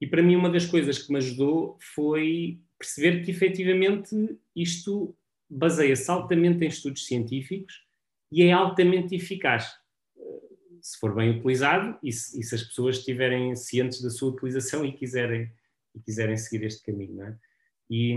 E 0.00 0.06
para 0.06 0.22
mim 0.22 0.34
uma 0.34 0.48
das 0.48 0.64
coisas 0.64 0.98
que 0.98 1.12
me 1.12 1.18
ajudou 1.18 1.76
foi 1.94 2.58
perceber 2.78 3.22
que 3.22 3.30
efetivamente 3.30 4.16
isto 4.56 5.14
baseia-se 5.50 6.08
altamente 6.10 6.64
em 6.64 6.68
estudos 6.68 7.06
científicos 7.06 7.74
e 8.30 8.44
é 8.44 8.52
altamente 8.52 9.14
eficaz, 9.16 9.74
se 10.80 10.98
for 10.98 11.14
bem 11.14 11.30
utilizado 11.30 11.98
e 12.02 12.12
se, 12.12 12.40
e 12.40 12.44
se 12.44 12.54
as 12.54 12.62
pessoas 12.62 12.98
estiverem 12.98 13.54
cientes 13.56 14.00
da 14.00 14.10
sua 14.10 14.30
utilização 14.30 14.84
e 14.84 14.92
quiserem, 14.92 15.52
e 15.94 16.00
quiserem 16.00 16.36
seguir 16.36 16.64
este 16.64 16.82
caminho, 16.84 17.16
não 17.16 17.26
é? 17.26 17.36
E, 17.90 18.14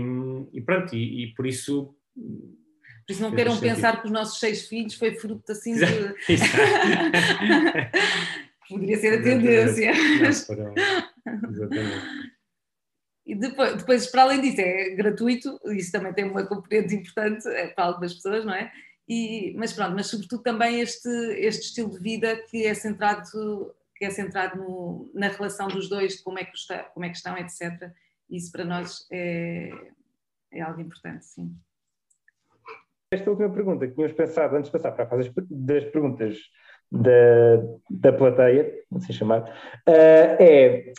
e 0.52 0.60
pronto, 0.60 0.94
e, 0.94 1.24
e, 1.24 1.34
por 1.34 1.46
isso... 1.46 1.96
Por 2.14 3.12
isso 3.12 3.22
não 3.22 3.34
queiram 3.34 3.58
pensar 3.58 4.00
que 4.00 4.06
os 4.06 4.12
nossos 4.12 4.38
seis 4.38 4.68
filhos 4.68 4.94
foi 4.94 5.14
fruto 5.16 5.50
assim 5.52 5.74
de... 5.74 5.84
Poderia 8.66 8.96
ser 8.96 9.18
a 9.18 9.22
tendência. 9.22 9.92
Não, 9.92 10.32
foram... 10.32 10.74
Exatamente. 11.50 12.33
E 13.26 13.34
depois, 13.34 13.76
depois, 13.76 14.06
para 14.06 14.22
além 14.22 14.40
disso, 14.40 14.60
é 14.60 14.90
gratuito, 14.90 15.58
isso 15.72 15.90
também 15.90 16.12
tem 16.12 16.24
uma 16.24 16.46
componente 16.46 16.94
importante 16.94 17.48
é 17.48 17.68
para 17.68 17.84
algumas 17.84 18.12
pessoas, 18.12 18.44
não 18.44 18.52
é? 18.52 18.70
E, 19.08 19.54
mas 19.56 19.72
pronto, 19.72 19.94
mas 19.94 20.06
sobretudo 20.06 20.42
também 20.42 20.80
este, 20.80 21.08
este 21.08 21.66
estilo 21.66 21.90
de 21.90 21.98
vida 21.98 22.36
que 22.50 22.66
é 22.66 22.74
centrado, 22.74 23.74
que 23.96 24.04
é 24.04 24.10
centrado 24.10 24.58
no, 24.58 25.10
na 25.14 25.28
relação 25.28 25.68
dos 25.68 25.88
dois, 25.88 26.16
de 26.16 26.22
como 26.22 26.38
é 26.38 26.44
que, 26.44 26.56
está, 26.56 26.84
como 26.84 27.04
é 27.04 27.08
que 27.08 27.16
estão, 27.16 27.36
etc. 27.36 27.90
Isso 28.28 28.52
para 28.52 28.64
nós 28.64 29.06
é, 29.10 29.70
é 30.52 30.60
algo 30.60 30.80
importante, 30.80 31.24
sim. 31.24 31.54
Esta 33.10 33.30
última 33.30 33.50
pergunta 33.50 33.86
que 33.86 33.94
tínhamos 33.94 34.16
pensado 34.16 34.56
antes 34.56 34.70
de 34.70 34.72
passar 34.72 34.92
para 34.92 35.04
a 35.04 35.08
fase 35.08 35.32
das 35.50 35.84
perguntas 35.84 36.38
da, 36.90 37.56
da 37.90 38.12
plateia, 38.12 38.72
assim 38.94 39.12
chamar, 39.12 39.42
uh, 39.42 40.36
é 40.40 40.92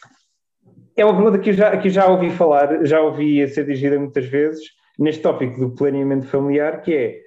é 0.97 1.05
uma 1.05 1.15
pergunta 1.15 1.39
que 1.39 1.53
já, 1.53 1.77
que 1.77 1.89
já 1.89 2.07
ouvi 2.07 2.29
falar, 2.31 2.85
já 2.85 3.01
ouvi 3.01 3.41
a 3.41 3.47
ser 3.47 3.65
dirigida 3.65 3.99
muitas 3.99 4.25
vezes, 4.25 4.63
neste 4.97 5.21
tópico 5.21 5.59
do 5.59 5.75
planeamento 5.75 6.27
familiar, 6.27 6.81
que 6.81 6.93
é, 6.95 7.21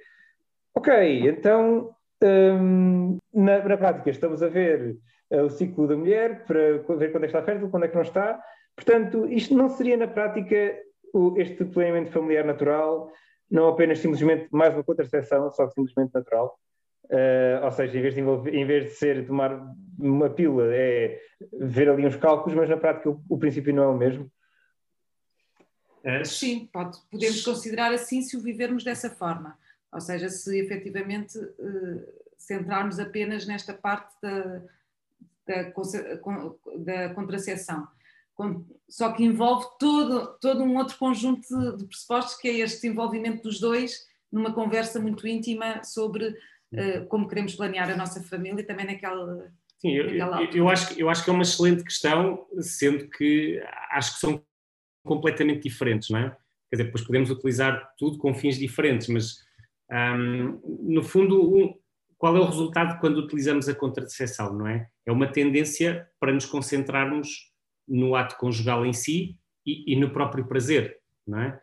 ok, 0.75 1.29
então, 1.29 1.91
hum, 2.23 3.17
na, 3.33 3.63
na, 3.63 3.77
prática 3.77 4.09
estamos 4.09 4.41
a 4.41 4.47
ver 4.47 4.97
uh, 5.31 5.43
o 5.43 5.49
ciclo 5.49 5.87
da 5.87 5.95
mulher, 5.95 6.45
para 6.45 6.77
ver 6.97 7.11
quando 7.11 7.23
é 7.23 7.27
que 7.27 7.37
está 7.37 7.43
fértil, 7.43 7.69
quando 7.69 7.83
é 7.83 7.87
que 7.87 7.95
não 7.95 8.01
está, 8.01 8.39
Portanto, 8.79 9.27
isto 9.27 9.53
não 9.53 9.67
seria 9.67 9.97
na 9.97 10.07
prática 10.07 10.73
o, 11.13 11.37
este 11.37 11.65
planeamento 11.65 12.11
familiar 12.11 12.45
natural, 12.45 13.11
não 13.51 13.67
apenas 13.67 13.99
simplesmente 13.99 14.47
mais 14.51 14.73
uma 14.73 14.85
contracepção, 14.85 15.51
só 15.51 15.67
que 15.67 15.73
simplesmente 15.73 16.13
natural. 16.13 16.57
Uh, 17.09 17.65
ou 17.65 17.71
seja, 17.71 17.97
em 17.97 18.01
vez, 18.01 18.13
de 18.13 18.21
envolver, 18.21 18.53
em 18.53 18.65
vez 18.65 18.85
de 18.85 18.91
ser 18.91 19.25
tomar 19.25 19.59
uma 19.97 20.29
pílula, 20.29 20.73
é 20.73 21.19
ver 21.53 21.89
ali 21.89 22.05
uns 22.05 22.15
cálculos, 22.15 22.53
mas 22.53 22.69
na 22.69 22.77
prática 22.77 23.09
o, 23.09 23.21
o 23.27 23.37
princípio 23.37 23.73
não 23.73 23.83
é 23.83 23.87
o 23.87 23.97
mesmo. 23.97 24.31
Uh, 26.03 26.25
sim, 26.25 26.69
pode, 26.71 26.97
podemos 27.09 27.43
considerar 27.43 27.91
assim 27.91 28.21
se 28.21 28.37
o 28.37 28.41
vivermos 28.41 28.83
dessa 28.83 29.09
forma. 29.09 29.57
Ou 29.91 29.99
seja, 29.99 30.29
se 30.29 30.59
efetivamente 30.59 31.37
uh, 31.37 32.07
centrarmos 32.37 32.99
apenas 32.99 33.47
nesta 33.47 33.73
parte 33.73 34.15
da, 34.21 34.61
da, 35.47 35.63
da 36.77 37.13
contracepção 37.15 37.87
só 38.87 39.11
que 39.11 39.23
envolve 39.23 39.67
todo, 39.77 40.37
todo 40.39 40.63
um 40.63 40.77
outro 40.77 40.97
conjunto 40.97 41.77
de, 41.77 41.85
pressupostos, 41.85 42.35
que 42.35 42.47
é 42.47 42.59
este 42.59 42.81
desenvolvimento 42.81 43.43
dos 43.43 43.59
dois 43.59 44.07
numa 44.31 44.53
conversa 44.53 44.99
muito 44.99 45.27
íntima 45.27 45.83
sobre 45.83 46.35
como 47.07 47.27
queremos 47.27 47.55
planear 47.55 47.89
a 47.89 47.97
nossa 47.97 48.21
família 48.23 48.65
também 48.65 48.85
naquela. 48.85 49.51
Sim, 49.79 49.91
eu, 49.91 50.09
eu, 50.09 50.49
eu, 50.53 50.69
acho, 50.69 50.99
eu 50.99 51.09
acho 51.09 51.23
que 51.23 51.29
é 51.29 51.33
uma 51.33 51.43
excelente 51.43 51.83
questão, 51.83 52.45
sendo 52.59 53.09
que 53.09 53.61
acho 53.91 54.15
que 54.15 54.19
são 54.19 54.43
completamente 55.03 55.63
diferentes, 55.63 56.09
não 56.09 56.19
é? 56.19 56.29
Quer 56.69 56.75
dizer, 56.75 56.83
depois 56.85 57.03
podemos 57.03 57.29
utilizar 57.31 57.93
tudo 57.97 58.17
com 58.17 58.33
fins 58.33 58.57
diferentes, 58.57 59.07
mas 59.07 59.39
no 60.81 61.03
fundo, 61.03 61.55
um, 61.55 61.73
qual 62.17 62.35
é 62.35 62.39
o 62.39 62.45
resultado 62.45 62.99
quando 62.99 63.17
utilizamos 63.17 63.67
a 63.67 63.73
contracepção, 63.73 64.53
não 64.53 64.67
é? 64.67 64.87
É 65.05 65.11
uma 65.11 65.27
tendência 65.27 66.07
para 66.19 66.33
nos 66.33 66.45
concentrarmos 66.45 67.51
no 67.87 68.15
ato 68.15 68.37
conjugal 68.37 68.85
em 68.85 68.93
si 68.93 69.37
e, 69.65 69.93
e 69.93 69.95
no 69.95 70.11
próprio 70.11 70.45
prazer, 70.45 70.97
não 71.25 71.39
é? 71.39 71.59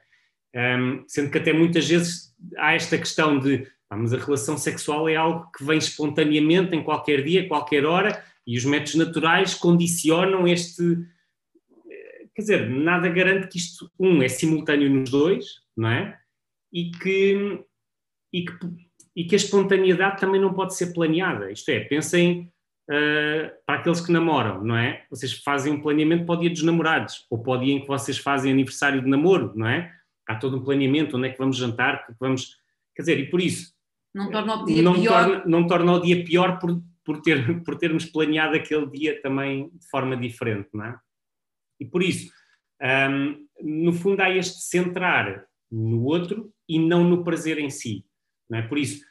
Um, 0.56 1.04
sendo 1.06 1.30
que 1.30 1.38
até 1.38 1.52
muitas 1.52 1.86
vezes 1.86 2.34
há 2.56 2.74
esta 2.74 2.96
questão 2.96 3.38
de 3.38 3.70
mas 3.94 4.12
a 4.12 4.18
relação 4.18 4.58
sexual 4.58 5.08
é 5.08 5.14
algo 5.14 5.50
que 5.56 5.64
vem 5.64 5.78
espontaneamente 5.78 6.74
em 6.74 6.82
qualquer 6.82 7.22
dia, 7.22 7.46
qualquer 7.46 7.84
hora, 7.84 8.24
e 8.46 8.56
os 8.56 8.64
métodos 8.64 8.94
naturais 8.96 9.54
condicionam 9.54 10.46
este. 10.46 10.82
Quer 12.34 12.42
dizer, 12.42 12.68
nada 12.68 13.08
garante 13.08 13.48
que 13.48 13.58
isto, 13.58 13.90
um, 13.98 14.22
é 14.22 14.28
simultâneo 14.28 14.90
nos 14.90 15.10
dois, 15.10 15.46
não 15.76 15.90
é? 15.90 16.18
E 16.72 16.90
que, 16.90 17.64
e 18.32 18.44
que, 18.44 18.58
e 19.14 19.24
que 19.24 19.34
a 19.34 19.36
espontaneidade 19.36 20.20
também 20.20 20.40
não 20.40 20.52
pode 20.52 20.76
ser 20.76 20.92
planeada. 20.92 21.50
Isto 21.50 21.70
é, 21.70 21.80
pensem 21.80 22.52
uh, 22.90 23.50
para 23.64 23.80
aqueles 23.80 24.00
que 24.00 24.12
namoram, 24.12 24.62
não 24.62 24.76
é? 24.76 25.06
Vocês 25.08 25.32
fazem 25.32 25.72
um 25.72 25.80
planeamento 25.80 26.26
para 26.26 26.34
o 26.34 26.40
dia 26.40 26.50
dos 26.50 26.62
namorados, 26.62 27.24
ou 27.30 27.42
para 27.42 27.52
o 27.52 27.58
dia 27.58 27.72
em 27.72 27.80
que 27.80 27.86
vocês 27.86 28.18
fazem 28.18 28.52
aniversário 28.52 29.00
de 29.00 29.08
namoro, 29.08 29.52
não 29.56 29.66
é? 29.66 29.92
Há 30.28 30.34
todo 30.34 30.58
um 30.58 30.64
planeamento, 30.64 31.16
onde 31.16 31.28
é 31.28 31.30
que 31.30 31.38
vamos 31.38 31.56
jantar, 31.56 32.04
que 32.04 32.12
vamos. 32.20 32.56
Quer 32.94 33.02
dizer, 33.02 33.18
e 33.20 33.30
por 33.30 33.40
isso. 33.40 33.75
Não 34.16 34.30
torna 34.30 34.54
o 34.54 34.64
dia 34.64 34.82
não 34.82 34.94
pior. 34.94 35.26
Torna, 35.26 35.44
não 35.44 35.66
torna 35.66 35.92
o 35.92 36.00
dia 36.00 36.24
pior 36.24 36.58
por, 36.58 36.82
por, 37.04 37.20
ter, 37.20 37.60
por 37.62 37.76
termos 37.76 38.06
planeado 38.06 38.56
aquele 38.56 38.86
dia 38.86 39.20
também 39.20 39.68
de 39.68 39.86
forma 39.90 40.16
diferente, 40.16 40.70
não 40.72 40.86
é? 40.86 40.98
E 41.78 41.84
por 41.84 42.02
isso, 42.02 42.32
um, 43.10 43.46
no 43.62 43.92
fundo, 43.92 44.22
há 44.22 44.30
este 44.30 44.62
centrar 44.62 45.46
no 45.70 46.02
outro 46.04 46.50
e 46.66 46.78
não 46.78 47.04
no 47.04 47.22
prazer 47.22 47.58
em 47.58 47.68
si. 47.68 48.06
Não 48.48 48.58
é? 48.58 48.62
Por 48.62 48.78
isso, 48.78 49.04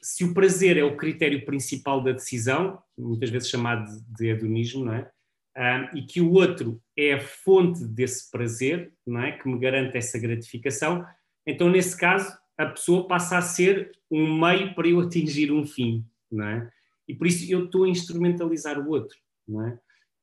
se 0.00 0.22
o 0.22 0.32
prazer 0.32 0.76
é 0.76 0.84
o 0.84 0.96
critério 0.96 1.44
principal 1.44 2.00
da 2.00 2.12
decisão, 2.12 2.80
muitas 2.96 3.28
vezes 3.28 3.48
chamado 3.48 3.90
de 4.16 4.28
hedonismo, 4.28 4.84
não 4.84 4.94
é? 4.94 5.10
Um, 5.56 5.98
e 5.98 6.02
que 6.02 6.20
o 6.20 6.30
outro 6.32 6.80
é 6.96 7.14
a 7.14 7.20
fonte 7.20 7.84
desse 7.84 8.30
prazer, 8.30 8.92
não 9.04 9.20
é? 9.20 9.32
Que 9.32 9.48
me 9.48 9.58
garante 9.58 9.96
essa 9.96 10.18
gratificação, 10.18 11.04
então 11.44 11.68
nesse 11.68 11.96
caso 11.96 12.32
a 12.62 12.70
pessoa 12.70 13.06
passa 13.06 13.38
a 13.38 13.42
ser 13.42 13.92
um 14.10 14.38
meio 14.38 14.74
para 14.74 14.88
eu 14.88 15.00
atingir 15.00 15.52
um 15.52 15.66
fim, 15.66 16.04
não 16.30 16.46
é? 16.46 16.70
E 17.08 17.14
por 17.14 17.26
isso 17.26 17.50
eu 17.50 17.66
estou 17.66 17.84
a 17.84 17.88
instrumentalizar 17.88 18.78
o 18.78 18.88
outro, 18.88 19.16
não 19.46 19.66
é? 19.66 19.78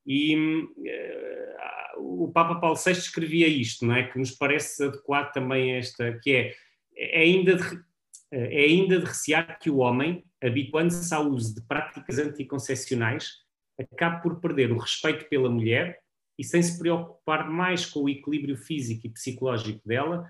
E 0.05 0.35
uh, 0.35 2.01
o 2.23 2.31
Papa 2.31 2.55
Paulo 2.55 2.77
VI 2.77 2.91
escrevia 2.91 3.47
isto, 3.47 3.85
não 3.85 3.95
é? 3.95 4.07
Que 4.07 4.17
nos 4.17 4.31
parece 4.31 4.83
adequado 4.83 5.31
também 5.31 5.75
esta, 5.75 6.17
que 6.19 6.31
é, 6.31 6.55
é 6.95 7.21
ainda 7.21 7.55
de, 7.55 7.83
é 8.31 8.61
ainda 8.61 8.99
de 8.99 9.05
recear 9.05 9.59
que 9.59 9.69
o 9.69 9.77
homem, 9.77 10.23
habituando-se 10.41 11.13
ao 11.13 11.27
uso 11.27 11.55
de 11.55 11.61
práticas 11.61 12.17
anticoncepcionais, 12.17 13.33
acabe 13.79 14.21
por 14.21 14.39
perder 14.39 14.71
o 14.71 14.77
respeito 14.77 15.27
pela 15.29 15.49
mulher 15.49 15.99
e, 16.37 16.43
sem 16.43 16.61
se 16.61 16.77
preocupar 16.77 17.49
mais 17.49 17.85
com 17.85 18.01
o 18.01 18.09
equilíbrio 18.09 18.57
físico 18.57 19.07
e 19.07 19.09
psicológico 19.09 19.85
dela, 19.87 20.29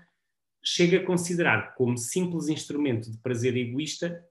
chega 0.62 0.98
a 0.98 1.04
considerar 1.04 1.74
como 1.74 1.96
simples 1.96 2.48
instrumento 2.48 3.10
de 3.10 3.18
prazer 3.18 3.56
egoísta 3.56 4.24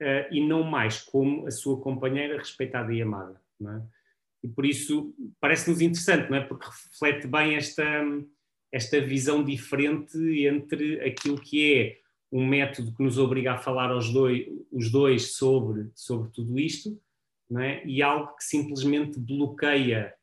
uh, 0.00 0.32
e 0.32 0.46
não 0.46 0.62
mais 0.62 1.00
como 1.02 1.46
a 1.46 1.50
sua 1.50 1.80
companheira 1.80 2.38
respeitada 2.38 2.92
e 2.92 3.02
amada. 3.02 3.40
É? 3.60 3.82
E 4.44 4.48
por 4.48 4.64
isso 4.64 5.14
parece-nos 5.40 5.80
interessante, 5.80 6.30
não 6.30 6.36
é? 6.36 6.40
porque 6.40 6.66
reflete 6.66 7.26
bem 7.26 7.56
esta, 7.56 7.84
esta 8.72 9.00
visão 9.00 9.44
diferente 9.44 10.16
entre 10.46 11.00
aquilo 11.00 11.40
que 11.40 11.74
é 11.74 11.98
um 12.30 12.46
método 12.46 12.94
que 12.94 13.02
nos 13.02 13.18
obriga 13.18 13.54
a 13.54 13.58
falar 13.58 13.90
aos 13.90 14.12
dois, 14.12 14.46
os 14.70 14.92
dois 14.92 15.32
sobre, 15.32 15.90
sobre 15.94 16.30
tudo 16.30 16.58
isto, 16.58 17.00
é? 17.58 17.84
e 17.84 18.02
algo 18.02 18.36
que 18.36 18.44
simplesmente 18.44 19.18
bloqueia 19.18 20.14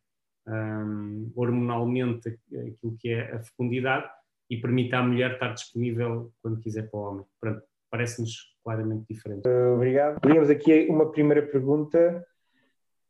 um, 0.47 1.31
hormonalmente 1.36 2.39
aquilo 2.53 2.95
que 2.99 3.09
é 3.09 3.33
a 3.33 3.39
fecundidade 3.39 4.07
e 4.50 4.58
permite 4.58 4.93
à 4.96 5.02
mulher 5.02 5.34
estar 5.34 5.54
disponível 5.54 6.32
quando 6.41 6.60
quiser 6.60 6.89
para 6.89 7.00
o 7.00 7.04
homem. 7.04 7.26
parece-nos 7.89 8.56
claramente 8.64 9.06
diferente. 9.10 9.48
Obrigado. 9.48 10.20
Temos 10.20 10.50
aqui 10.50 10.88
uma 10.89 11.12
primeira 11.12 11.41
pergunta 11.41 12.26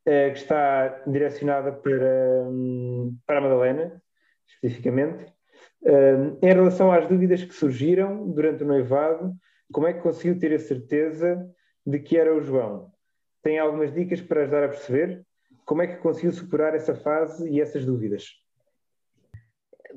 eh, 0.06 0.30
que 0.32 0.38
está 0.38 1.02
direcionada 1.08 1.72
para, 1.72 2.44
hum, 2.48 3.18
para 3.26 3.40
a 3.40 3.42
Madalena, 3.42 4.02
especificamente 4.48 5.36
em 6.42 6.48
relação 6.48 6.92
às 6.92 7.08
dúvidas 7.08 7.44
que 7.44 7.54
surgiram 7.54 8.28
durante 8.32 8.64
o 8.64 8.68
noivado, 8.68 9.36
como 9.72 9.88
é 9.88 9.94
que 9.94 10.02
conseguiu 10.02 10.40
ter 10.40 10.54
a 10.54 10.60
certeza 10.60 11.48
de 11.86 12.00
que 12.00 12.18
era 12.18 12.36
o 12.36 12.42
João? 12.42 12.92
Tem 13.44 13.60
algumas 13.60 13.94
dicas 13.94 14.22
para 14.22 14.42
ajudar 14.42 14.64
a 14.64 14.70
perceber? 14.70 15.24
Como 15.66 15.82
é 15.82 15.88
que 15.88 16.02
conseguiu 16.02 16.32
superar 16.32 16.74
essa 16.76 16.96
fase 16.96 17.50
e 17.50 17.62
essas 17.62 17.86
dúvidas? 17.86 18.30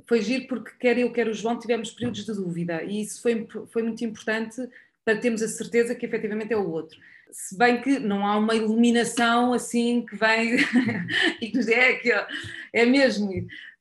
Foi 0.07 0.23
giro 0.23 0.47
porque 0.47 0.73
quer 0.79 0.99
eu, 0.99 1.13
quer 1.13 1.29
o 1.29 1.33
João 1.33 1.59
tivemos 1.59 1.91
períodos 1.91 2.25
de 2.25 2.33
dúvida 2.33 2.83
e 2.83 3.03
isso 3.03 3.21
foi, 3.23 3.47
foi 3.71 3.83
muito 3.83 4.05
importante 4.05 4.57
para 5.05 5.19
termos 5.19 5.43
a 5.43 5.49
certeza 5.49 5.95
que 5.95 6.05
efetivamente 6.05 6.53
é 6.53 6.57
o 6.57 6.71
outro. 6.71 6.99
Se 7.31 7.57
bem 7.57 7.81
que 7.81 7.99
não 7.99 8.27
há 8.27 8.37
uma 8.37 8.55
iluminação 8.55 9.53
assim 9.53 10.05
que 10.05 10.17
vem 10.17 10.57
e 11.41 11.49
que 11.49 11.57
nos 11.57 11.67
diz 11.67 11.77
é 11.77 11.93
que 11.95 12.13
é 12.73 12.87
mesmo. 12.87 13.31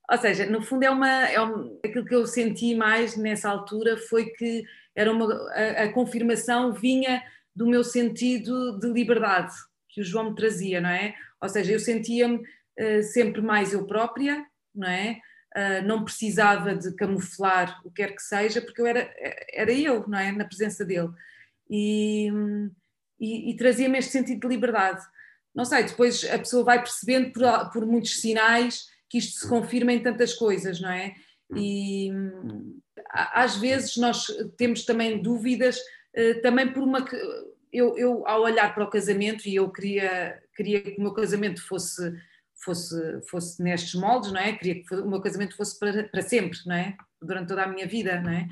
Ou 0.10 0.18
seja, 0.18 0.46
no 0.46 0.62
fundo 0.62 0.84
é 0.84 0.90
uma. 0.90 1.10
É 1.10 1.38
aquilo 1.86 2.06
que 2.06 2.16
eu 2.16 2.26
senti 2.26 2.76
mais 2.76 3.18
nessa 3.18 3.50
altura 3.50 3.98
foi 3.98 4.28
que 4.28 4.64
era 4.96 5.12
uma, 5.12 5.34
a, 5.52 5.84
a, 5.84 5.94
confirmação 5.94 6.72
vinha 6.74 7.22
do 7.56 7.68
meu 7.68 7.84
sentido 7.84 8.80
de 8.80 8.88
liberdade 8.88 9.54
que 9.90 10.02
o 10.02 10.04
João 10.04 10.30
me 10.30 10.36
trazia, 10.36 10.80
não 10.80 10.90
é? 10.90 11.14
Ou 11.42 11.50
seja, 11.50 11.74
eu 11.74 11.80
sentia-me 11.80 12.38
uh, 12.38 13.04
sempre 13.04 13.42
mais 13.42 13.74
eu 13.74 13.86
própria, 13.86 14.46
não 14.74 14.88
é? 14.88 15.20
Uh, 15.56 15.86
não 15.86 16.04
precisava 16.04 16.76
de 16.76 16.94
camuflar 16.96 17.80
o 17.84 17.90
que 17.90 18.04
quer 18.04 18.16
que 18.16 18.22
seja, 18.22 18.62
porque 18.62 18.82
eu 18.82 18.86
era, 18.86 19.12
era 19.52 19.72
eu, 19.72 20.08
não 20.08 20.18
é? 20.18 20.32
Na 20.32 20.46
presença 20.46 20.86
dele. 20.86 21.10
E, 21.70 22.30
e, 23.20 23.52
e 23.52 23.58
trazia-me 23.58 23.98
este 23.98 24.12
sentido 24.12 24.42
de 24.42 24.48
liberdade. 24.48 25.02
Não 25.56 25.66
sei, 25.66 25.84
depois 25.84 26.24
a 26.26 26.38
pessoa 26.38 26.64
vai 26.64 26.80
percebendo 26.80 27.32
por, 27.32 27.72
por 27.72 27.86
muitos 27.86 28.20
sinais 28.22 28.86
que 29.10 29.18
isto 29.18 29.40
se 29.40 29.50
confirma 29.50 29.92
em 29.94 30.04
tantas 30.04 30.34
coisas, 30.34 30.80
não 30.80 30.92
é? 30.92 31.16
E 31.56 32.12
às 33.10 33.56
vezes 33.56 33.98
nós 33.98 34.28
temos 34.58 34.84
também 34.86 35.22
dúvidas, 35.22 35.80
eh, 36.14 36.36
também 36.36 36.72
por 36.72 36.84
uma. 36.84 37.06
Eu, 37.72 37.98
eu, 37.98 38.28
ao 38.28 38.42
olhar 38.44 38.74
para 38.74 38.84
o 38.84 38.90
casamento, 38.90 39.48
e 39.48 39.56
eu 39.56 39.70
queria, 39.72 40.42
queria 40.56 40.82
que 40.82 40.98
o 40.98 41.02
meu 41.02 41.14
casamento 41.14 41.66
fosse, 41.66 42.14
fosse, 42.64 43.22
fosse 43.30 43.62
nestes 43.62 43.94
moldes, 43.96 44.32
não 44.32 44.40
é? 44.40 44.54
Queria 44.54 44.84
que 44.84 44.96
o 44.96 45.08
meu 45.08 45.22
casamento 45.22 45.56
fosse 45.56 45.78
para, 45.80 46.04
para 46.06 46.22
sempre, 46.22 46.58
não 46.66 46.76
é? 46.76 46.96
Durante 47.22 47.48
toda 47.48 47.64
a 47.64 47.68
minha 47.68 47.88
vida, 47.88 48.20
não 48.22 48.32
é? 48.32 48.48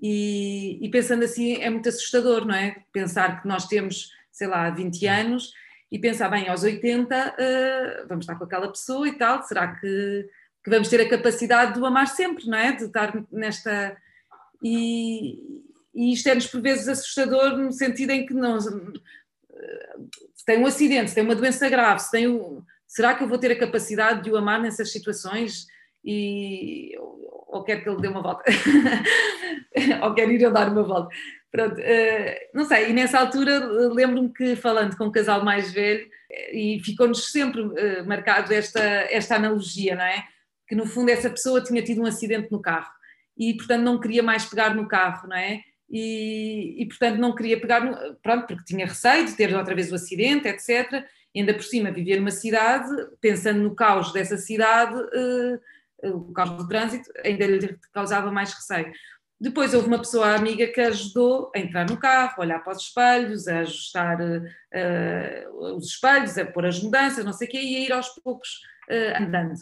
E, 0.00 0.78
e 0.84 0.90
pensando 0.90 1.24
assim 1.24 1.56
é 1.62 1.70
muito 1.70 1.88
assustador, 1.88 2.44
não 2.44 2.54
é? 2.54 2.76
Pensar 2.92 3.40
que 3.40 3.48
nós 3.48 3.66
temos, 3.66 4.10
sei 4.30 4.46
lá, 4.46 4.68
20 4.70 5.06
anos 5.06 5.52
e 5.90 5.98
pensar, 5.98 6.28
bem, 6.28 6.48
aos 6.48 6.62
80 6.62 7.14
uh, 7.14 7.34
eh, 7.38 8.04
vamos 8.08 8.24
estar 8.24 8.36
com 8.36 8.44
aquela 8.44 8.68
pessoa 8.68 9.08
e 9.08 9.16
tal, 9.16 9.42
será 9.44 9.76
que, 9.76 10.28
que, 10.64 10.70
vamos 10.70 10.88
ter 10.88 11.00
a 11.00 11.08
capacidade 11.08 11.74
de 11.74 11.80
o 11.80 11.86
amar 11.86 12.08
sempre, 12.08 12.46
não 12.46 12.58
é? 12.58 12.72
De 12.72 12.84
estar 12.84 13.12
nesta. 13.30 13.96
E, 14.62 15.62
e 15.94 16.12
isto 16.12 16.28
é-nos 16.28 16.46
por 16.48 16.60
vezes 16.60 16.88
assustador 16.88 17.56
no 17.56 17.72
sentido 17.72 18.10
em 18.10 18.26
que 18.26 18.34
não. 18.34 18.60
Se 18.60 20.44
tem 20.44 20.58
um 20.58 20.66
acidente, 20.66 21.10
se 21.10 21.14
tem 21.14 21.24
uma 21.24 21.36
doença 21.36 21.68
grave, 21.68 22.00
se 22.00 22.10
tem 22.10 22.26
será 22.86 23.14
que 23.14 23.24
eu 23.24 23.28
vou 23.28 23.38
ter 23.38 23.52
a 23.52 23.58
capacidade 23.58 24.22
de 24.22 24.30
o 24.30 24.36
amar 24.36 24.60
nessas 24.60 24.92
situações? 24.92 25.66
E, 26.04 26.92
ou 26.98 27.64
quer 27.64 27.82
que 27.82 27.88
ele 27.88 28.00
dê 28.00 28.08
uma 28.08 28.22
volta, 28.22 28.44
ou 30.02 30.14
quer 30.14 30.30
ir 30.30 30.40
eu 30.40 30.52
dar 30.52 30.70
uma 30.70 30.82
volta. 30.82 31.14
Pronto, 31.50 31.80
uh, 31.80 32.34
não 32.54 32.64
sei, 32.64 32.90
e 32.90 32.92
nessa 32.92 33.18
altura 33.18 33.58
lembro-me 33.92 34.32
que 34.32 34.54
falando 34.56 34.96
com 34.96 35.06
um 35.06 35.12
casal 35.12 35.44
mais 35.44 35.72
velho, 35.72 36.06
e 36.52 36.80
ficou-nos 36.84 37.30
sempre 37.30 37.62
marcado 38.04 38.52
esta, 38.52 38.80
esta 38.80 39.36
analogia, 39.36 39.94
não 39.94 40.04
é? 40.04 40.24
Que 40.68 40.74
no 40.74 40.86
fundo 40.86 41.10
essa 41.10 41.30
pessoa 41.30 41.62
tinha 41.62 41.82
tido 41.82 42.02
um 42.02 42.06
acidente 42.06 42.50
no 42.50 42.60
carro 42.60 42.90
e 43.36 43.54
portanto 43.54 43.82
não 43.82 44.00
queria 44.00 44.22
mais 44.22 44.44
pegar 44.46 44.74
no 44.74 44.88
carro, 44.88 45.28
não 45.28 45.36
é? 45.36 45.60
E, 45.88 46.82
e 46.82 46.86
portanto 46.86 47.18
não 47.18 47.34
queria 47.34 47.60
pegar, 47.60 47.80
no, 47.80 48.16
pronto, 48.16 48.46
porque 48.46 48.64
tinha 48.64 48.86
receio 48.86 49.26
de 49.26 49.36
ter 49.36 49.54
outra 49.54 49.74
vez 49.74 49.92
o 49.92 49.94
acidente, 49.94 50.48
etc. 50.48 51.04
Ainda 51.36 51.52
por 51.52 51.62
cima 51.62 51.90
viver 51.90 52.16
numa 52.16 52.30
cidade, 52.30 52.88
pensando 53.20 53.60
no 53.60 53.74
caos 53.74 54.12
dessa 54.12 54.38
cidade, 54.38 54.94
uh, 54.94 56.16
o 56.16 56.32
caos 56.32 56.50
do 56.50 56.68
trânsito 56.68 57.10
ainda 57.24 57.46
lhe 57.46 57.78
causava 57.92 58.32
mais 58.32 58.52
receio. 58.52 58.92
Depois 59.38 59.74
houve 59.74 59.88
uma 59.88 59.98
pessoa 59.98 60.34
amiga 60.34 60.66
que 60.66 60.80
ajudou 60.80 61.52
a 61.54 61.58
entrar 61.58 61.86
no 61.88 61.98
carro, 61.98 62.36
a 62.38 62.40
olhar 62.40 62.58
para 62.60 62.72
os 62.72 62.82
espelhos, 62.84 63.46
a 63.46 63.58
ajustar 63.60 64.18
uh, 64.20 65.76
os 65.76 65.88
espelhos, 65.88 66.38
a 66.38 66.46
pôr 66.46 66.64
as 66.64 66.82
mudanças, 66.82 67.24
não 67.24 67.34
sei 67.34 67.46
o 67.46 67.50
quê, 67.50 67.60
e 67.60 67.76
a 67.76 67.80
ir 67.80 67.92
aos 67.92 68.08
poucos 68.08 68.62
uh, 68.90 69.22
andando. 69.22 69.54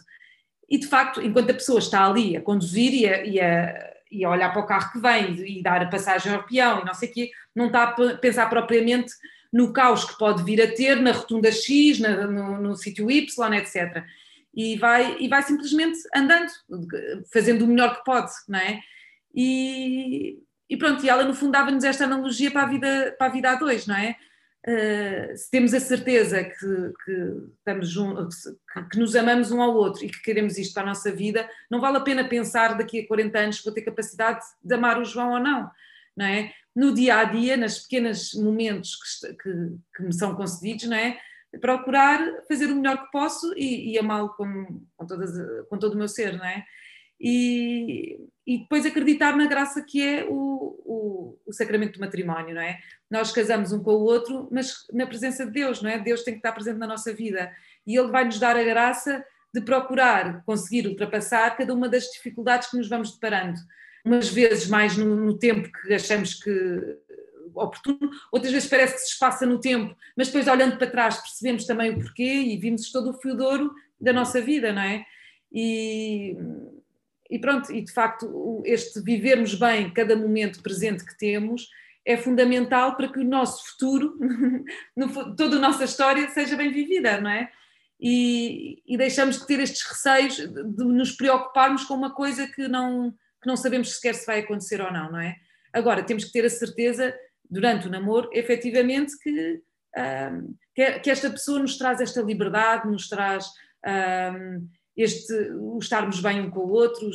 E 0.70 0.78
de 0.78 0.86
facto, 0.86 1.20
enquanto 1.20 1.50
a 1.50 1.54
pessoa 1.54 1.80
está 1.80 2.06
ali 2.06 2.36
a 2.36 2.40
conduzir 2.40 2.94
e 2.94 3.06
a, 3.06 3.24
e 3.24 3.40
a, 3.40 3.94
e 4.10 4.24
a 4.24 4.30
olhar 4.30 4.52
para 4.52 4.62
o 4.62 4.66
carro 4.66 4.92
que 4.92 5.00
vem 5.00 5.58
e 5.58 5.62
dar 5.62 5.82
a 5.82 5.88
passagem 5.88 6.32
ao 6.32 6.44
peão 6.44 6.80
e 6.80 6.84
não 6.84 6.94
sei 6.94 7.08
o 7.08 7.12
quê, 7.12 7.30
não 7.54 7.66
está 7.66 7.82
a 7.84 8.16
pensar 8.16 8.48
propriamente 8.48 9.12
no 9.54 9.72
caos 9.72 10.04
que 10.04 10.18
pode 10.18 10.42
vir 10.42 10.60
a 10.60 10.66
ter 10.66 11.00
na 11.00 11.12
rotunda 11.12 11.52
X, 11.52 12.00
na, 12.00 12.26
no, 12.26 12.60
no 12.60 12.76
sítio 12.76 13.08
Y, 13.08 13.54
etc. 13.54 14.04
E 14.52 14.76
vai, 14.76 15.16
e 15.20 15.28
vai 15.28 15.44
simplesmente 15.44 15.96
andando, 16.12 16.50
fazendo 17.32 17.62
o 17.62 17.68
melhor 17.68 17.96
que 17.96 18.04
pode, 18.04 18.32
não 18.48 18.58
é? 18.58 18.80
E, 19.32 20.40
e 20.68 20.76
pronto, 20.76 21.04
e 21.04 21.08
ela 21.08 21.22
no 21.22 21.34
fundo 21.34 21.52
dava-nos 21.52 21.84
esta 21.84 22.02
analogia 22.02 22.50
para 22.50 22.62
a 22.62 22.66
vida, 22.66 23.14
para 23.16 23.28
a 23.28 23.30
vida 23.30 23.50
a 23.52 23.54
dois, 23.54 23.86
não 23.86 23.96
é? 23.96 24.16
Uh, 24.66 25.36
se 25.36 25.48
temos 25.50 25.72
a 25.72 25.78
certeza 25.78 26.42
que, 26.42 26.92
que 27.04 27.12
estamos 27.58 27.88
juntos, 27.90 28.42
que, 28.72 28.82
que, 28.90 28.98
nos 28.98 29.14
amamos 29.14 29.52
um 29.52 29.62
ao 29.62 29.72
outro 29.72 30.04
e 30.04 30.08
que 30.08 30.20
queremos 30.20 30.58
isto 30.58 30.74
para 30.74 30.82
a 30.82 30.86
nossa 30.86 31.12
vida, 31.12 31.48
não 31.70 31.80
vale 31.80 31.98
a 31.98 32.00
pena 32.00 32.26
pensar 32.26 32.76
daqui 32.76 33.00
a 33.00 33.06
40 33.06 33.38
anos 33.38 33.62
vou 33.62 33.72
ter 33.72 33.82
capacidade 33.82 34.44
de 34.64 34.74
amar 34.74 34.98
o 34.98 35.04
João 35.04 35.34
ou 35.34 35.38
não, 35.38 35.70
não 36.16 36.26
é? 36.26 36.50
No 36.74 36.92
dia 36.92 37.18
a 37.18 37.24
dia, 37.24 37.56
nos 37.56 37.80
pequenos 37.80 38.34
momentos 38.34 38.96
que, 39.42 39.78
que, 39.96 40.02
me 40.02 40.12
são 40.12 40.34
concedidos, 40.34 40.86
não 40.86 40.96
é? 40.96 41.18
Procurar 41.60 42.18
fazer 42.48 42.66
o 42.66 42.76
melhor 42.76 43.04
que 43.04 43.12
posso 43.12 43.52
e, 43.56 43.92
e 43.92 43.98
amá-lo 43.98 44.30
com, 44.30 44.82
com, 44.96 45.06
com 45.68 45.78
todo 45.78 45.94
o 45.94 45.96
meu 45.96 46.08
ser, 46.08 46.36
não 46.36 46.44
é? 46.44 46.64
e, 47.20 48.18
e 48.46 48.58
depois 48.58 48.84
acreditar 48.84 49.36
na 49.36 49.46
graça 49.46 49.82
que 49.82 50.02
é 50.02 50.24
o, 50.28 50.78
o, 50.84 51.38
o, 51.46 51.52
sacramento 51.52 51.94
do 51.94 52.00
matrimónio, 52.00 52.54
não 52.54 52.60
é? 52.60 52.78
Nós 53.10 53.32
casamos 53.32 53.72
um 53.72 53.82
com 53.82 53.92
o 53.92 54.04
outro, 54.04 54.48
mas 54.50 54.86
na 54.92 55.06
presença 55.06 55.46
de 55.46 55.52
Deus, 55.52 55.80
não 55.80 55.90
é? 55.90 55.98
Deus 55.98 56.22
tem 56.22 56.34
que 56.34 56.38
estar 56.38 56.52
presente 56.52 56.78
na 56.78 56.86
nossa 56.86 57.12
vida 57.12 57.50
e 57.86 57.96
Ele 57.96 58.10
vai 58.10 58.24
nos 58.24 58.38
dar 58.38 58.56
a 58.56 58.62
graça 58.62 59.24
de 59.52 59.60
procurar 59.60 60.42
conseguir 60.44 60.86
ultrapassar 60.86 61.56
cada 61.56 61.72
uma 61.72 61.88
das 61.88 62.04
dificuldades 62.04 62.70
que 62.70 62.76
nos 62.76 62.88
vamos 62.88 63.12
deparando. 63.12 63.58
Umas 64.04 64.28
vezes 64.28 64.68
mais 64.68 64.96
no, 64.96 65.16
no 65.16 65.38
tempo 65.38 65.70
que 65.72 65.94
achamos 65.94 66.34
que 66.34 66.98
oportuno, 67.54 68.10
outras 68.32 68.52
vezes 68.52 68.68
parece 68.68 68.94
que 68.94 69.00
se 69.00 69.12
espaça 69.12 69.46
no 69.46 69.60
tempo, 69.60 69.96
mas 70.16 70.26
depois 70.26 70.48
olhando 70.48 70.76
para 70.76 70.90
trás 70.90 71.18
percebemos 71.18 71.64
também 71.64 71.90
o 71.90 72.00
porquê 72.00 72.24
e 72.24 72.56
vimos 72.56 72.90
todo 72.90 73.10
o 73.10 73.20
fio 73.20 73.36
de 73.36 73.42
ouro 73.42 73.72
da 74.00 74.12
nossa 74.12 74.40
vida, 74.40 74.72
não 74.72 74.82
é? 74.82 75.04
E, 75.52 76.36
e 77.30 77.38
pronto, 77.38 77.72
e 77.72 77.82
de 77.82 77.92
facto 77.92 78.62
este 78.64 79.00
vivermos 79.00 79.54
bem 79.54 79.92
cada 79.92 80.16
momento 80.16 80.62
presente 80.62 81.04
que 81.04 81.16
temos 81.16 81.68
é 82.04 82.16
fundamental 82.16 82.96
para 82.96 83.08
que 83.08 83.20
o 83.20 83.24
nosso 83.24 83.64
futuro, 83.70 84.18
toda 85.36 85.56
a 85.56 85.60
nossa 85.60 85.84
história 85.84 86.28
seja 86.30 86.56
bem 86.56 86.70
vivida, 86.70 87.20
não 87.20 87.30
é? 87.30 87.50
E, 87.98 88.82
e, 88.86 88.98
deixamos 88.98 89.38
de 89.38 89.46
ter 89.46 89.60
estes 89.60 89.82
receios 89.82 90.36
de 90.36 90.84
nos 90.84 91.12
preocuparmos 91.12 91.84
com 91.84 91.94
uma 91.94 92.12
coisa 92.12 92.46
que 92.46 92.68
não, 92.68 93.14
que 93.44 93.48
não 93.48 93.56
sabemos 93.56 93.94
sequer 93.94 94.14
se 94.14 94.26
vai 94.26 94.40
acontecer 94.40 94.80
ou 94.80 94.90
não, 94.90 95.12
não 95.12 95.20
é? 95.20 95.36
Agora, 95.72 96.02
temos 96.02 96.24
que 96.24 96.32
ter 96.32 96.46
a 96.46 96.50
certeza, 96.50 97.14
durante 97.48 97.86
o 97.86 97.90
namoro, 97.90 98.30
efetivamente, 98.32 99.16
que, 99.18 99.60
um, 100.32 100.54
que, 100.74 101.10
esta 101.10 101.28
pessoa 101.28 101.58
nos 101.58 101.76
traz 101.76 102.00
esta 102.00 102.22
liberdade, 102.22 102.90
nos 102.90 103.06
traz 103.06 103.46
um, 104.34 104.66
este, 104.96 105.32
o 105.60 105.78
estarmos 105.78 106.20
bem 106.20 106.40
um 106.40 106.50
com 106.50 106.60
o 106.60 106.70
outro, 106.70 107.10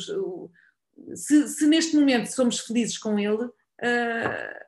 se, 1.14 1.48
se 1.48 1.66
neste 1.66 1.96
momento 1.96 2.26
somos 2.26 2.60
felizes 2.60 2.96
com 2.96 3.18
ele, 3.18 3.44
uh, 3.44 4.60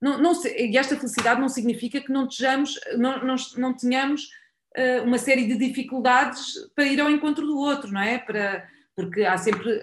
não, 0.00 0.18
não, 0.18 0.32
e 0.46 0.78
esta 0.78 0.96
felicidade 0.96 1.40
não 1.40 1.48
significa 1.50 2.00
que 2.00 2.10
não, 2.10 2.26
tejamos, 2.26 2.80
não, 2.96 3.22
não, 3.22 3.36
não 3.58 3.76
tenhamos 3.76 4.30
uh, 4.78 5.04
uma 5.04 5.18
série 5.18 5.46
de 5.46 5.58
dificuldades 5.58 6.54
para 6.74 6.86
ir 6.86 6.98
ao 6.98 7.10
encontro 7.10 7.46
do 7.46 7.58
outro, 7.58 7.92
não 7.92 8.00
é? 8.00 8.18
Para, 8.18 8.66
porque 8.96 9.22
há 9.22 9.36
sempre, 9.36 9.80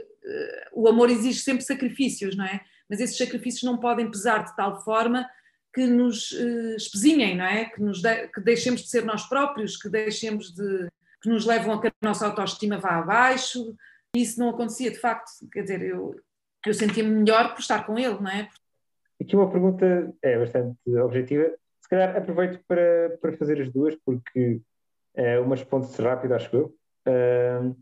o 0.74 0.88
amor 0.88 1.10
exige 1.10 1.40
sempre 1.40 1.64
sacrifícios, 1.64 2.36
não 2.36 2.46
é? 2.46 2.62
Mas 2.90 3.00
esses 3.00 3.18
sacrifícios 3.18 3.64
não 3.64 3.78
podem 3.78 4.10
pesar 4.10 4.44
de 4.44 4.56
tal 4.56 4.84
forma 4.84 5.28
que 5.74 5.86
nos 5.86 6.32
uh, 6.32 6.76
espezinhem, 6.76 7.38
não 7.38 7.46
é? 7.46 7.66
Que, 7.66 7.82
nos 7.82 8.02
de, 8.02 8.28
que 8.30 8.42
deixemos 8.42 8.82
de 8.82 8.90
ser 8.90 9.06
nós 9.06 9.28
próprios, 9.28 9.78
que 9.78 9.90
deixemos 9.90 10.52
de, 10.54 10.88
que 11.22 11.30
nos 11.30 11.46
levam 11.46 11.74
a 11.74 11.82
que 11.82 11.88
a 11.88 11.92
nossa 12.02 12.26
autoestima 12.26 12.78
vá 12.78 12.98
abaixo. 12.98 13.76
Isso 14.16 14.40
não 14.40 14.50
acontecia, 14.50 14.90
de 14.90 14.98
facto. 14.98 15.30
Quer 15.52 15.62
dizer, 15.62 15.82
eu, 15.84 16.16
eu 16.66 16.74
sentia-me 16.74 17.10
melhor 17.10 17.54
por 17.54 17.60
estar 17.60 17.86
com 17.86 17.98
ele, 17.98 18.20
não 18.20 18.30
é? 18.30 18.50
Aqui 19.22 19.36
uma 19.36 19.52
pergunta 19.52 20.14
é 20.22 20.38
bastante 20.38 20.78
objetiva. 21.00 21.52
Se 21.82 21.90
calhar 21.90 22.16
aproveito 22.16 22.60
para, 22.68 23.18
para 23.22 23.38
fazer 23.38 23.62
as 23.62 23.70
duas, 23.72 23.96
porque 24.06 24.62
é, 25.16 25.40
uma 25.40 25.56
responde-se 25.56 26.02
rápido, 26.02 26.34
acho 26.34 26.56
eu, 26.56 26.76
uh, 27.08 27.76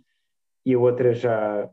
e 0.65 0.73
a 0.73 0.79
outra 0.79 1.13
já. 1.13 1.69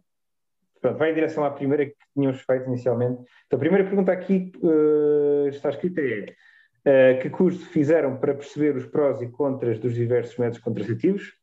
Pronto, 0.83 0.99
vai 0.99 1.13
em 1.13 1.15
direção 1.15 1.45
à 1.45 1.51
primeira 1.51 1.87
que 1.87 1.95
tínhamos 2.13 2.41
feito 2.41 2.67
inicialmente. 2.67 3.23
Então, 3.47 3.57
a 3.57 3.61
primeira 3.61 3.85
pergunta 3.85 4.11
aqui 4.11 4.51
uh, 4.65 5.47
está 5.47 5.71
escrita 5.71 6.01
é: 6.01 7.15
uh, 7.17 7.23
que 7.23 7.31
curso 7.31 7.65
fizeram 7.67 8.17
para 8.17 8.35
perceber 8.35 8.77
os 8.77 8.85
prós 8.87 9.23
e 9.23 9.29
contras 9.29 9.79
dos 9.79 9.95
diversos 9.95 10.37
métodos 10.37 10.59
contraceptivos? 10.59 11.35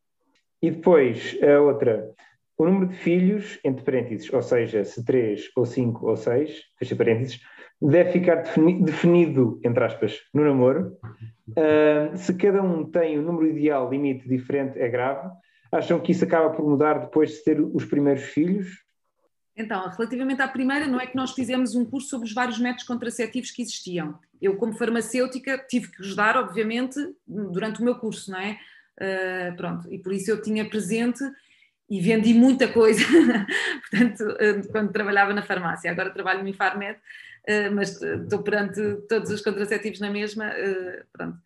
E 0.62 0.70
depois, 0.70 1.38
a 1.42 1.58
outra, 1.58 2.10
o 2.58 2.66
número 2.66 2.88
de 2.88 2.96
filhos, 2.96 3.58
entre 3.64 3.82
parênteses, 3.82 4.30
ou 4.30 4.42
seja, 4.42 4.84
se 4.84 5.02
três 5.02 5.50
ou 5.56 5.64
cinco 5.64 6.06
ou 6.06 6.16
seis, 6.18 6.60
fecha 6.78 6.94
parênteses, 6.94 7.40
deve 7.80 8.12
ficar 8.12 8.42
defini 8.42 8.82
definido, 8.84 9.58
entre 9.64 9.82
aspas, 9.82 10.20
no 10.34 10.44
namoro. 10.44 10.98
Uh, 11.48 12.14
se 12.14 12.34
cada 12.34 12.62
um 12.62 12.84
tem 12.84 13.18
um 13.18 13.22
número 13.22 13.46
ideal, 13.46 13.88
limite 13.88 14.28
diferente, 14.28 14.78
é 14.78 14.86
grave. 14.86 15.30
Acham 15.72 15.98
que 15.98 16.12
isso 16.12 16.24
acaba 16.24 16.50
por 16.50 16.68
mudar 16.68 16.98
depois 16.98 17.30
de 17.30 17.42
ter 17.42 17.58
os 17.58 17.86
primeiros 17.86 18.24
filhos? 18.24 18.68
Então, 19.60 19.88
relativamente 19.90 20.40
à 20.40 20.48
primeira, 20.48 20.86
não 20.86 20.98
é 20.98 21.06
que 21.06 21.16
nós 21.16 21.32
fizemos 21.32 21.74
um 21.74 21.84
curso 21.84 22.08
sobre 22.08 22.26
os 22.26 22.34
vários 22.34 22.58
métodos 22.58 22.86
contraceptivos 22.86 23.50
que 23.50 23.60
existiam. 23.60 24.18
Eu, 24.40 24.56
como 24.56 24.72
farmacêutica, 24.72 25.58
tive 25.68 25.88
que 25.88 26.02
ajudar, 26.02 26.36
obviamente, 26.36 26.98
durante 27.26 27.80
o 27.80 27.84
meu 27.84 27.94
curso, 27.96 28.30
não 28.30 28.40
é? 28.40 28.58
Uh, 28.96 29.56
pronto, 29.56 29.92
e 29.92 29.98
por 29.98 30.12
isso 30.12 30.30
eu 30.30 30.42
tinha 30.42 30.68
presente 30.68 31.22
e 31.88 32.00
vendi 32.00 32.34
muita 32.34 32.68
coisa, 32.68 33.04
portanto, 33.90 34.20
uh, 34.20 34.68
quando 34.70 34.92
trabalhava 34.92 35.32
na 35.34 35.42
farmácia, 35.42 35.90
agora 35.90 36.10
trabalho 36.10 36.42
no 36.42 36.48
Infarmed, 36.48 36.98
uh, 36.98 37.74
mas 37.74 38.00
estou 38.00 38.42
perante 38.42 38.80
todos 39.08 39.30
os 39.30 39.40
contraceptivos 39.42 40.00
na 40.00 40.10
mesma, 40.10 40.52
pronto. 41.12 41.38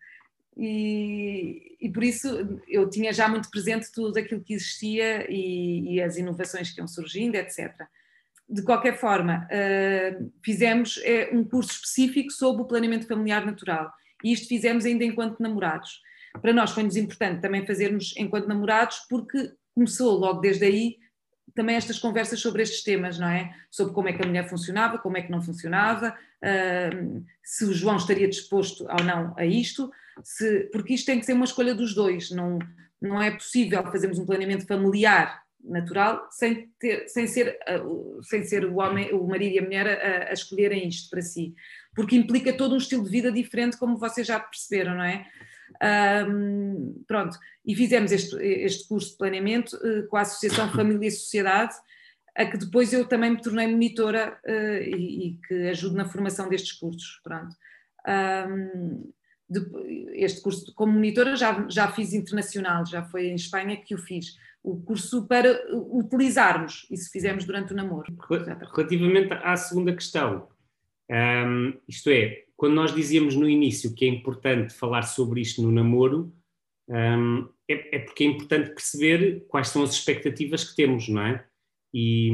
E, 0.57 1.77
e, 1.81 1.91
por 1.91 2.05
isso 2.05 2.29
eu 2.69 2.89
tinha 2.89 3.13
já 3.13 3.29
muito 3.29 3.51
presente 3.51 3.91
tudo 3.93 4.17
aquilo 4.17 4.41
que 4.41 4.55
existia 4.55 5.29
e, 5.29 5.95
e 5.95 6.01
as 6.01 6.17
inovações 6.17 6.71
que 6.71 6.81
iam 6.81 6.87
surgindo, 6.87 7.35
etc. 7.35 7.75
De 8.49 8.63
qualquer 8.63 8.99
forma, 8.99 9.49
fizemos 10.45 11.01
é, 11.03 11.31
um 11.33 11.43
curso 11.43 11.73
específico 11.73 12.31
sobre 12.31 12.63
o 12.63 12.67
planeamento 12.67 13.07
familiar 13.07 13.45
natural. 13.45 13.91
E 14.23 14.33
isto 14.33 14.49
fizemos 14.49 14.85
ainda 14.85 15.05
enquanto 15.05 15.41
namorados. 15.41 16.01
Para 16.41 16.53
nós 16.53 16.73
foi-nos 16.73 16.97
importante 16.97 17.41
também 17.41 17.67
fazermos 17.67 18.15
enquanto 18.17 18.47
namorados, 18.47 19.07
porque 19.09 19.53
começou 19.75 20.19
logo 20.19 20.41
desde 20.41 20.65
aí 20.65 20.99
também 21.55 21.77
estas 21.77 21.99
conversas 21.99 22.41
sobre 22.41 22.63
estes 22.63 22.83
temas, 22.83 23.19
não 23.19 23.29
é? 23.29 23.55
Sobre 23.71 23.95
como 23.95 24.09
é 24.09 24.13
que 24.13 24.23
a 24.23 24.27
mulher 24.27 24.49
funcionava, 24.49 24.99
como 24.99 25.17
é 25.17 25.23
que 25.23 25.31
não 25.31 25.41
funcionava, 25.41 26.17
uh, 26.43 27.25
se 27.43 27.65
o 27.65 27.73
João 27.73 27.97
estaria 27.97 28.29
disposto 28.29 28.85
ou 28.85 29.05
não 29.05 29.35
a 29.37 29.45
isto, 29.45 29.91
se, 30.23 30.69
porque 30.73 30.95
isto 30.95 31.07
tem 31.07 31.21
que 31.21 31.27
ser 31.27 31.35
uma 31.35 31.45
escolha 31.45 31.75
dos 31.75 31.95
dois, 31.95 32.31
não, 32.31 32.59
não 33.01 33.23
é 33.23 33.31
possível 33.31 33.83
fazermos 33.85 34.19
um 34.19 34.27
planeamento 34.27 34.67
familiar 34.67 35.44
natural 35.65 36.29
sem, 36.31 36.69
ter, 36.79 37.09
sem, 37.09 37.27
ser, 37.27 37.59
uh, 37.69 38.23
sem 38.23 38.45
ser 38.45 38.65
o, 38.65 38.77
homem, 38.77 39.13
o 39.13 39.27
marido 39.27 39.55
e 39.55 39.59
a 39.59 39.63
mulher 39.63 39.87
a, 39.87 40.31
a 40.31 40.33
escolherem 40.33 40.87
isto 40.89 41.11
para 41.11 41.23
si, 41.23 41.55
porque 41.95 42.17
implica 42.17 42.53
todo 42.53 42.75
um 42.75 42.79
estilo 42.79 43.05
de 43.05 43.11
vida 43.11 43.33
diferente, 43.33 43.79
como 43.79 43.97
vocês 43.97 44.27
já 44.27 44.39
perceberam, 44.39 44.97
não 44.97 45.05
é? 45.05 45.27
Um, 46.29 47.03
pronto, 47.07 47.39
e 47.65 47.75
fizemos 47.75 48.13
este, 48.13 48.37
este 48.37 48.87
curso 48.87 49.13
de 49.13 49.19
planeamento 49.19 49.77
uh, 49.77 50.07
com 50.09 50.17
a 50.17 50.21
Associação 50.21 50.71
Família 50.71 51.09
e 51.09 51.11
Sociedade, 51.13 51.75
a 52.37 52.45
que 52.45 52.59
depois 52.59 52.93
eu 52.93 53.07
também 53.07 53.31
me 53.31 53.41
tornei 53.41 53.67
monitora 53.67 54.39
uh, 54.45 54.83
e, 54.83 55.29
e, 55.29 55.39
que 55.47 55.55
ajudo 55.69 55.97
na 55.97 56.05
formação 56.05 56.49
destes 56.49 56.73
cursos. 56.73 57.21
Pronto. 57.23 57.55
Um, 58.07 59.13
de, 59.49 59.61
este 60.15 60.41
curso 60.41 60.73
como 60.75 60.93
monitora 60.93 61.37
já, 61.37 61.67
já 61.69 61.91
fiz 61.93 62.13
internacional, 62.13 62.85
já 62.87 63.05
foi 63.05 63.29
em 63.29 63.35
Espanha 63.35 63.77
que 63.77 63.95
o 63.95 63.99
fiz. 63.99 64.37
O 64.65 64.81
curso 64.81 65.27
para 65.27 65.61
utilizarmos, 65.71 66.87
isso 66.91 67.11
fizemos 67.13 67.45
durante 67.45 67.75
o 67.75 67.77
namoro. 67.77 68.17
Relativamente 68.75 69.31
à 69.35 69.55
segunda 69.57 69.95
questão, 69.95 70.49
um, 71.11 71.75
isto 71.87 72.09
é, 72.09 72.45
quando 72.57 72.73
nós 72.73 72.95
dizíamos 72.95 73.37
no 73.37 73.47
início 73.47 73.95
que 73.95 74.07
é 74.07 74.09
importante 74.09 74.73
falar 74.73 75.03
sobre 75.03 75.43
isto 75.43 75.61
no 75.61 75.71
namoro, 75.71 76.35
um, 76.89 77.47
é, 77.69 77.97
é, 77.97 77.99
porque 77.99 78.25
é 78.25 78.27
importante 78.27 78.71
perceber 78.71 79.45
quais 79.49 79.69
são 79.69 79.83
as 79.83 79.93
expectativas 79.93 80.65
que 80.65 80.75
temos, 80.75 81.11
não 81.11 81.21
é? 81.21 81.45
E, 81.93 82.33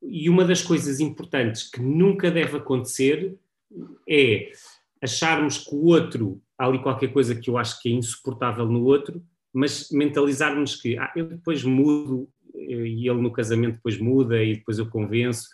e 0.00 0.30
uma 0.30 0.44
das 0.44 0.62
coisas 0.62 1.00
importantes 1.00 1.68
que 1.68 1.80
nunca 1.80 2.30
deve 2.30 2.56
acontecer 2.56 3.36
é 4.08 4.52
acharmos 5.02 5.58
que 5.58 5.74
o 5.74 5.86
outro, 5.86 6.40
há 6.56 6.66
ali 6.66 6.80
qualquer 6.80 7.12
coisa 7.12 7.34
que 7.34 7.50
eu 7.50 7.58
acho 7.58 7.82
que 7.82 7.88
é 7.88 7.92
insuportável 7.92 8.66
no 8.66 8.84
outro, 8.84 9.24
mas 9.54 9.88
mentalizarmos 9.92 10.74
que 10.74 10.98
ah, 10.98 11.12
eu 11.14 11.26
depois 11.26 11.62
mudo 11.62 12.28
e 12.54 13.08
ele 13.08 13.20
no 13.20 13.32
casamento 13.32 13.76
depois 13.76 13.98
muda 13.98 14.42
e 14.42 14.56
depois 14.56 14.78
eu 14.78 14.88
convenço. 14.88 15.48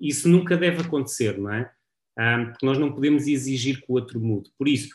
Isso 0.00 0.28
nunca 0.28 0.56
deve 0.56 0.82
acontecer, 0.82 1.38
não 1.38 1.52
é? 1.52 1.70
Um, 2.18 2.46
porque 2.50 2.66
nós 2.66 2.78
não 2.78 2.92
podemos 2.92 3.26
exigir 3.26 3.80
que 3.80 3.86
o 3.88 3.94
outro 3.94 4.20
mude. 4.20 4.50
Por 4.58 4.68
isso, 4.68 4.94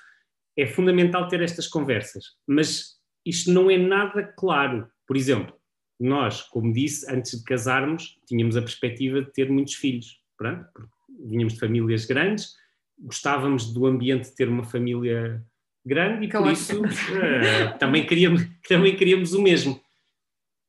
é 0.57 0.67
fundamental 0.67 1.27
ter 1.27 1.41
estas 1.41 1.67
conversas, 1.67 2.25
mas 2.45 2.97
isto 3.25 3.51
não 3.51 3.71
é 3.71 3.77
nada 3.77 4.23
claro. 4.23 4.87
Por 5.07 5.17
exemplo, 5.17 5.55
nós, 5.99 6.41
como 6.43 6.73
disse, 6.73 7.09
antes 7.11 7.39
de 7.39 7.43
casarmos, 7.43 8.19
tínhamos 8.27 8.57
a 8.57 8.61
perspectiva 8.61 9.21
de 9.21 9.31
ter 9.31 9.49
muitos 9.49 9.75
filhos, 9.75 10.19
pronto, 10.37 10.65
porque 10.73 10.93
vinhamos 11.25 11.53
de 11.53 11.59
famílias 11.59 12.05
grandes, 12.05 12.53
gostávamos 12.99 13.73
do 13.73 13.85
ambiente 13.85 14.29
de 14.29 14.35
ter 14.35 14.49
uma 14.49 14.63
família 14.63 15.43
grande 15.85 16.25
e 16.25 16.29
por 16.29 16.51
isso 16.51 16.81
uh, 16.81 17.77
também, 17.79 18.05
queríamos, 18.05 18.45
também 18.67 18.95
queríamos 18.95 19.33
o 19.33 19.41
mesmo. 19.41 19.81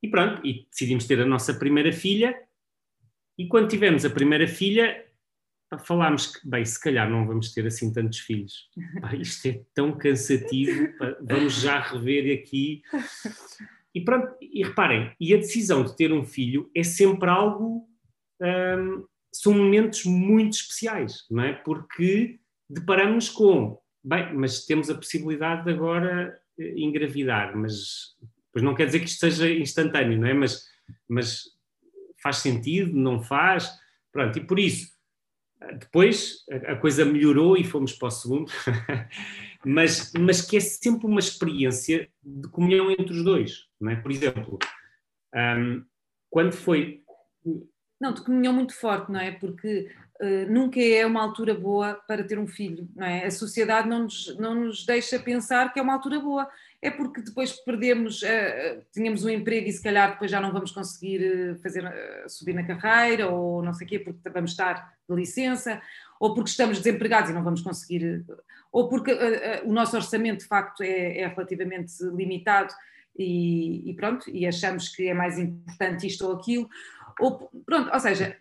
E 0.03 0.09
pronto, 0.09 0.45
e 0.47 0.67
decidimos 0.71 1.07
ter 1.07 1.21
a 1.21 1.27
nossa 1.27 1.55
primeira 1.55 1.93
filha, 1.93 2.39
e 3.39 3.47
quando 3.47 3.69
tivemos 3.69 4.05
a 4.05 4.11
primeira 4.11 4.47
filha, 4.47 5.05
falámos 5.79 6.27
que, 6.27 6.49
bem, 6.49 6.65
se 6.65 6.81
calhar 6.81 7.09
não 7.09 7.27
vamos 7.27 7.53
ter 7.53 7.67
assim 7.67 7.93
tantos 7.93 8.19
filhos. 8.21 8.69
Pá, 9.01 9.15
isto 9.15 9.47
é 9.49 9.61
tão 9.75 9.93
cansativo, 9.93 10.97
pá, 10.99 11.17
vamos 11.21 11.61
já 11.61 11.81
rever 11.81 12.39
aqui. 12.39 12.83
E 13.95 14.01
pronto, 14.01 14.35
e 14.41 14.65
reparem, 14.65 15.13
e 15.21 15.33
a 15.35 15.37
decisão 15.37 15.85
de 15.85 15.97
ter 15.97 16.13
um 16.13 16.25
filho 16.25 16.71
é 16.75 16.83
sempre 16.83 17.29
algo. 17.31 17.89
Hum, 18.41 19.05
são 19.33 19.53
momentos 19.53 20.05
muito 20.05 20.53
especiais, 20.53 21.25
não 21.31 21.43
é? 21.43 21.53
Porque 21.53 22.39
deparamos 22.69 23.29
com, 23.29 23.81
bem, 24.05 24.35
mas 24.35 24.67
temos 24.67 24.91
a 24.91 24.95
possibilidade 24.95 25.65
de 25.65 25.71
agora 25.71 26.39
eh, 26.59 26.75
engravidar, 26.77 27.57
mas 27.57 28.15
pois 28.53 28.63
não 28.63 28.75
quer 28.75 28.87
dizer 28.87 29.01
que 29.01 29.07
isto 29.07 29.21
seja 29.21 29.51
instantâneo, 29.51 30.19
não 30.21 30.29
é? 30.29 30.35
Mas, 30.35 30.65
mas 31.09 31.45
faz 32.23 32.37
sentido, 32.37 32.95
não 32.95 33.21
faz? 33.21 33.71
Pronto, 34.13 34.39
e 34.39 34.45
por 34.45 34.59
isso 34.59 34.95
depois 35.79 36.45
a 36.69 36.77
coisa 36.77 37.05
melhorou 37.05 37.57
e 37.57 37.65
fomos 37.65 37.93
para 37.93 38.09
o 38.09 38.11
segundo, 38.11 38.53
mas, 39.65 40.13
mas 40.19 40.43
que 40.43 40.57
é 40.57 40.61
sempre 40.61 41.07
uma 41.07 41.21
experiência 41.21 42.09
de 42.23 42.49
comunhão 42.49 42.91
entre 42.91 43.13
os 43.13 43.25
dois, 43.25 43.67
não 43.81 43.91
é? 43.91 43.97
Por 43.97 44.11
exemplo, 44.11 44.59
um, 45.35 45.85
quando 46.31 46.53
foi... 46.53 47.03
Não, 48.01 48.13
de 48.13 48.23
comunhão 48.23 48.53
muito 48.53 48.75
forte, 48.75 49.11
não 49.11 49.21
é? 49.21 49.33
Porque 49.33 49.91
nunca 50.49 50.81
é 50.81 51.05
uma 51.05 51.21
altura 51.21 51.55
boa 51.55 51.95
para 52.07 52.23
ter 52.23 52.39
um 52.39 52.47
filho, 52.47 52.89
não 52.95 53.07
é? 53.07 53.27
A 53.27 53.31
sociedade 53.31 53.89
não 53.89 54.05
nos, 54.05 54.37
não 54.39 54.55
nos 54.55 54.87
deixa 54.87 55.19
pensar 55.19 55.73
que 55.73 55.79
é 55.79 55.83
uma 55.83 55.95
altura 55.95 56.21
boa 56.21 56.49
é 56.85 56.91
porque 56.91 57.23
depois 57.23 57.53
perdemos, 57.53 58.21
uh, 58.21 58.85
tínhamos 58.93 59.25
um 59.25 59.31
emprego 59.31 59.67
e 59.67 59.73
se 59.73 59.83
calhar 59.83 60.13
depois 60.13 60.31
já 60.31 60.39
não 60.39 60.53
vamos 60.53 60.71
conseguir 60.71 61.25
eh, 61.25 61.55
fazer, 61.63 61.83
subir 62.29 62.53
na 62.53 62.63
carreira 62.63 63.27
ou 63.31 63.63
não 63.63 63.73
sei 63.73 63.87
o 63.87 63.89
quê, 63.89 63.99
porque 63.99 64.29
vamos 64.29 64.51
estar 64.51 64.93
de 65.09 65.17
licença, 65.17 65.81
ou 66.21 66.35
porque 66.35 66.51
estamos 66.51 66.77
desempregados 66.77 67.31
e 67.31 67.33
não 67.33 67.43
vamos 67.43 67.63
conseguir, 67.63 68.23
ou 68.71 68.87
porque 68.87 69.17
o 69.65 69.73
nosso 69.73 69.97
orçamento 69.97 70.41
de 70.41 70.47
facto 70.47 70.83
é, 70.83 71.21
é 71.21 71.27
relativamente 71.27 71.91
limitado 72.15 72.75
e, 73.19 73.91
e, 73.91 73.95
pronto, 73.95 74.29
e 74.29 74.47
achamos 74.47 74.91
que 74.91 75.09
é 75.09 75.15
mais 75.15 75.39
importante 75.39 76.07
isto 76.07 76.27
ou 76.27 76.35
aquilo. 76.35 76.69
Ou, 77.21 77.51
pronto, 77.65 77.93
ou 77.93 78.01
seja, 78.01 78.37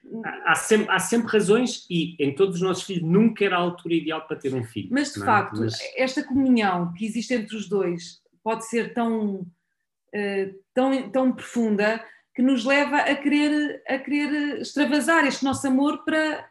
há 0.45 0.55
sempre, 0.55 0.89
há 0.89 0.99
sempre 0.99 1.31
razões 1.31 1.85
e 1.89 2.15
em 2.19 2.33
todos 2.33 2.55
os 2.55 2.61
nossos 2.61 2.83
filhos 2.83 3.03
nunca 3.03 3.45
era 3.45 3.55
a 3.55 3.59
altura 3.59 3.93
ideal 3.93 4.25
para 4.27 4.37
ter 4.37 4.53
um 4.53 4.63
filho. 4.63 4.89
Mas 4.91 5.13
de 5.13 5.21
é? 5.21 5.25
facto, 5.25 5.59
mas... 5.59 5.77
esta 5.95 6.23
comunhão 6.23 6.93
que 6.93 7.05
existe 7.05 7.33
entre 7.33 7.55
os 7.55 7.67
dois 7.67 8.21
pode 8.43 8.67
ser 8.67 8.93
tão, 8.93 9.41
uh, 9.41 10.55
tão, 10.73 11.09
tão 11.09 11.31
profunda 11.31 12.03
que 12.35 12.41
nos 12.41 12.65
leva 12.65 12.97
a 12.97 13.15
querer, 13.15 13.83
a 13.87 13.97
querer 13.97 14.61
extravasar 14.61 15.25
este 15.25 15.43
nosso 15.43 15.67
amor 15.67 16.03
para, 16.03 16.47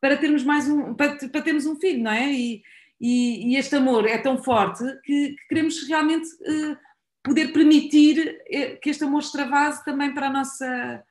para 0.00 0.16
termos 0.16 0.42
mais 0.42 0.68
um, 0.68 0.94
para, 0.94 1.16
para 1.28 1.42
termos 1.42 1.66
um 1.66 1.76
filho, 1.76 2.02
não 2.02 2.10
é? 2.10 2.32
E, 2.32 2.62
e, 3.00 3.52
e 3.52 3.56
este 3.56 3.76
amor 3.76 4.06
é 4.06 4.18
tão 4.18 4.42
forte 4.42 4.82
que, 5.04 5.30
que 5.30 5.48
queremos 5.48 5.86
realmente 5.86 6.26
uh, 6.26 6.76
poder 7.22 7.52
permitir 7.52 8.40
eh, 8.48 8.76
que 8.76 8.90
este 8.90 9.04
amor 9.04 9.20
extravase 9.20 9.84
também 9.84 10.12
para 10.12 10.28
a 10.28 10.32
nossa. 10.32 11.04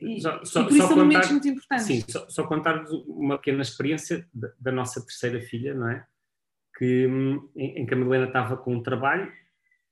E, 0.00 0.20
só, 0.20 0.44
só, 0.44 0.62
e 0.62 0.64
por 0.64 0.76
isso 0.76 0.88
são 0.88 0.96
momentos 0.96 1.30
muito 1.30 1.48
importantes. 1.48 1.86
Sim, 1.86 2.04
só, 2.08 2.28
só 2.28 2.46
contar-vos 2.46 2.90
uma 3.06 3.36
pequena 3.38 3.62
experiência 3.62 4.28
da, 4.32 4.50
da, 4.58 4.72
nossa 4.72 5.00
terceira 5.00 5.40
filha, 5.40 5.74
não 5.74 5.88
é? 5.88 6.06
que, 6.76 7.06
hum, 7.06 7.48
em, 7.54 7.80
em 7.80 7.86
que 7.86 7.94
a 7.94 7.96
Madalena 7.96 8.26
estava 8.26 8.56
com 8.56 8.74
um 8.74 8.82
trabalho 8.82 9.30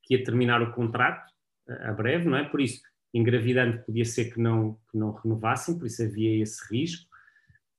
que 0.03 0.15
ia 0.15 0.25
terminar 0.25 0.63
o 0.63 0.73
contrato 0.73 1.33
a, 1.69 1.91
a 1.91 1.93
breve, 1.93 2.29
não 2.29 2.37
é? 2.37 2.45
Por 2.45 2.61
isso, 2.61 2.83
engravidando 3.13 3.83
podia 3.85 4.05
ser 4.05 4.33
que 4.33 4.41
não, 4.41 4.79
que 4.91 4.99
não 4.99 5.13
renovassem, 5.13 5.79
por 5.79 5.87
isso 5.87 6.03
havia 6.03 6.43
esse 6.43 6.61
risco. 6.73 7.09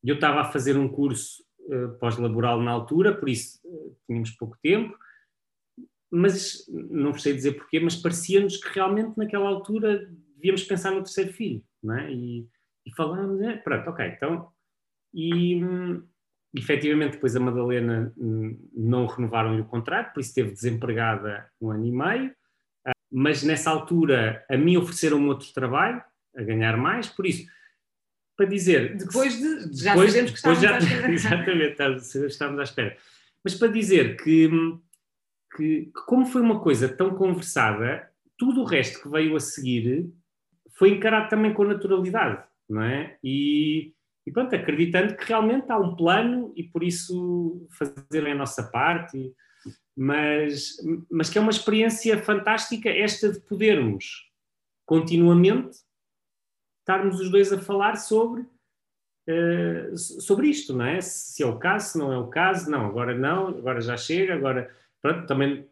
E 0.04 0.10
eu 0.10 0.16
estava 0.16 0.42
a 0.42 0.52
fazer 0.52 0.78
um 0.78 0.88
curso 0.88 1.44
uh, 1.60 1.90
pós-laboral 2.00 2.62
na 2.62 2.72
altura, 2.72 3.14
por 3.14 3.30
isso 3.30 3.60
uh, 3.66 3.98
tínhamos 4.08 4.32
pouco 4.32 4.58
tempo, 4.62 4.98
mas 6.10 6.66
não 6.70 7.14
sei 7.14 7.34
dizer 7.34 7.54
porquê, 7.54 7.80
mas 7.80 7.96
parecia-nos 7.96 8.58
que 8.58 8.70
realmente 8.74 9.18
naquela 9.18 9.48
altura 9.48 10.10
devíamos 10.42 10.64
pensar 10.64 10.92
no 10.92 11.04
terceiro 11.04 11.32
filho, 11.32 11.64
não 11.82 11.98
é? 11.98 12.12
E, 12.12 12.48
e 12.86 12.92
falámos, 12.96 13.40
é, 13.42 13.58
pronto, 13.58 13.90
ok, 13.92 14.06
então, 14.08 14.52
e, 15.14 15.64
hum, 15.64 16.04
efetivamente 16.54 17.14
depois 17.14 17.36
a 17.36 17.40
Madalena 17.40 18.12
hum, 18.18 18.58
não 18.74 19.06
renovaram-lhe 19.06 19.62
o 19.62 19.66
contrato, 19.66 20.14
por 20.14 20.20
isso 20.20 20.30
esteve 20.30 20.52
desempregada 20.52 21.48
um 21.62 21.70
ano 21.70 21.86
e 21.86 21.92
meio, 21.92 22.36
ah, 22.86 22.92
mas 23.12 23.44
nessa 23.44 23.70
altura 23.70 24.44
a 24.50 24.58
mim 24.58 24.78
ofereceram-me 24.78 25.28
outro 25.28 25.54
trabalho, 25.54 26.04
a 26.36 26.44
ganhar 26.44 26.76
mais, 26.76 27.08
por 27.08 27.26
isso, 27.26 27.46
para 28.36 28.48
dizer... 28.48 28.98
Depois 28.98 29.38
de, 29.38 29.84
já 29.84 29.92
depois, 29.92 30.12
sabemos 30.12 30.32
que 30.32 30.38
estávamos 30.38 30.64
já, 30.64 30.76
à 30.76 30.80
espera. 30.80 31.12
Exatamente, 31.14 32.26
estávamos 32.26 32.60
à 32.60 32.64
espera. 32.64 32.98
Mas 33.44 33.56
para 33.56 33.68
dizer 33.68 34.18
que, 34.18 34.50
que, 35.56 35.86
que 35.86 35.92
como 36.06 36.26
foi 36.26 36.42
uma 36.42 36.62
coisa 36.62 36.88
tão 36.88 37.14
conversada, 37.16 38.10
tudo 38.38 38.62
o 38.62 38.66
resto 38.66 39.02
que 39.02 39.10
veio 39.10 39.36
a 39.36 39.40
seguir 39.40 40.10
foi 40.82 40.94
encarado 40.94 41.30
também 41.30 41.54
com 41.54 41.64
naturalidade, 41.64 42.44
não 42.68 42.82
é? 42.82 43.16
E 43.24 43.94
e 44.26 44.32
pronto, 44.32 44.56
acreditando 44.56 45.16
que 45.16 45.26
realmente 45.26 45.72
há 45.72 45.78
um 45.78 45.96
plano 45.96 46.54
e 46.56 46.64
por 46.64 46.84
isso 46.84 47.68
fazerem 47.72 48.34
a 48.34 48.36
nossa 48.36 48.64
parte, 48.64 49.34
mas, 49.98 50.76
mas 51.10 51.30
que 51.30 51.38
é 51.38 51.42
uma 51.42 51.52
experiência 51.52 52.22
fantástica 52.22 52.90
esta 52.90 53.32
de 53.32 53.40
podermos 53.40 54.30
continuamente 54.86 55.78
estarmos 56.80 57.20
os 57.20 57.32
dois 57.32 57.52
a 57.52 57.60
falar 57.60 57.96
sobre, 57.96 58.42
uh, 58.42 59.98
sobre 59.98 60.50
isto, 60.50 60.74
não 60.74 60.86
é? 60.86 61.02
Se 61.02 61.42
é 61.42 61.46
o 61.46 61.58
caso, 61.58 61.94
se 61.94 61.98
não 61.98 62.14
é 62.14 62.18
o 62.18 62.28
caso, 62.28 62.70
não, 62.70 62.86
agora 62.86 63.18
não, 63.18 63.48
agora 63.48 63.82
já 63.82 63.98
chega, 63.98 64.36
agora 64.36 64.74
pronto, 65.02 65.26
também 65.26 65.68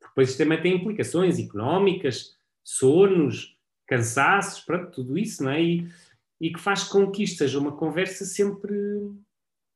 depois 0.00 0.30
isto 0.30 0.38
também 0.38 0.60
tem 0.60 0.74
implicações 0.74 1.38
económicas, 1.38 2.36
sonos, 2.64 3.58
cansaços, 3.90 4.60
pronto, 4.60 4.92
tudo 4.92 5.18
isso, 5.18 5.42
não 5.42 5.50
é? 5.50 5.60
E, 5.60 5.88
e 6.40 6.52
que 6.52 6.60
faz 6.60 6.84
com 6.84 7.10
que 7.10 7.24
isto 7.24 7.38
seja 7.38 7.58
uma 7.58 7.76
conversa 7.76 8.24
sempre 8.24 8.72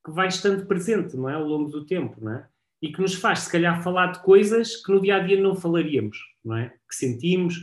que 0.04 0.12
vai 0.12 0.28
estando 0.28 0.66
presente, 0.66 1.16
não 1.16 1.28
é? 1.28 1.34
Ao 1.34 1.42
longo 1.42 1.68
do 1.68 1.84
tempo, 1.84 2.22
não 2.22 2.32
é? 2.32 2.48
E 2.80 2.92
que 2.92 3.00
nos 3.00 3.14
faz, 3.14 3.40
se 3.40 3.50
calhar, 3.50 3.82
falar 3.82 4.12
de 4.12 4.22
coisas 4.22 4.76
que 4.76 4.92
no 4.92 5.00
dia 5.00 5.16
a 5.16 5.18
dia 5.18 5.40
não 5.40 5.56
falaríamos, 5.56 6.16
não 6.44 6.56
é? 6.56 6.68
Que 6.88 6.94
sentimos, 6.94 7.56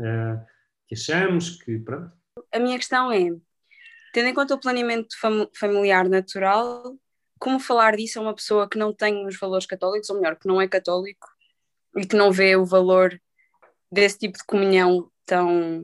uh, 0.00 0.44
que 0.88 0.96
achamos, 0.96 1.62
que 1.62 1.78
pronto. 1.78 2.10
A 2.52 2.58
minha 2.58 2.76
questão 2.76 3.12
é, 3.12 3.28
tendo 4.12 4.28
em 4.28 4.34
conta 4.34 4.54
o 4.54 4.60
planeamento 4.60 5.16
fam 5.20 5.48
familiar 5.54 6.08
natural, 6.08 6.96
como 7.38 7.60
falar 7.60 7.96
disso 7.96 8.18
a 8.18 8.22
uma 8.22 8.34
pessoa 8.34 8.68
que 8.68 8.78
não 8.78 8.92
tem 8.92 9.26
os 9.26 9.38
valores 9.38 9.66
católicos, 9.66 10.10
ou 10.10 10.16
melhor, 10.16 10.36
que 10.36 10.48
não 10.48 10.60
é 10.60 10.66
católico 10.66 11.28
e 11.96 12.04
que 12.04 12.16
não 12.16 12.32
vê 12.32 12.56
o 12.56 12.64
valor 12.64 13.20
desse 13.92 14.18
tipo 14.18 14.38
de 14.38 14.44
comunhão 14.44 15.11
tão 15.26 15.82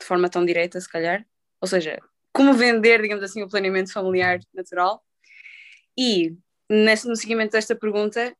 de 0.00 0.06
forma 0.06 0.28
tão 0.28 0.44
direta, 0.44 0.80
se 0.80 0.88
calhar. 0.88 1.26
Ou 1.60 1.68
seja, 1.68 1.98
como 2.32 2.52
vender, 2.52 3.00
digamos 3.00 3.24
assim, 3.24 3.42
o 3.42 3.48
planeamento 3.48 3.92
familiar 3.92 4.40
natural. 4.52 5.02
E 5.96 6.36
nesse, 6.68 7.08
no 7.08 7.16
seguimento 7.16 7.52
desta 7.52 7.74
pergunta, 7.74 8.36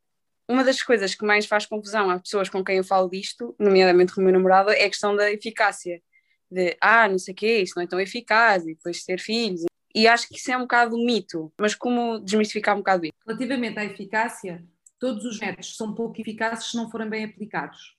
uma 0.49 0.65
das 0.65 0.83
coisas 0.83 1.15
que 1.15 1.25
mais 1.25 1.47
faz 1.47 1.65
confusão 1.65 2.11
às 2.11 2.21
pessoas 2.21 2.49
com 2.49 2.63
quem 2.63 2.77
eu 2.77 2.85
falo 2.85 3.09
disto, 3.09 3.55
nomeadamente 3.59 4.13
com 4.13 4.21
o 4.21 4.25
meu 4.25 4.33
namorado, 4.33 4.71
é 4.71 4.85
a 4.85 4.89
questão 4.89 5.17
da 5.17 5.31
eficácia. 5.31 6.03
De, 6.51 6.77
ah, 6.81 7.09
não 7.09 7.19
sei 7.19 7.33
o 7.33 7.37
quê, 7.37 7.63
isso 7.63 7.75
não 7.77 7.83
é 7.83 7.87
tão 7.87 7.99
eficaz, 7.99 8.65
e 8.65 8.75
depois 8.75 9.05
ter 9.05 9.19
filhos. 9.19 9.65
E 9.95 10.07
acho 10.09 10.29
que 10.29 10.37
isso 10.37 10.51
é 10.51 10.57
um 10.57 10.63
bocado 10.63 10.97
um 10.97 11.05
mito, 11.05 11.53
mas 11.59 11.75
como 11.75 12.19
desmistificar 12.19 12.75
um 12.75 12.79
bocado 12.79 13.07
isso? 13.07 13.15
Relativamente 13.27 13.79
à 13.79 13.85
eficácia, 13.85 14.63
todos 14.99 15.25
os 15.25 15.39
métodos 15.39 15.77
são 15.77 15.95
pouco 15.95 16.21
eficazes 16.21 16.71
se 16.71 16.77
não 16.77 16.91
forem 16.91 17.09
bem 17.09 17.25
aplicados. 17.25 17.97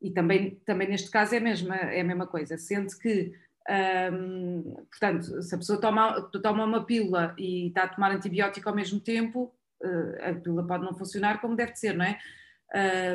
E 0.00 0.10
também, 0.10 0.56
também 0.64 0.88
neste 0.88 1.10
caso 1.10 1.34
é 1.34 1.38
a 1.38 1.40
mesma, 1.40 1.76
é 1.76 2.00
a 2.00 2.04
mesma 2.04 2.26
coisa, 2.26 2.56
sendo 2.56 2.96
que 2.98 3.32
um, 3.68 4.62
portanto, 4.90 5.42
se 5.42 5.54
a 5.54 5.58
pessoa 5.58 5.80
toma, 5.80 6.22
toma 6.42 6.64
uma 6.64 6.84
pílula 6.84 7.34
e 7.38 7.68
está 7.68 7.82
a 7.84 7.88
tomar 7.88 8.12
antibiótico 8.12 8.68
ao 8.68 8.74
mesmo 8.74 8.98
tempo, 8.98 9.52
uh, 9.82 10.30
a 10.30 10.34
pílula 10.34 10.66
pode 10.66 10.84
não 10.84 10.94
funcionar 10.94 11.40
como 11.40 11.54
deve 11.54 11.76
ser, 11.76 11.94
não 11.94 12.04
é? 12.04 12.18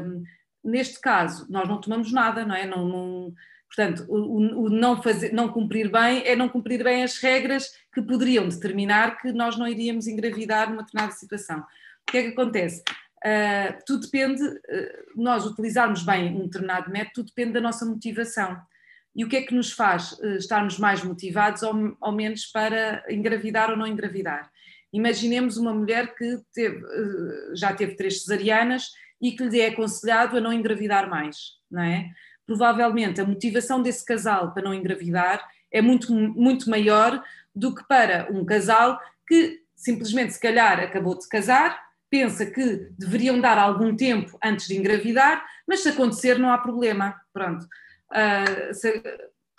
Um, 0.04 0.24
neste 0.64 1.02
caso, 1.02 1.48
nós 1.50 1.68
não 1.68 1.82
tomamos 1.82 2.12
nada, 2.12 2.46
não 2.46 2.56
é? 2.56 2.68
Não, 2.68 2.88
não, 2.88 3.34
portanto, 3.68 4.06
o, 4.08 4.66
o, 4.66 4.70
não, 4.70 5.02
fazer, 5.02 5.34
não 5.34 5.50
cumprir 5.50 5.92
bem 5.92 6.24
é 6.26 6.36
não 6.36 6.48
cumprir 6.48 6.84
bem 6.84 7.04
as 7.04 7.18
regras 7.18 7.74
que 7.92 8.02
poderiam 8.02 8.48
determinar 8.48 9.20
que 9.20 9.32
nós 9.32 9.58
não 9.58 9.68
iríamos 9.68 10.06
engravidar 10.06 10.70
numa 10.70 10.84
determinada 10.84 11.18
situação. 11.18 11.60
O 11.60 12.12
que 12.12 12.18
é 12.18 12.24
que 12.24 12.30
acontece? 12.30 12.84
Uh, 13.26 13.80
tudo 13.86 14.02
depende, 14.02 14.44
uh, 14.44 14.60
nós 15.16 15.46
utilizarmos 15.46 16.04
bem 16.04 16.36
um 16.36 16.44
determinado 16.44 16.92
método, 16.92 17.14
tudo 17.16 17.28
depende 17.28 17.54
da 17.54 17.62
nossa 17.62 17.86
motivação 17.86 18.60
e 19.16 19.24
o 19.24 19.30
que 19.30 19.38
é 19.38 19.42
que 19.44 19.56
nos 19.56 19.72
faz 19.72 20.12
uh, 20.14 20.36
estarmos 20.36 20.78
mais 20.78 21.02
motivados 21.02 21.64
ou, 21.64 21.98
ou, 22.02 22.12
menos 22.12 22.46
para 22.48 23.02
engravidar 23.10 23.70
ou 23.70 23.78
não 23.78 23.88
engravidar. 23.88 24.52
Imaginemos 24.92 25.56
uma 25.56 25.74
mulher 25.74 26.14
que 26.16 26.40
teve, 26.54 26.84
já 27.56 27.74
teve 27.74 27.96
três 27.96 28.22
cesarianas 28.22 28.92
e 29.22 29.32
que 29.32 29.44
lhe 29.46 29.62
é 29.62 29.70
aconselhado 29.70 30.38
a 30.38 30.42
não 30.42 30.54
engravidar 30.54 31.10
mais, 31.10 31.54
não 31.72 31.82
é? 31.82 32.10
Provavelmente 32.46 33.22
a 33.22 33.26
motivação 33.26 33.82
desse 33.82 34.06
casal 34.06 34.54
para 34.54 34.64
não 34.64 34.74
engravidar 34.74 35.44
é 35.72 35.82
muito, 35.82 36.14
muito 36.14 36.70
maior 36.70 37.24
do 37.56 37.74
que 37.74 37.84
para 37.88 38.28
um 38.32 38.46
casal 38.46 39.00
que 39.28 39.62
simplesmente, 39.76 40.34
se 40.34 40.40
calhar, 40.40 40.80
acabou 40.80 41.18
de 41.18 41.28
casar, 41.28 41.82
pensa 42.14 42.46
que 42.46 42.92
deveriam 42.96 43.42
dar 43.42 43.58
algum 43.58 43.96
tempo 43.96 44.38
antes 44.44 44.68
de 44.68 44.78
engravidar, 44.78 45.44
mas 45.68 45.80
se 45.80 45.90
acontecer 45.90 46.38
não 46.38 46.52
há 46.52 46.60
problema. 46.60 47.20
Pronto. 47.34 47.66
Uh, 48.12 48.72
se, 48.72 49.02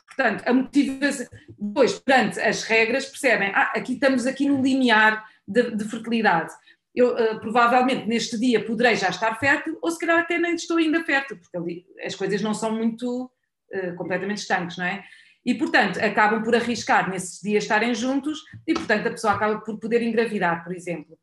portanto, 0.07 0.45
a 0.47 0.53
motivação, 0.53 1.27
depois, 1.59 1.99
perante 1.99 2.39
as 2.39 2.63
regras, 2.63 3.07
percebem, 3.07 3.51
ah, 3.53 3.73
aqui 3.75 3.95
estamos 3.95 4.25
aqui 4.25 4.49
no 4.49 4.63
limiar 4.63 5.25
de, 5.49 5.73
de 5.73 5.85
fertilidade. 5.85 6.53
Eu 6.95 7.17
uh, 7.17 7.41
provavelmente 7.41 8.07
neste 8.07 8.39
dia 8.39 8.65
poderei 8.65 8.95
já 8.95 9.09
estar 9.09 9.35
fértil, 9.35 9.77
ou 9.83 9.91
se 9.91 9.99
calhar 9.99 10.21
até 10.21 10.39
nem 10.39 10.55
estou 10.55 10.77
ainda 10.77 11.03
fértil, 11.03 11.37
porque 11.39 11.57
ali 11.57 11.85
as 12.07 12.15
coisas 12.15 12.41
não 12.41 12.55
são 12.55 12.71
muito 12.71 13.25
uh, 13.25 13.97
completamente 13.97 14.39
estanques, 14.39 14.79
não 14.79 14.85
é? 14.85 15.03
E, 15.45 15.55
portanto, 15.55 15.99
acabam 15.99 16.41
por 16.41 16.55
arriscar 16.55 17.11
nesses 17.11 17.41
dias 17.41 17.65
estarem 17.65 17.93
juntos 17.97 18.39
e, 18.65 18.75
portanto, 18.75 19.09
a 19.09 19.11
pessoa 19.11 19.33
acaba 19.33 19.59
por 19.59 19.77
poder 19.81 20.03
engravidar, 20.03 20.63
por 20.63 20.73
exemplo 20.73 21.19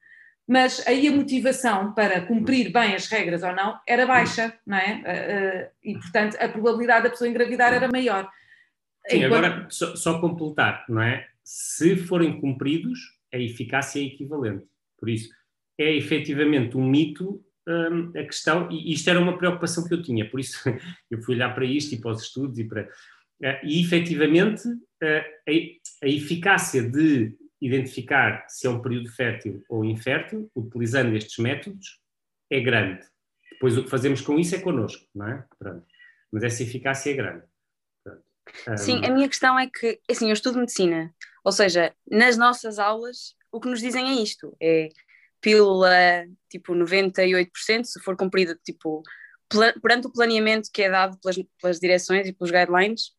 mas 0.48 0.86
aí 0.88 1.08
a 1.08 1.12
motivação 1.12 1.94
para 1.94 2.22
cumprir 2.26 2.72
bem 2.72 2.94
as 2.94 3.08
regras 3.08 3.44
ou 3.44 3.54
não 3.56 3.80
era 3.88 4.06
baixa, 4.06 4.54
não 4.66 4.78
é? 4.78 5.02
Eh, 5.06 5.32
eh, 5.32 5.72
e, 5.84 5.94
portanto, 5.94 6.36
a 6.40 6.50
probabilidade 6.50 7.04
da 7.04 7.10
pessoa 7.10 7.30
engravidar 7.30 7.74
era 7.74 7.88
maior. 7.88 8.30
Sim, 9.08 9.18
Enquanto... 9.18 9.46
agora, 9.46 9.68
só, 9.70 9.96
só, 9.96 10.20
completar, 10.20 10.86
não 10.90 11.02
é? 11.02 11.28
Se 11.44 11.96
forem 11.96 12.40
cumpridos, 12.40 13.00
a 13.34 13.38
eficácia 13.38 14.00
é 14.02 14.06
equivalente. 14.06 14.66
Por 14.98 15.10
isso, 15.10 15.30
é 15.80 15.96
efetivamente 15.96 16.78
um 16.78 16.86
mito 16.86 17.44
hum, 17.68 18.12
a 18.16 18.24
questão, 18.24 18.70
e 18.72 18.94
isto 18.94 19.10
era 19.10 19.20
uma 19.20 19.38
preocupação 19.38 19.88
que 19.88 19.94
eu 19.94 20.02
tinha, 20.02 20.30
por 20.30 20.40
isso 20.40 20.60
eu 21.10 21.22
fui 21.22 21.36
olhar 21.36 21.54
para 21.56 21.66
isto 21.66 21.96
e 21.96 22.00
para 22.00 22.12
os 22.12 22.24
estudos 22.24 22.60
e 22.60 22.66
para. 22.66 22.84
Uh, 23.44 23.58
e 23.64 23.82
efetivamente, 23.82 24.68
a, 25.02 26.06
a 26.06 26.08
eficácia 26.08 26.84
de 26.84 27.36
identificar 27.62 28.46
se 28.50 28.66
é 28.66 28.70
um 28.70 28.82
período 28.82 29.10
fértil 29.12 29.64
ou 29.70 29.86
infértil, 29.86 30.50
utilizando 30.56 31.16
estes 31.16 31.38
métodos, 31.38 32.00
é 32.50 32.60
grande. 32.60 33.06
Depois 33.52 33.78
o 33.78 33.84
que 33.84 33.90
fazemos 33.90 34.22
com 34.22 34.40
isso 34.40 34.56
é 34.56 34.60
connosco, 34.60 35.08
não 35.14 35.28
é? 35.28 35.46
Pronto. 35.60 35.86
Mas 36.32 36.44
essa 36.44 36.64
eficácia 36.64 37.12
é 37.12 37.14
grande. 37.14 37.46
Um... 38.68 38.78
Sim, 38.78 39.06
a 39.06 39.12
minha 39.12 39.30
questão 39.30 39.58
é 39.60 39.68
que, 39.68 40.00
assim, 40.10 40.28
eu 40.28 40.34
estudo 40.34 40.58
medicina, 40.58 41.14
ou 41.44 41.52
seja, 41.52 41.94
nas 42.10 42.38
nossas 42.38 42.80
aulas 42.80 43.36
o 43.52 43.60
que 43.60 43.70
nos 43.70 43.82
dizem 43.82 44.10
é 44.10 44.22
isto, 44.22 44.56
é 44.60 44.90
pílula 45.42 46.26
tipo 46.50 46.74
98%, 46.74 47.84
se 47.84 48.00
for 48.02 48.16
cumprida 48.16 48.58
tipo 48.64 49.04
perante 49.82 50.08
o 50.08 50.12
planeamento 50.12 50.70
que 50.72 50.84
é 50.84 50.90
dado 50.90 51.20
pelas, 51.20 51.38
pelas 51.62 51.80
direções 51.80 52.28
e 52.28 52.34
pelos 52.34 52.52
guidelines, 52.52 53.12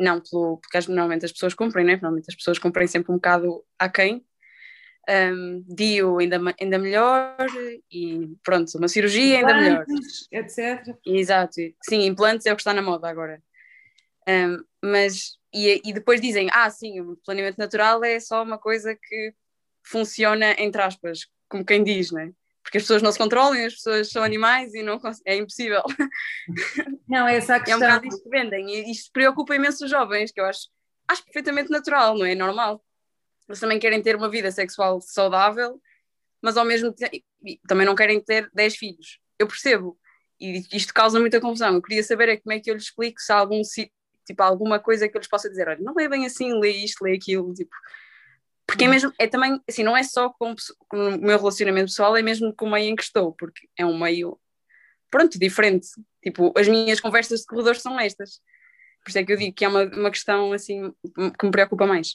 não 0.00 0.20
pelo, 0.20 0.56
porque 0.56 0.78
normalmente 0.88 1.24
as 1.26 1.32
pessoas 1.32 1.54
cumprem, 1.54 1.84
né? 1.84 1.92
normalmente 1.92 2.26
as 2.28 2.34
pessoas 2.34 2.58
cumprem 2.58 2.86
sempre 2.86 3.12
um 3.12 3.16
bocado 3.16 3.62
aquém, 3.78 4.24
um, 5.08 5.64
dio 5.68 6.18
ainda, 6.18 6.40
ainda 6.60 6.78
melhor 6.78 7.36
e 7.90 8.28
pronto, 8.42 8.76
uma 8.78 8.88
cirurgia 8.88 9.38
ainda 9.38 9.54
melhor. 9.54 9.84
Etc. 10.32 10.96
Exato, 11.04 11.60
sim, 11.82 12.06
implantes 12.06 12.46
é 12.46 12.52
o 12.52 12.56
que 12.56 12.62
está 12.62 12.72
na 12.72 12.82
moda 12.82 13.08
agora. 13.08 13.42
Um, 14.28 14.62
mas, 14.82 15.38
e, 15.52 15.80
e 15.84 15.92
depois 15.92 16.20
dizem, 16.20 16.48
ah 16.52 16.70
sim, 16.70 17.00
o 17.00 17.16
planeamento 17.24 17.58
natural 17.58 18.02
é 18.04 18.18
só 18.20 18.42
uma 18.42 18.58
coisa 18.58 18.96
que 18.96 19.34
funciona 19.84 20.54
entre 20.58 20.80
aspas, 20.80 21.26
como 21.48 21.64
quem 21.64 21.82
diz, 21.82 22.10
né? 22.10 22.32
Porque 22.62 22.78
as 22.78 22.84
pessoas 22.84 23.02
não 23.02 23.10
se 23.10 23.18
controlam, 23.18 23.64
as 23.64 23.74
pessoas 23.74 24.10
são 24.10 24.22
animais 24.22 24.74
e 24.74 24.82
não 24.82 25.00
é 25.26 25.36
impossível. 25.36 25.82
Não, 27.08 27.26
é 27.26 27.38
essa 27.38 27.56
a 27.56 27.58
questão. 27.58 27.74
É 27.74 27.76
um 27.76 27.80
bocado 27.80 28.06
isto 28.06 28.22
que 28.22 28.30
vendem 28.30 28.70
e 28.70 28.90
isto 28.92 29.10
preocupa 29.12 29.56
imenso 29.56 29.84
os 29.84 29.90
jovens, 29.90 30.30
que 30.30 30.40
eu 30.40 30.44
acho, 30.44 30.68
acho 31.08 31.24
perfeitamente 31.24 31.68
natural, 31.68 32.16
não 32.16 32.24
é? 32.24 32.36
Normal. 32.36 32.80
Eles 33.48 33.58
também 33.58 33.80
querem 33.80 34.00
ter 34.00 34.14
uma 34.14 34.28
vida 34.28 34.52
sexual 34.52 35.00
saudável, 35.00 35.82
mas 36.40 36.56
ao 36.56 36.64
mesmo 36.64 36.92
tempo 36.92 37.16
também 37.66 37.84
não 37.84 37.96
querem 37.96 38.20
ter 38.20 38.48
10 38.54 38.76
filhos. 38.76 39.18
Eu 39.36 39.48
percebo. 39.48 39.98
E 40.38 40.62
isto 40.72 40.94
causa 40.94 41.18
muita 41.18 41.40
confusão. 41.40 41.74
Eu 41.74 41.82
queria 41.82 42.04
saber 42.04 42.28
é 42.28 42.36
como 42.36 42.52
é 42.52 42.60
que 42.60 42.70
eu 42.70 42.74
lhes 42.74 42.84
explico 42.84 43.20
se 43.20 43.32
há 43.32 43.38
algum 43.38 43.60
tipo 44.24 44.42
alguma 44.42 44.78
coisa 44.78 45.08
que 45.08 45.16
eu 45.16 45.18
lhes 45.18 45.28
possa 45.28 45.50
dizer, 45.50 45.68
olha, 45.68 45.80
não 45.80 45.98
é 45.98 46.08
bem 46.08 46.24
assim, 46.24 46.58
lê 46.60 46.70
isto, 46.70 47.02
lê 47.02 47.14
aquilo, 47.14 47.52
tipo, 47.52 47.74
porque 48.70 48.84
é 48.84 48.86
uhum. 48.86 48.92
mesmo, 48.92 49.12
é 49.18 49.26
também, 49.26 49.60
assim, 49.68 49.82
não 49.82 49.96
é 49.96 50.04
só 50.04 50.30
com, 50.30 50.54
com 50.88 50.96
o 50.96 51.18
meu 51.18 51.36
relacionamento 51.36 51.86
pessoal, 51.86 52.16
é 52.16 52.22
mesmo 52.22 52.54
com 52.54 52.66
o 52.66 52.70
meio 52.70 52.88
em 52.88 52.94
que 52.94 53.02
estou, 53.02 53.32
porque 53.32 53.68
é 53.76 53.84
um 53.84 53.98
meio, 53.98 54.38
pronto, 55.10 55.40
diferente. 55.40 55.88
Tipo, 56.22 56.54
as 56.56 56.68
minhas 56.68 57.00
conversas 57.00 57.40
de 57.40 57.46
corredor 57.46 57.74
são 57.74 57.98
estas. 57.98 58.40
Por 59.02 59.08
isso 59.08 59.18
é 59.18 59.24
que 59.24 59.32
eu 59.32 59.36
digo 59.36 59.56
que 59.56 59.64
é 59.64 59.68
uma, 59.68 59.82
uma 59.86 60.10
questão, 60.10 60.52
assim, 60.52 60.94
que 61.36 61.46
me 61.46 61.50
preocupa 61.50 61.84
mais. 61.84 62.14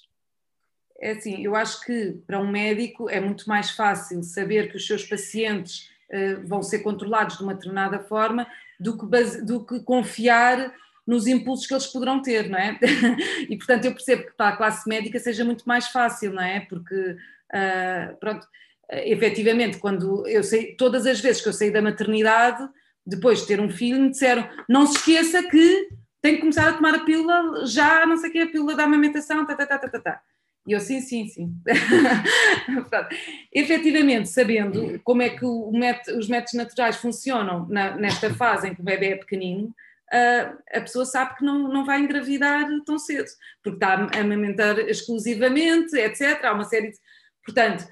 É 1.01 1.12
assim, 1.12 1.43
eu 1.43 1.58
acho 1.58 1.84
que 1.84 2.14
para 2.26 2.39
um 2.39 2.49
médico 2.49 3.10
é 3.10 3.20
muito 3.20 3.49
mais 3.49 3.72
fácil 3.72 4.24
saber 4.24 4.72
que 4.72 4.78
os 4.78 4.88
seus 4.88 5.03
pacientes 5.03 5.89
uh, 6.10 6.47
vão 6.47 6.64
ser 6.64 6.80
controlados 6.80 7.36
de 7.36 7.43
uma 7.43 7.53
determinada 7.53 7.99
forma 7.99 8.47
do 8.80 8.97
que, 8.97 9.06
base, 9.06 9.45
do 9.45 9.66
que 9.66 9.82
confiar 9.82 10.74
nos 11.06 11.28
impulsos 11.28 11.68
que 11.68 11.74
eles 11.74 11.88
poderão 11.88 12.22
ter, 12.22 12.49
não 12.49 12.58
é? 12.58 12.80
e 13.49 13.56
portanto 13.58 13.86
eu 13.86 13.91
percebo 13.91 14.26
que 14.26 14.34
para 14.36 14.49
a 14.49 14.58
classe 14.58 14.88
médica 14.89 15.20
seja 15.20 15.45
muito 15.45 15.64
mais 15.66 15.88
fácil, 15.88 16.34
não 16.34 16.41
é? 16.41 16.62
Porque, 16.62 16.95
uh, 16.95 18.18
pronto, 18.20 18.47
efetivamente, 18.89 19.78
quando 19.78 20.28
eu 20.28 20.43
sei, 20.43 20.76
todas 20.76 21.06
as 21.06 21.20
vezes 21.20 21.41
que 21.41 21.49
eu 21.49 21.53
saí 21.53 21.72
da 21.72 21.82
maternidade, 21.82 22.68
depois 23.06 23.41
de 23.41 23.47
ter 23.47 23.60
um 23.60 23.70
filho, 23.70 24.01
me 24.01 24.10
disseram: 24.10 24.47
não 24.68 24.88
se 24.88 24.97
esqueça 24.97 25.43
que 25.43 25.89
tem 26.22 26.36
que 26.36 26.41
começar 26.41 26.70
a 26.70 26.74
tomar 26.74 26.95
a 26.95 27.06
pílula 27.06 27.66
já, 27.68 28.06
não 28.06 28.18
sei 28.18 28.30
o 28.30 28.34
que, 28.34 28.39
a 28.39 28.47
pílula 28.47 28.76
da 28.76 28.84
amamentação, 28.84 29.45
tá, 29.45 29.56
tá, 29.56 29.66
tá, 29.66 29.78
tá, 29.78 29.89
tá. 29.89 29.99
tá. 29.99 30.22
E 30.68 30.72
eu, 30.72 30.80
sim, 30.80 30.99
sim, 30.99 31.28
sim. 31.28 31.56
Efetivamente, 33.53 34.30
sabendo 34.30 34.99
como 35.03 35.22
é 35.22 35.30
que 35.30 35.45
método, 35.72 36.18
os 36.18 36.28
métodos 36.28 36.56
naturais 36.56 36.95
funcionam 36.95 37.68
na, 37.70 37.95
nesta 37.95 38.34
fase 38.34 38.70
em 38.70 38.74
que 38.74 38.82
o 38.82 38.84
bebê 38.84 39.10
é 39.10 39.16
pequenino, 39.16 39.72
a 40.12 40.82
pessoa 40.82 41.06
sabe 41.06 41.36
que 41.36 41.43
não, 41.43 41.68
não 41.68 41.86
vai 41.86 41.99
engravidar 41.99 42.68
tão 42.86 42.97
cedo, 42.97 43.28
porque 43.64 43.78
está 43.78 43.93
a 43.93 44.22
amamentar 44.22 44.78
exclusivamente, 44.80 45.95
etc. 45.97 46.43
Há 46.43 46.53
uma 46.53 46.64
série 46.64 46.91
de. 46.91 46.97
Portanto, 47.43 47.88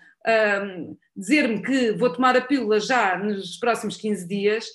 um, 0.65 0.97
dizer-me 1.15 1.61
que 1.61 1.91
vou 1.93 2.11
tomar 2.11 2.35
a 2.37 2.41
pílula 2.41 2.79
já 2.79 3.17
nos 3.17 3.57
próximos 3.57 3.97
15 3.97 4.27
dias, 4.27 4.65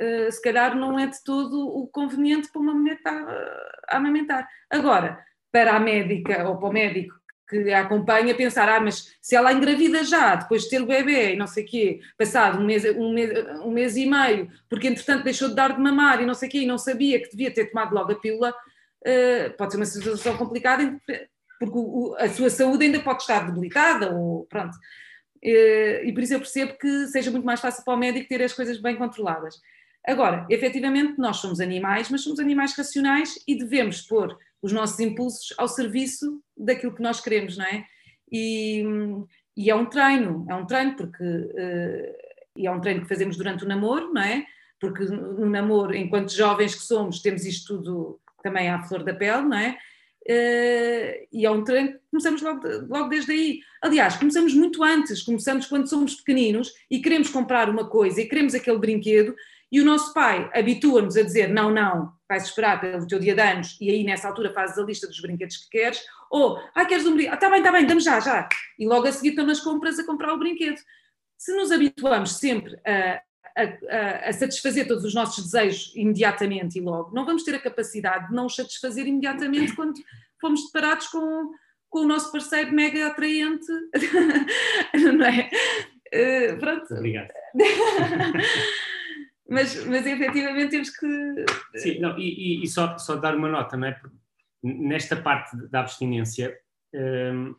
uh, 0.00 0.30
se 0.30 0.40
calhar 0.40 0.76
não 0.76 0.98
é 0.98 1.06
de 1.06 1.22
todo 1.24 1.66
o 1.66 1.86
conveniente 1.88 2.50
para 2.50 2.62
uma 2.62 2.74
mulher 2.74 2.96
que 2.96 3.08
está 3.08 3.62
a 3.88 3.96
amamentar. 3.96 4.48
Agora, 4.70 5.18
para 5.50 5.76
a 5.76 5.80
médica 5.80 6.48
ou 6.48 6.58
para 6.58 6.68
o 6.68 6.72
médico 6.72 7.14
que 7.52 7.70
a 7.70 7.82
acompanha 7.82 8.34
pensar, 8.34 8.68
ah, 8.68 8.80
mas 8.80 9.14
se 9.20 9.36
ela 9.36 9.52
engravida 9.52 10.02
já, 10.02 10.36
depois 10.36 10.62
de 10.62 10.70
ter 10.70 10.80
o 10.80 10.86
bebê 10.86 11.34
e 11.34 11.36
não 11.36 11.46
sei 11.46 11.64
o 11.64 11.66
quê, 11.66 12.00
passado 12.16 12.58
um 12.58 12.64
mês, 12.64 12.84
um, 12.84 13.12
mês, 13.12 13.30
um 13.62 13.70
mês 13.70 13.96
e 13.96 14.06
meio, 14.06 14.50
porque 14.70 14.88
entretanto 14.88 15.24
deixou 15.24 15.48
de 15.48 15.54
dar 15.54 15.74
de 15.74 15.80
mamar 15.80 16.22
e 16.22 16.26
não 16.26 16.34
sei 16.34 16.48
o 16.48 16.50
quê, 16.50 16.58
e 16.60 16.66
não 16.66 16.78
sabia 16.78 17.20
que 17.20 17.30
devia 17.30 17.52
ter 17.52 17.66
tomado 17.66 17.94
logo 17.94 18.12
a 18.12 18.18
pílula, 18.18 18.50
uh, 18.50 19.56
pode 19.58 19.72
ser 19.72 19.76
uma 19.78 19.86
situação 19.86 20.36
complicada, 20.36 20.98
porque 21.60 21.78
o, 21.78 22.16
a 22.18 22.28
sua 22.30 22.48
saúde 22.48 22.86
ainda 22.86 23.00
pode 23.00 23.20
estar 23.20 23.46
debilitada, 23.46 24.10
ou 24.12 24.46
pronto. 24.46 24.74
Uh, 25.44 26.04
e 26.04 26.12
por 26.14 26.22
isso 26.22 26.34
eu 26.34 26.38
percebo 26.38 26.78
que 26.78 27.06
seja 27.08 27.30
muito 27.30 27.44
mais 27.44 27.60
fácil 27.60 27.84
para 27.84 27.94
o 27.94 27.98
médico 27.98 28.28
ter 28.28 28.42
as 28.42 28.54
coisas 28.54 28.80
bem 28.80 28.96
controladas. 28.96 29.60
Agora, 30.06 30.46
efetivamente, 30.50 31.18
nós 31.18 31.36
somos 31.36 31.60
animais, 31.60 32.08
mas 32.08 32.22
somos 32.22 32.40
animais 32.40 32.74
racionais 32.76 33.38
e 33.46 33.56
devemos 33.56 34.00
pôr 34.02 34.36
os 34.62 34.72
nossos 34.72 34.98
impulsos 35.00 35.52
ao 35.58 35.66
serviço 35.66 36.40
daquilo 36.64 36.94
que 36.94 37.02
nós 37.02 37.20
queremos, 37.20 37.56
não 37.56 37.64
é? 37.64 37.84
E, 38.30 38.84
e 39.56 39.70
é 39.70 39.74
um 39.74 39.86
treino, 39.86 40.46
é 40.48 40.54
um 40.54 40.66
treino 40.66 40.96
porque 40.96 41.22
uh, 41.22 42.32
e 42.56 42.66
é 42.66 42.70
um 42.70 42.80
treino 42.80 43.02
que 43.02 43.08
fazemos 43.08 43.36
durante 43.36 43.64
o 43.64 43.68
namoro, 43.68 44.12
não 44.12 44.22
é? 44.22 44.44
Porque 44.80 45.04
no 45.04 45.48
namoro, 45.48 45.94
enquanto 45.94 46.34
jovens 46.34 46.74
que 46.74 46.82
somos, 46.82 47.20
temos 47.20 47.44
isto 47.44 47.76
tudo 47.76 48.20
também 48.42 48.68
à 48.68 48.82
flor 48.82 49.04
da 49.04 49.14
pele, 49.14 49.42
não 49.42 49.56
é? 49.56 49.78
Uh, 50.24 51.26
e 51.32 51.44
é 51.44 51.50
um 51.50 51.64
treino 51.64 51.94
que 51.94 52.00
começamos 52.10 52.42
logo, 52.42 52.62
logo 52.88 53.08
desde 53.08 53.32
aí. 53.32 53.60
Aliás, 53.80 54.16
começamos 54.16 54.54
muito 54.54 54.82
antes, 54.82 55.22
começamos 55.22 55.66
quando 55.66 55.88
somos 55.88 56.14
pequeninos 56.14 56.72
e 56.90 57.00
queremos 57.00 57.28
comprar 57.28 57.68
uma 57.68 57.88
coisa 57.88 58.20
e 58.20 58.28
queremos 58.28 58.54
aquele 58.54 58.78
brinquedo 58.78 59.34
e 59.70 59.80
o 59.80 59.84
nosso 59.84 60.12
pai 60.12 60.50
habitua-nos 60.54 61.16
a 61.16 61.22
dizer 61.22 61.48
não, 61.48 61.70
não, 61.70 62.12
vais 62.28 62.44
esperar 62.44 62.80
pelo 62.80 63.06
teu 63.06 63.18
dia 63.18 63.34
de 63.34 63.40
anos 63.40 63.76
e 63.80 63.90
aí 63.90 64.04
nessa 64.04 64.28
altura 64.28 64.52
fazes 64.52 64.78
a 64.78 64.82
lista 64.82 65.08
dos 65.08 65.18
brinquedos 65.18 65.56
que 65.56 65.70
queres, 65.70 66.00
ou, 66.32 66.58
ah, 66.74 66.86
queres 66.86 67.04
um 67.04 67.12
brinquedo? 67.12 67.34
Está 67.34 67.46
ah, 67.46 67.50
bem, 67.50 67.58
está 67.58 67.70
bem, 67.70 67.86
damos 67.86 68.04
já, 68.04 68.18
já. 68.18 68.48
E 68.78 68.86
logo 68.86 69.06
a 69.06 69.12
seguir 69.12 69.30
estão 69.30 69.44
nas 69.44 69.60
compras 69.60 69.98
a 69.98 70.06
comprar 70.06 70.32
o 70.32 70.38
brinquedo. 70.38 70.80
Se 71.36 71.54
nos 71.54 71.70
habituamos 71.70 72.38
sempre 72.38 72.74
a, 72.86 73.20
a, 73.54 74.28
a, 74.28 74.32
satisfazer 74.32 74.88
todos 74.88 75.04
os 75.04 75.14
nossos 75.14 75.44
desejos 75.44 75.92
imediatamente 75.94 76.78
e 76.78 76.80
logo, 76.80 77.14
não 77.14 77.26
vamos 77.26 77.42
ter 77.42 77.54
a 77.54 77.60
capacidade 77.60 78.28
de 78.28 78.34
não 78.34 78.46
os 78.46 78.56
satisfazer 78.56 79.06
imediatamente 79.06 79.76
quando 79.76 80.00
fomos 80.40 80.64
deparados 80.64 81.08
com, 81.08 81.52
com 81.90 81.98
o 81.98 82.06
nosso 82.06 82.32
parceiro 82.32 82.72
mega 82.72 83.08
atraente, 83.08 83.70
não 85.14 85.26
é? 85.26 85.50
Uh, 86.14 86.58
pronto. 86.58 86.94
Obrigado. 86.94 87.28
mas, 89.50 89.84
mas 89.84 90.06
efetivamente 90.06 90.70
temos 90.70 90.88
que. 90.88 91.44
Sim, 91.76 92.00
não, 92.00 92.18
e, 92.18 92.64
e, 92.64 92.66
só, 92.68 92.96
só 92.96 93.16
dar 93.16 93.36
uma 93.36 93.50
nota, 93.50 93.76
não 93.76 93.88
é? 93.88 93.92
Porque 93.92 94.21
nesta 94.62 95.16
parte 95.16 95.56
da 95.68 95.80
abstinência 95.80 96.56
hum, 96.94 97.54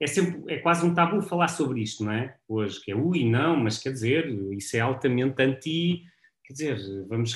é 0.00 0.06
sempre 0.06 0.54
é 0.54 0.58
quase 0.58 0.84
um 0.84 0.94
tabu 0.94 1.20
falar 1.20 1.48
sobre 1.48 1.82
isto, 1.82 2.04
não 2.04 2.12
é? 2.12 2.34
Hoje, 2.48 2.80
que 2.80 2.90
é 2.90 2.96
ui, 2.96 3.28
não, 3.28 3.56
mas 3.56 3.78
quer 3.78 3.92
dizer, 3.92 4.28
isso 4.52 4.76
é 4.76 4.80
altamente 4.80 5.42
anti. 5.42 6.04
Quer 6.44 6.52
dizer, 6.52 7.06
vamos 7.06 7.34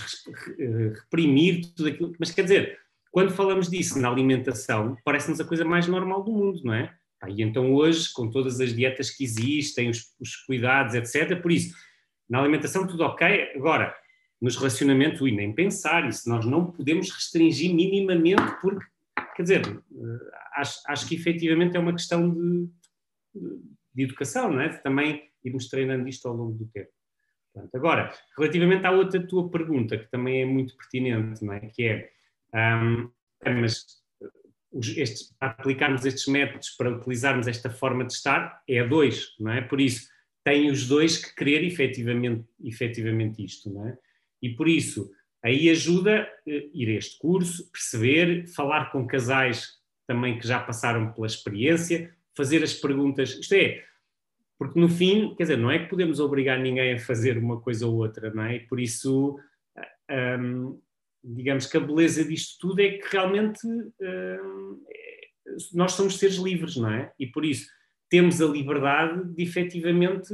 reprimir 1.03 1.73
tudo 1.75 1.89
aquilo. 1.91 2.13
Mas 2.19 2.31
quer 2.31 2.43
dizer, 2.43 2.79
quando 3.13 3.33
falamos 3.33 3.69
disso 3.69 4.01
na 4.01 4.09
alimentação, 4.09 4.97
parece-nos 5.05 5.41
a 5.41 5.45
coisa 5.45 5.65
mais 5.65 5.87
normal 5.87 6.25
do 6.25 6.33
mundo, 6.33 6.63
não 6.65 6.73
é? 6.73 6.93
E 7.29 7.43
então 7.43 7.73
hoje, 7.73 8.13
com 8.13 8.31
todas 8.31 8.61
as 8.61 8.75
dietas 8.75 9.11
que 9.11 9.25
existem, 9.25 9.91
os, 9.91 10.15
os 10.19 10.37
cuidados, 10.37 10.95
etc., 10.95 11.41
por 11.41 11.53
isso 11.53 11.75
na 12.29 12.41
alimentação 12.41 12.87
tudo 12.87 13.05
ok, 13.05 13.53
agora, 13.55 13.95
nos 14.45 14.57
relacionamentos, 14.57 15.23
ui, 15.23 15.33
nem 15.33 15.55
pensar, 15.55 16.07
isso 16.07 16.29
nós 16.29 16.45
não 16.45 16.71
podemos 16.71 17.11
restringir 17.11 17.75
minimamente, 17.75 18.61
porque, 18.61 18.85
quer 19.35 19.43
dizer, 19.43 19.67
eh, 19.67 20.31
acho, 20.57 20.83
acho 20.87 21.09
que 21.09 21.15
efetivamente 21.15 21.75
é 21.79 21.81
uma 21.81 21.95
questão 21.95 22.29
de, 22.29 22.69
de 23.95 24.03
educação, 24.03 24.53
não 24.53 24.61
é? 24.61 24.69
De 24.69 24.83
também 24.83 25.31
irmos 25.43 25.67
treinando 25.71 26.07
isto 26.07 26.29
ao 26.29 26.35
longo 26.35 26.59
do 26.59 26.67
tempo. 26.67 26.91
Portanto, 27.55 27.75
agora, 27.75 28.13
relativamente 28.37 28.85
à 28.85 28.91
outra 28.91 29.27
tua 29.27 29.51
pergunta, 29.51 29.97
que 29.97 30.11
também 30.11 30.43
é 30.43 30.45
muito 30.45 30.77
pertinente, 30.77 31.43
não 31.43 31.55
é? 31.55 31.61
Que 31.61 31.85
é, 31.85 32.11
um, 32.55 33.11
mas 33.45 33.87
estes, 34.75 35.35
aplicarmos 35.41 36.05
estes 36.05 36.27
métodos 36.27 36.69
para 36.77 36.95
utilizarmos 36.95 37.47
esta 37.47 37.71
forma 37.71 38.05
de 38.05 38.13
estar 38.13 38.63
é 38.69 38.81
a 38.81 38.87
dois, 38.87 39.35
não 39.41 39.53
é? 39.53 39.63
Por 39.63 39.81
isso, 39.81 40.07
têm 40.45 40.71
os 40.71 40.87
dois 40.87 41.17
que 41.17 41.35
querer 41.35 41.65
efetivamente, 41.65 42.45
efetivamente 42.63 43.43
isto, 43.43 43.73
não 43.73 43.89
é? 43.89 43.97
E 44.45 44.51
por 44.51 44.69
isso, 44.69 45.11
aí 45.43 45.71
ajuda 45.71 46.29
uh, 46.47 46.51
ir 46.75 46.91
a 46.91 46.99
este 46.99 47.19
curso, 47.19 47.71
perceber, 47.73 48.47
falar 48.49 48.93
com 48.93 49.07
casais 49.07 49.69
também 50.07 50.39
que 50.39 50.47
já 50.47 50.61
passaram 50.61 51.11
pela 51.13 51.27
experiência, 51.27 52.15
fazer 52.37 52.63
as 52.63 52.75
perguntas, 52.75 53.39
isto 53.39 53.55
é, 53.55 53.83
porque 54.59 54.79
no 54.79 54.89
fim, 54.89 55.35
quer 55.35 55.45
dizer, 55.45 55.57
não 55.57 55.71
é 55.71 55.79
que 55.79 55.89
podemos 55.89 56.21
obrigar 56.21 56.59
ninguém 56.59 56.93
a 56.93 56.99
fazer 56.99 57.39
uma 57.39 57.59
coisa 57.59 57.87
ou 57.87 57.95
outra, 57.95 58.33
não 58.33 58.43
é? 58.43 58.57
E 58.57 58.61
por 58.61 58.79
isso, 58.79 59.39
um, 60.39 60.79
digamos 61.23 61.67
que 61.67 61.77
a 61.77 61.81
beleza 61.81 62.23
disto 62.25 62.59
tudo 62.61 62.81
é 62.81 62.91
que 62.91 63.09
realmente 63.11 63.67
um, 63.67 64.85
nós 65.73 65.93
somos 65.93 66.19
seres 66.19 66.37
livres, 66.37 66.77
não 66.77 66.91
é? 66.91 67.13
E 67.19 67.27
por 67.27 67.45
isso, 67.45 67.69
temos 68.11 68.43
a 68.43 68.47
liberdade 68.47 69.25
de 69.35 69.43
efetivamente 69.43 70.29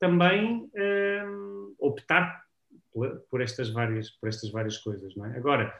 também 0.00 0.64
uh, 0.64 1.74
optar 1.78 2.43
por, 3.30 3.40
estas 3.40 3.70
várias, 3.70 4.10
por 4.10 4.28
estas 4.28 4.50
várias 4.50 4.78
coisas. 4.78 5.14
Não 5.16 5.26
é? 5.26 5.36
Agora, 5.36 5.74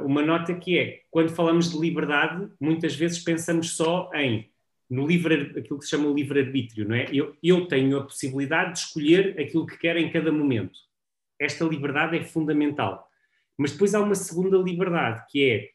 uma 0.00 0.22
nota 0.22 0.54
que 0.54 0.78
é, 0.78 1.00
quando 1.10 1.30
falamos 1.30 1.70
de 1.70 1.78
liberdade, 1.78 2.48
muitas 2.60 2.94
vezes 2.94 3.18
pensamos 3.18 3.70
só 3.76 4.10
em 4.14 4.50
no 4.90 5.06
livre, 5.06 5.58
aquilo 5.58 5.78
que 5.78 5.84
se 5.84 5.90
chama 5.90 6.08
o 6.08 6.14
livre-arbítrio, 6.14 6.88
não 6.88 6.96
é? 6.96 7.06
Eu, 7.12 7.36
eu 7.42 7.66
tenho 7.66 7.98
a 7.98 8.04
possibilidade 8.04 8.72
de 8.72 8.78
escolher 8.78 9.38
aquilo 9.38 9.66
que 9.66 9.76
quero 9.76 9.98
em 9.98 10.10
cada 10.10 10.32
momento. 10.32 10.78
Esta 11.38 11.64
liberdade 11.66 12.16
é 12.16 12.24
fundamental. 12.24 13.06
Mas 13.58 13.72
depois 13.72 13.94
há 13.94 14.00
uma 14.00 14.14
segunda 14.14 14.56
liberdade, 14.56 15.26
que 15.28 15.74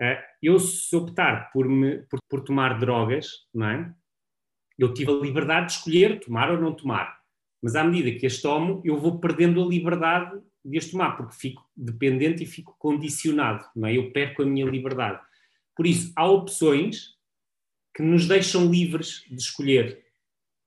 é, 0.00 0.14
uh, 0.14 0.22
eu 0.42 0.58
se 0.58 0.96
optar 0.96 1.52
por, 1.52 1.68
me, 1.68 1.98
por, 2.08 2.18
por 2.28 2.40
tomar 2.40 2.76
drogas, 2.80 3.28
não 3.54 3.68
é? 3.68 3.94
eu 4.80 4.94
tive 4.94 5.10
a 5.10 5.14
liberdade 5.14 5.66
de 5.66 5.72
escolher 5.72 6.20
tomar 6.20 6.50
ou 6.50 6.58
não 6.58 6.72
tomar. 6.72 7.19
Mas 7.62 7.76
à 7.76 7.84
medida 7.84 8.18
que 8.18 8.26
as 8.26 8.38
tomo, 8.38 8.80
eu 8.84 8.98
vou 8.98 9.18
perdendo 9.18 9.62
a 9.62 9.66
liberdade 9.66 10.40
de 10.64 10.78
as 10.78 10.86
tomar, 10.86 11.16
porque 11.16 11.34
fico 11.34 11.66
dependente 11.76 12.42
e 12.42 12.46
fico 12.46 12.74
condicionado, 12.78 13.64
não 13.74 13.88
é? 13.88 13.96
Eu 13.96 14.10
perco 14.12 14.42
a 14.42 14.46
minha 14.46 14.66
liberdade. 14.66 15.20
Por 15.76 15.86
isso, 15.86 16.12
há 16.16 16.28
opções 16.28 17.16
que 17.94 18.02
nos 18.02 18.26
deixam 18.26 18.70
livres 18.70 19.24
de 19.28 19.40
escolher. 19.40 20.04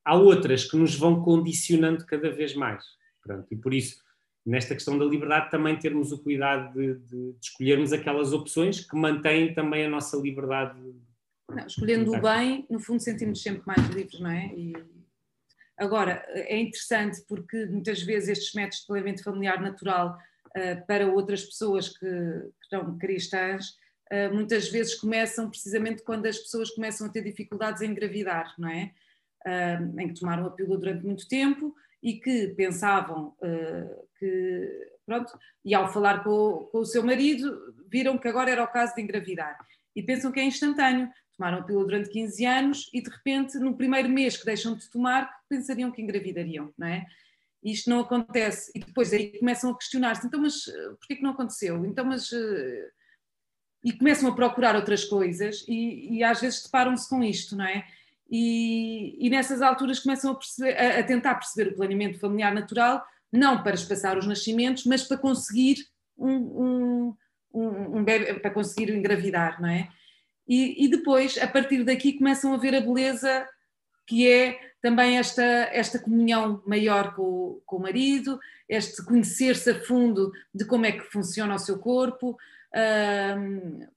Há 0.03 0.15
outras 0.15 0.65
que 0.65 0.75
nos 0.75 0.95
vão 0.95 1.21
condicionando 1.23 2.05
cada 2.05 2.31
vez 2.31 2.53
mais. 2.53 2.83
Pronto, 3.21 3.47
e 3.51 3.55
por 3.55 3.73
isso, 3.73 3.97
nesta 4.45 4.73
questão 4.73 4.97
da 4.97 5.05
liberdade, 5.05 5.49
também 5.49 5.77
termos 5.77 6.11
o 6.11 6.21
cuidado 6.21 6.73
de, 6.73 6.95
de, 6.95 7.33
de 7.33 7.37
escolhermos 7.41 7.93
aquelas 7.93 8.33
opções 8.33 8.85
que 8.85 8.95
mantêm 8.95 9.53
também 9.53 9.85
a 9.85 9.89
nossa 9.89 10.17
liberdade 10.17 10.77
não, 11.49 11.67
escolhendo 11.67 12.15
o 12.15 12.21
bem, 12.21 12.65
no 12.69 12.79
fundo 12.79 13.01
sentimos 13.01 13.41
sempre 13.41 13.63
mais 13.65 13.87
livres, 13.89 14.19
não 14.19 14.29
é? 14.29 14.47
E... 14.55 14.73
Agora, 15.83 16.25
é 16.29 16.57
interessante 16.57 17.21
porque 17.27 17.65
muitas 17.65 18.01
vezes 18.01 18.29
estes 18.29 18.53
métodos 18.53 18.79
de 18.79 18.87
planeamento 18.87 19.21
familiar 19.21 19.61
natural 19.61 20.17
uh, 20.47 20.87
para 20.87 21.07
outras 21.07 21.43
pessoas 21.43 21.89
que, 21.89 22.05
que 22.05 22.69
são 22.69 22.97
cristãs, 22.97 23.71
uh, 24.11 24.33
muitas 24.33 24.69
vezes 24.69 24.95
começam 24.95 25.49
precisamente 25.49 26.01
quando 26.01 26.25
as 26.25 26.37
pessoas 26.37 26.69
começam 26.71 27.05
a 27.05 27.09
ter 27.09 27.21
dificuldades 27.21 27.81
em 27.81 27.91
engravidar, 27.91 28.55
não 28.57 28.69
é? 28.69 28.93
Uh, 29.45 29.99
em 29.99 30.07
que 30.07 30.19
tomaram 30.21 30.45
a 30.45 30.51
pílula 30.51 30.77
durante 30.79 31.05
muito 31.05 31.27
tempo 31.27 31.75
e 32.01 32.13
que 32.13 32.47
pensavam 32.55 33.35
que, 34.17 34.89
pronto, 35.05 35.37
e 35.63 35.73
ao 35.73 35.91
falar 35.91 36.23
com, 36.23 36.69
com 36.71 36.79
o 36.79 36.85
seu 36.85 37.03
marido, 37.03 37.73
viram 37.89 38.17
que 38.17 38.27
agora 38.27 38.51
era 38.51 38.63
o 38.63 38.67
caso 38.67 38.93
de 38.95 39.01
engravidar 39.01 39.57
e 39.95 40.03
pensam 40.03 40.31
que 40.31 40.39
é 40.39 40.43
instantâneo 40.43 41.09
tomaram 41.35 41.59
a 41.59 41.63
pílula 41.63 41.85
durante 41.85 42.09
15 42.09 42.45
anos 42.45 42.89
e 42.93 43.01
de 43.01 43.09
repente 43.09 43.57
no 43.57 43.75
primeiro 43.75 44.09
mês 44.09 44.37
que 44.37 44.45
deixam 44.45 44.75
de 44.75 44.89
tomar 44.89 45.29
pensariam 45.49 45.91
que 45.91 46.01
engravidariam, 46.01 46.73
não 46.77 46.87
é? 46.87 47.05
Isto 47.63 47.89
não 47.89 48.01
acontece 48.01 48.71
e 48.75 48.79
depois 48.79 49.13
aí 49.13 49.37
começam 49.39 49.71
a 49.71 49.77
questionar-se, 49.77 50.27
então 50.27 50.41
mas 50.41 50.67
eh, 50.67 50.89
porquê 50.99 51.15
que 51.15 51.23
não 51.23 51.31
aconteceu? 51.31 51.85
Então 51.85 52.05
mas... 52.05 52.31
Eh, 52.31 52.89
e 53.83 53.91
começam 53.91 54.29
a 54.29 54.35
procurar 54.35 54.75
outras 54.75 55.03
coisas 55.03 55.65
e, 55.67 56.17
e 56.17 56.23
às 56.23 56.39
vezes 56.39 56.63
deparam-se 56.63 57.09
com 57.09 57.21
isto, 57.21 57.55
não 57.55 57.65
é? 57.65 57.85
E, 58.29 59.17
e 59.19 59.29
nessas 59.29 59.61
alturas 59.61 59.99
começam 59.99 60.31
a, 60.31 60.35
perceber, 60.35 60.77
a, 60.77 60.99
a, 60.99 61.03
tentar 61.03 61.35
perceber 61.35 61.71
o 61.71 61.75
planeamento 61.75 62.17
familiar 62.17 62.53
natural, 62.53 63.05
não 63.31 63.61
para 63.61 63.75
espaçar 63.75 64.17
os 64.17 64.25
nascimentos, 64.25 64.85
mas 64.85 65.03
para 65.03 65.17
conseguir 65.17 65.85
um, 66.17 66.31
um, 66.31 67.15
um, 67.53 67.97
um 67.97 68.03
bebê, 68.03 68.35
para 68.35 68.51
conseguir 68.51 68.89
engravidar, 68.91 69.61
não 69.61 69.69
é? 69.69 69.89
E, 70.47 70.85
e, 70.85 70.87
depois, 70.89 71.37
a 71.37 71.47
partir 71.47 71.83
daqui, 71.83 72.13
começam 72.13 72.53
a 72.53 72.57
ver 72.57 72.75
a 72.75 72.81
beleza 72.81 73.47
que 74.05 74.29
é 74.29 74.59
também 74.81 75.17
esta, 75.17 75.43
esta 75.43 75.97
comunhão 75.97 76.61
maior 76.67 77.15
com, 77.15 77.61
com 77.65 77.77
o 77.77 77.81
marido, 77.81 78.37
este 78.67 79.03
conhecer-se 79.05 79.71
a 79.71 79.79
fundo 79.79 80.31
de 80.53 80.65
como 80.65 80.85
é 80.85 80.91
que 80.91 81.09
funciona 81.11 81.55
o 81.55 81.59
seu 81.59 81.79
corpo, 81.79 82.37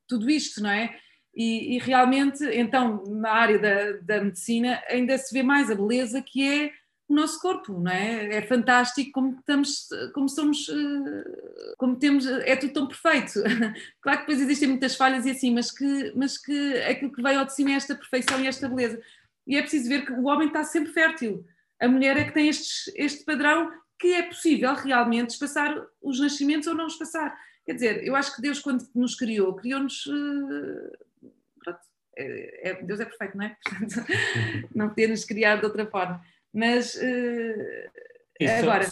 tudo 0.06 0.30
isto, 0.30 0.62
não 0.62 0.70
é? 0.70 0.96
E, 1.34 1.76
e, 1.76 1.78
realmente, 1.78 2.42
então, 2.44 3.02
na 3.04 3.30
área 3.30 3.58
da, 3.58 3.92
da 4.00 4.24
medicina, 4.24 4.82
ainda 4.88 5.18
se 5.18 5.34
vê 5.34 5.42
mais 5.42 5.70
a 5.70 5.74
beleza 5.74 6.22
que 6.22 6.48
é 6.48 6.72
o 7.08 7.14
nosso 7.14 7.40
corpo, 7.40 7.78
não 7.78 7.90
é? 7.90 8.36
É 8.36 8.42
fantástico 8.42 9.12
como 9.12 9.38
estamos, 9.38 9.88
como 10.12 10.28
somos, 10.28 10.68
eh, 10.68 11.74
como 11.78 11.96
temos, 11.96 12.26
é 12.26 12.56
tudo 12.56 12.72
tão 12.72 12.88
perfeito. 12.88 13.42
Claro 14.00 14.20
que 14.20 14.26
depois 14.26 14.40
existem 14.40 14.68
muitas 14.68 14.96
falhas 14.96 15.24
e 15.26 15.30
assim, 15.30 15.54
mas 15.54 15.70
que, 15.70 16.12
mas 16.16 16.38
que 16.38 16.82
aquilo 16.82 17.12
que 17.12 17.22
veio 17.22 17.40
ao 17.40 17.44
de 17.44 17.54
cima 17.54 17.70
é 17.70 17.74
esta 17.74 17.94
perfeição 17.94 18.40
e 18.40 18.46
esta 18.46 18.68
beleza. 18.68 19.00
E 19.46 19.56
é 19.56 19.60
preciso 19.60 19.88
ver 19.88 20.04
que 20.04 20.12
o 20.12 20.24
homem 20.24 20.48
está 20.48 20.64
sempre 20.64 20.92
fértil. 20.92 21.44
A 21.80 21.88
mulher 21.88 22.16
é 22.16 22.24
que 22.24 22.34
tem 22.34 22.48
este, 22.48 22.92
este 22.96 23.24
padrão 23.24 23.70
que 23.98 24.12
é 24.12 24.22
possível 24.22 24.74
realmente 24.74 25.30
espaçar 25.30 25.74
os 26.02 26.20
nascimentos 26.20 26.66
ou 26.66 26.74
não 26.74 26.86
espaçar. 26.86 27.36
Quer 27.64 27.74
dizer, 27.74 28.04
eu 28.04 28.14
acho 28.14 28.34
que 28.34 28.42
Deus, 28.42 28.58
quando 28.58 28.84
nos 28.94 29.14
criou, 29.14 29.54
criou-nos. 29.54 30.06
Uh, 30.06 31.06
é, 32.18 32.70
é, 32.70 32.82
Deus 32.82 32.98
é 32.98 33.04
perfeito, 33.04 33.36
não 33.36 33.44
é? 33.44 33.56
Portanto, 33.62 34.06
não 34.74 34.88
podia 34.88 35.08
nos 35.08 35.24
criar 35.24 35.56
de 35.56 35.66
outra 35.66 35.86
forma. 35.86 36.22
Mas 36.56 36.94
uh, 36.94 38.48
agora. 38.60 38.84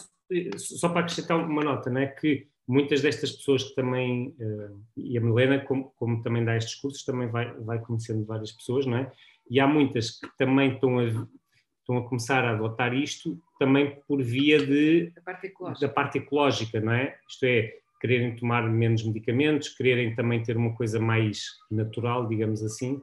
Só, 0.57 0.77
só, 0.77 0.89
para 0.91 1.01
acrescentar 1.01 1.39
uma 1.39 1.65
nota, 1.65 1.89
não 1.89 2.03
é? 2.03 2.07
Que 2.07 2.47
muitas 2.69 3.01
destas 3.01 3.33
pessoas 3.33 3.65
que 3.65 3.75
também, 3.75 4.35
uh, 4.39 4.83
e 4.95 5.17
a 5.17 5.21
Milena, 5.21 5.61
como, 5.61 5.93
como, 5.97 6.23
também 6.23 6.45
dá 6.45 6.57
estes 6.57 6.75
cursos, 6.75 7.05
também 7.05 7.29
vai, 7.29 7.55
vai 7.61 7.79
conhecendo 7.79 8.25
várias 8.27 8.53
pessoas, 8.53 8.85
não 8.85 8.99
é? 8.99 9.13
E 9.51 9.59
há 9.59 9.67
muitas 9.67 10.19
que 10.19 10.29
também 10.37 10.75
estão 10.75 10.99
a, 10.99 11.05
estão 11.05 11.99
a 11.99 12.07
começar 12.07 12.45
a 12.45 12.51
adotar 12.51 12.93
isto 12.95 13.41
também 13.59 13.99
por 14.07 14.23
via 14.23 14.59
de, 14.59 15.11
da, 15.11 15.23
parte 15.23 15.53
da 15.81 15.89
parte 15.89 16.19
ecológica, 16.19 16.81
não 16.81 16.93
é? 16.93 17.17
Isto 17.29 17.45
é, 17.45 17.73
quererem 17.99 18.37
tomar 18.37 18.63
menos 18.69 19.03
medicamentos, 19.05 19.71
quererem 19.71 20.15
também 20.15 20.43
ter 20.43 20.57
uma 20.57 20.75
coisa 20.75 21.01
mais 21.01 21.45
natural, 21.71 22.29
digamos 22.29 22.63
assim. 22.63 23.01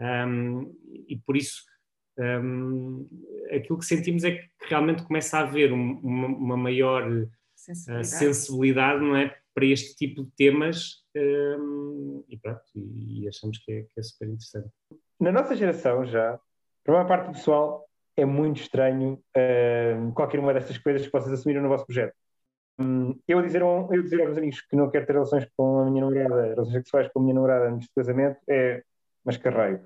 Um, 0.00 0.74
e 1.08 1.16
por 1.16 1.36
isso 1.36 1.62
um, 2.22 3.08
aquilo 3.50 3.78
que 3.78 3.86
sentimos 3.86 4.24
é 4.24 4.32
que 4.32 4.48
realmente 4.68 5.02
começa 5.02 5.38
a 5.38 5.42
haver 5.42 5.72
um, 5.72 5.98
uma, 6.00 6.26
uma, 6.28 6.56
maior 6.56 7.02
eh, 7.02 7.26
sensibilidade. 7.54 8.06
Uh, 8.06 8.18
sensibilidade. 8.18 9.00
não 9.00 9.16
é, 9.16 9.36
para 9.54 9.66
este 9.66 9.94
tipo 9.96 10.24
de 10.24 10.30
temas 10.30 11.02
um, 11.16 12.24
e 12.28 12.36
pronto, 12.38 12.62
e, 12.74 13.24
e 13.24 13.28
achamos 13.28 13.58
que 13.58 13.72
é, 13.72 13.82
que 13.82 14.00
é, 14.00 14.02
super 14.02 14.28
interessante. 14.28 14.68
Na 15.20 15.30
nossa 15.30 15.54
geração 15.54 16.06
já, 16.06 16.38
para 16.82 16.94
uma 16.94 17.06
parte 17.06 17.26
do 17.26 17.32
pessoal, 17.32 17.86
é 18.16 18.24
muito 18.24 18.60
estranho 18.60 19.22
uh, 19.36 20.12
qualquer 20.12 20.40
uma 20.40 20.54
destas 20.54 20.78
coisas 20.78 21.06
que 21.06 21.12
vocês 21.12 21.32
assumiram 21.32 21.62
no 21.62 21.68
vosso 21.68 21.86
projeto. 21.86 22.14
Um, 22.78 23.18
eu 23.28 23.40
dizer, 23.42 23.62
um, 23.62 23.92
eu 23.92 24.02
dizer 24.02 24.26
aos 24.26 24.36
amigos 24.36 24.60
que 24.62 24.76
não 24.76 24.90
quero 24.90 25.06
ter 25.06 25.12
relações 25.12 25.46
com 25.56 25.80
a 25.80 25.90
minha 25.90 26.04
namorada, 26.04 26.54
relações 26.54 26.72
sexuais 26.72 27.08
com 27.12 27.20
a 27.20 27.22
minha 27.22 27.34
namorada 27.34 27.70
antes 27.70 27.88
do 27.88 27.94
casamento, 27.94 28.38
é 28.48 28.82
mascarreio. 29.24 29.80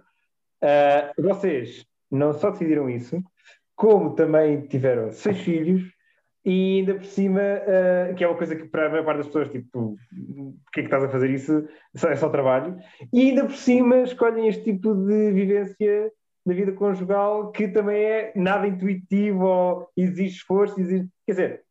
Uh, 0.62 1.22
vocês 1.22 1.84
não 2.10 2.32
só 2.32 2.50
decidiram 2.50 2.88
isso, 2.88 3.22
como 3.74 4.14
também 4.14 4.62
tiveram 4.66 5.12
seis 5.12 5.38
filhos 5.40 5.82
e 6.44 6.78
ainda 6.78 6.94
por 6.94 7.04
cima, 7.04 7.40
uh, 7.40 8.14
que 8.14 8.22
é 8.22 8.28
uma 8.28 8.36
coisa 8.36 8.54
que 8.54 8.68
para 8.68 8.86
a 8.86 8.88
maior 8.88 9.04
parte 9.04 9.18
das 9.18 9.26
pessoas, 9.26 9.48
tipo, 9.48 9.96
porquê 10.64 10.80
é 10.80 10.82
que 10.82 10.86
estás 10.86 11.02
a 11.02 11.08
fazer 11.08 11.30
isso? 11.30 11.68
É 12.06 12.14
só 12.14 12.28
trabalho. 12.28 12.76
E 13.12 13.30
ainda 13.30 13.44
por 13.44 13.56
cima 13.56 14.02
escolhem 14.02 14.46
este 14.46 14.62
tipo 14.62 14.94
de 14.94 15.32
vivência 15.32 16.12
da 16.46 16.54
vida 16.54 16.70
conjugal 16.70 17.50
que 17.50 17.66
também 17.66 18.00
é 18.00 18.32
nada 18.36 18.68
intuitivo 18.68 19.44
ou 19.44 19.88
exige 19.96 20.36
esforço, 20.36 20.80
exige... 20.80 21.08
quer 21.26 21.32
dizer, 21.32 21.62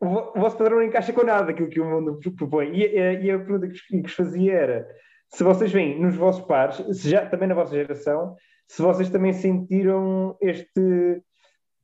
o 0.00 0.40
vosso 0.40 0.58
padrão 0.58 0.78
não 0.78 0.84
encaixa 0.84 1.12
com 1.12 1.22
nada 1.22 1.46
daquilo 1.46 1.68
que 1.68 1.80
o 1.80 1.84
mundo 1.84 2.18
propõe. 2.36 2.72
E, 2.74 2.96
e 2.96 3.30
a 3.30 3.38
pergunta 3.38 3.68
que 3.68 4.02
vos 4.02 4.12
fazia 4.12 4.52
era: 4.54 4.88
se 5.28 5.44
vocês 5.44 5.70
veem 5.70 6.00
nos 6.00 6.16
vossos 6.16 6.44
pares, 6.44 6.78
já, 7.02 7.24
também 7.26 7.48
na 7.48 7.54
vossa 7.54 7.74
geração, 7.74 8.34
se 8.68 8.82
vocês 8.82 9.10
também 9.10 9.32
sentiram 9.32 10.36
este, 10.40 11.22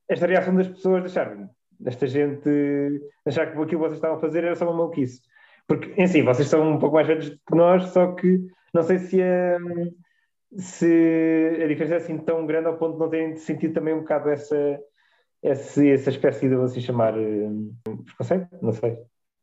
esta 0.09 0.27
reação 0.27 0.55
das 0.55 0.69
pessoas 0.69 1.13
de 1.13 1.49
desta 1.79 2.07
gente, 2.07 2.49
achar 3.27 3.47
que 3.47 3.53
aquilo 3.53 3.67
que 3.67 3.77
vocês 3.77 3.95
estavam 3.95 4.17
a 4.17 4.21
fazer 4.21 4.45
era 4.45 4.55
só 4.55 4.65
uma 4.67 4.77
maluquice. 4.77 5.21
Porque, 5.67 6.01
em 6.01 6.07
si, 6.07 6.23
vocês 6.23 6.49
são 6.49 6.73
um 6.73 6.79
pouco 6.79 6.97
mais 6.97 7.07
velhos 7.07 7.29
que 7.31 7.55
nós, 7.55 7.85
só 7.91 8.13
que 8.13 8.41
não 8.75 8.83
sei 8.83 8.99
se 8.99 9.23
a, 9.23 9.59
se 10.57 11.59
a 11.63 11.67
diferença 11.67 11.95
é 11.95 11.97
assim 11.99 12.19
tão 12.19 12.47
grande 12.47 12.69
ao 12.69 12.79
ponto 12.79 12.95
de 12.95 12.99
não 13.01 13.11
terem 13.11 13.37
sentido 13.37 13.75
também 13.75 13.95
um 13.95 14.01
bocado 14.01 14.29
essa, 14.31 14.81
essa, 15.43 15.85
essa 15.87 16.11
espécie 16.11 16.49
de 16.49 16.57
você 16.57 16.81
chamar 16.81 17.15
uh, 17.17 18.05
preconceito, 18.05 18.49
não 18.61 18.73
sei. 18.73 18.99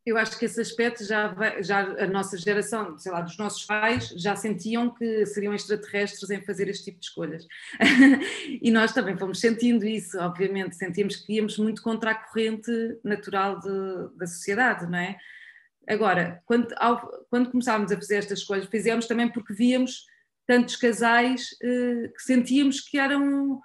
Eu 0.10 0.18
acho 0.18 0.40
que 0.40 0.46
esse 0.46 0.60
aspecto 0.60 1.06
já, 1.06 1.36
já 1.62 1.82
a 1.82 2.08
nossa 2.08 2.36
geração, 2.36 2.98
sei 2.98 3.12
lá, 3.12 3.22
dos 3.22 3.38
nossos 3.38 3.64
pais, 3.64 4.10
já 4.18 4.36
sentiam 4.36 4.92
que 4.92 5.24
seriam 5.28 5.54
extraterrestres 5.54 6.32
em 6.32 6.42
fazer 6.42 6.68
este 6.68 6.86
tipo 6.86 7.00
de 7.00 7.06
escolhas. 7.06 7.46
e 8.60 8.72
nós 8.72 8.92
também 8.92 9.16
fomos 9.16 9.40
sentindo 9.40 9.86
isso, 9.86 10.18
obviamente, 10.20 10.76
sentíamos 10.76 11.16
que 11.16 11.34
íamos 11.34 11.60
muito 11.60 11.84
contra 11.84 12.10
a 12.10 12.16
corrente 12.16 12.72
natural 13.04 13.60
de, 13.60 14.18
da 14.18 14.26
sociedade, 14.26 14.90
não 14.90 14.98
é? 14.98 15.16
Agora, 15.88 16.42
quando, 16.48 16.74
ao, 16.78 17.00
quando 17.30 17.52
começávamos 17.52 17.92
a 17.92 17.96
fazer 17.96 18.16
estas 18.16 18.40
escolhas, 18.40 18.66
fizemos 18.66 19.06
também 19.06 19.32
porque 19.32 19.54
víamos 19.54 20.06
tantos 20.48 20.76
casais 20.76 21.52
uh, 21.64 22.12
que 22.14 22.24
sentíamos 22.24 22.82
que 22.82 22.98
eram 22.98 23.62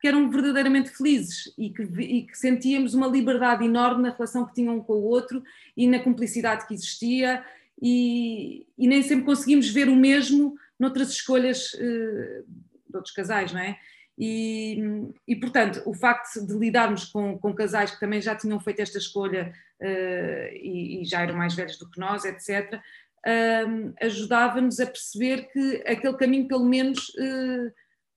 que 0.00 0.06
eram 0.08 0.30
verdadeiramente 0.30 0.90
felizes 0.90 1.52
e 1.58 1.70
que, 1.70 1.82
e 1.82 2.22
que, 2.22 2.38
sentíamos 2.38 2.94
uma 2.94 3.06
liberdade 3.06 3.64
enorme 3.64 4.02
na 4.02 4.10
relação 4.10 4.46
que 4.46 4.54
tinham 4.54 4.76
um 4.76 4.82
com 4.82 4.94
o 4.94 5.04
outro 5.04 5.42
e 5.76 5.86
na 5.86 5.98
cumplicidade 5.98 6.66
que 6.66 6.74
existia 6.74 7.44
e, 7.80 8.66
e 8.76 8.86
nem 8.86 9.02
sempre 9.02 9.24
conseguimos 9.24 9.68
ver 9.68 9.88
o 9.88 9.96
mesmo 9.96 10.56
noutras 10.78 11.10
escolhas 11.10 11.72
uh, 11.74 12.44
de 12.88 12.96
outros 12.96 13.14
casais, 13.14 13.52
não 13.52 13.60
é? 13.60 13.78
E, 14.20 14.82
e, 15.28 15.36
portanto, 15.36 15.80
o 15.86 15.94
facto 15.94 16.44
de 16.44 16.52
lidarmos 16.54 17.04
com, 17.04 17.38
com, 17.38 17.54
casais 17.54 17.92
que 17.92 18.00
também 18.00 18.20
já 18.20 18.34
tinham 18.34 18.58
feito 18.58 18.80
esta 18.80 18.98
escolha 18.98 19.52
uh, 19.80 20.54
e, 20.54 21.02
e, 21.02 21.04
já 21.04 21.22
eram 21.22 21.36
mais 21.36 21.54
velhos 21.54 21.78
do 21.78 21.88
que 21.88 22.00
nós, 22.00 22.24
etc., 22.24 22.74
uh, 22.74 22.80
eh, 23.24 23.64
ajudava-nos 24.00 24.80
a 24.80 24.86
perceber 24.86 25.48
que 25.52 25.82
aquele 25.86 26.16
caminho, 26.16 26.48
pelo 26.48 26.64
menos, 26.64 27.12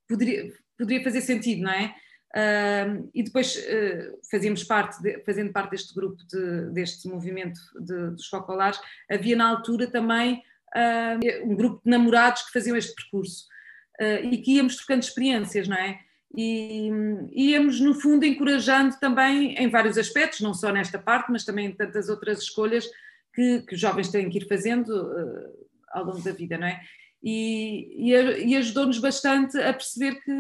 poderia, 0.08 0.52
poderia 0.82 1.04
fazer 1.04 1.22
sentido, 1.22 1.64
não 1.64 1.72
é? 1.72 1.96
Uh, 2.34 3.10
e 3.14 3.24
depois 3.24 3.56
uh, 3.58 4.20
fazíamos 4.30 4.64
parte, 4.64 5.02
de, 5.02 5.22
fazendo 5.26 5.52
parte 5.52 5.72
deste 5.72 5.94
grupo, 5.94 6.16
de, 6.28 6.72
deste 6.72 7.08
movimento 7.08 7.60
de, 7.80 8.12
dos 8.12 8.28
focolares, 8.28 8.80
havia 9.10 9.36
na 9.36 9.50
altura 9.50 9.88
também 9.88 10.42
uh, 10.74 11.52
um 11.52 11.56
grupo 11.56 11.82
de 11.84 11.92
namorados 11.92 12.44
que 12.44 12.54
faziam 12.54 12.78
este 12.78 12.96
percurso 12.96 13.50
e 14.32 14.38
que 14.40 14.54
íamos 14.54 14.78
trocando 14.78 15.04
experiências, 15.04 15.68
não 15.68 15.78
é? 15.78 16.00
E 16.36 16.90
íamos, 17.34 17.80
no 17.80 17.94
fundo, 17.94 18.26
encorajando 18.26 19.00
também 19.00 19.54
em 19.54 19.70
vários 19.70 19.96
aspectos, 19.96 20.42
não 20.42 20.56
só 20.56 20.72
nesta 20.72 20.98
parte, 20.98 21.32
mas 21.32 21.46
também 21.46 21.68
em 21.68 21.72
tantas 21.72 22.10
outras 22.10 22.40
escolhas 22.40 22.88
que, 23.32 23.62
que 23.62 23.76
os 23.76 23.80
jovens 23.80 24.10
têm 24.10 24.28
que 24.28 24.40
ir 24.40 24.48
fazendo 24.48 24.92
ao 25.90 26.04
longo 26.04 26.22
da 26.22 26.32
vida, 26.32 26.58
não 26.58 26.66
é? 26.66 26.82
E, 27.24 28.12
e, 28.12 28.14
e 28.46 28.56
ajudou-nos 28.58 28.98
bastante 28.98 29.58
a 29.58 29.74
perceber 29.74 30.16
que, 30.24 30.32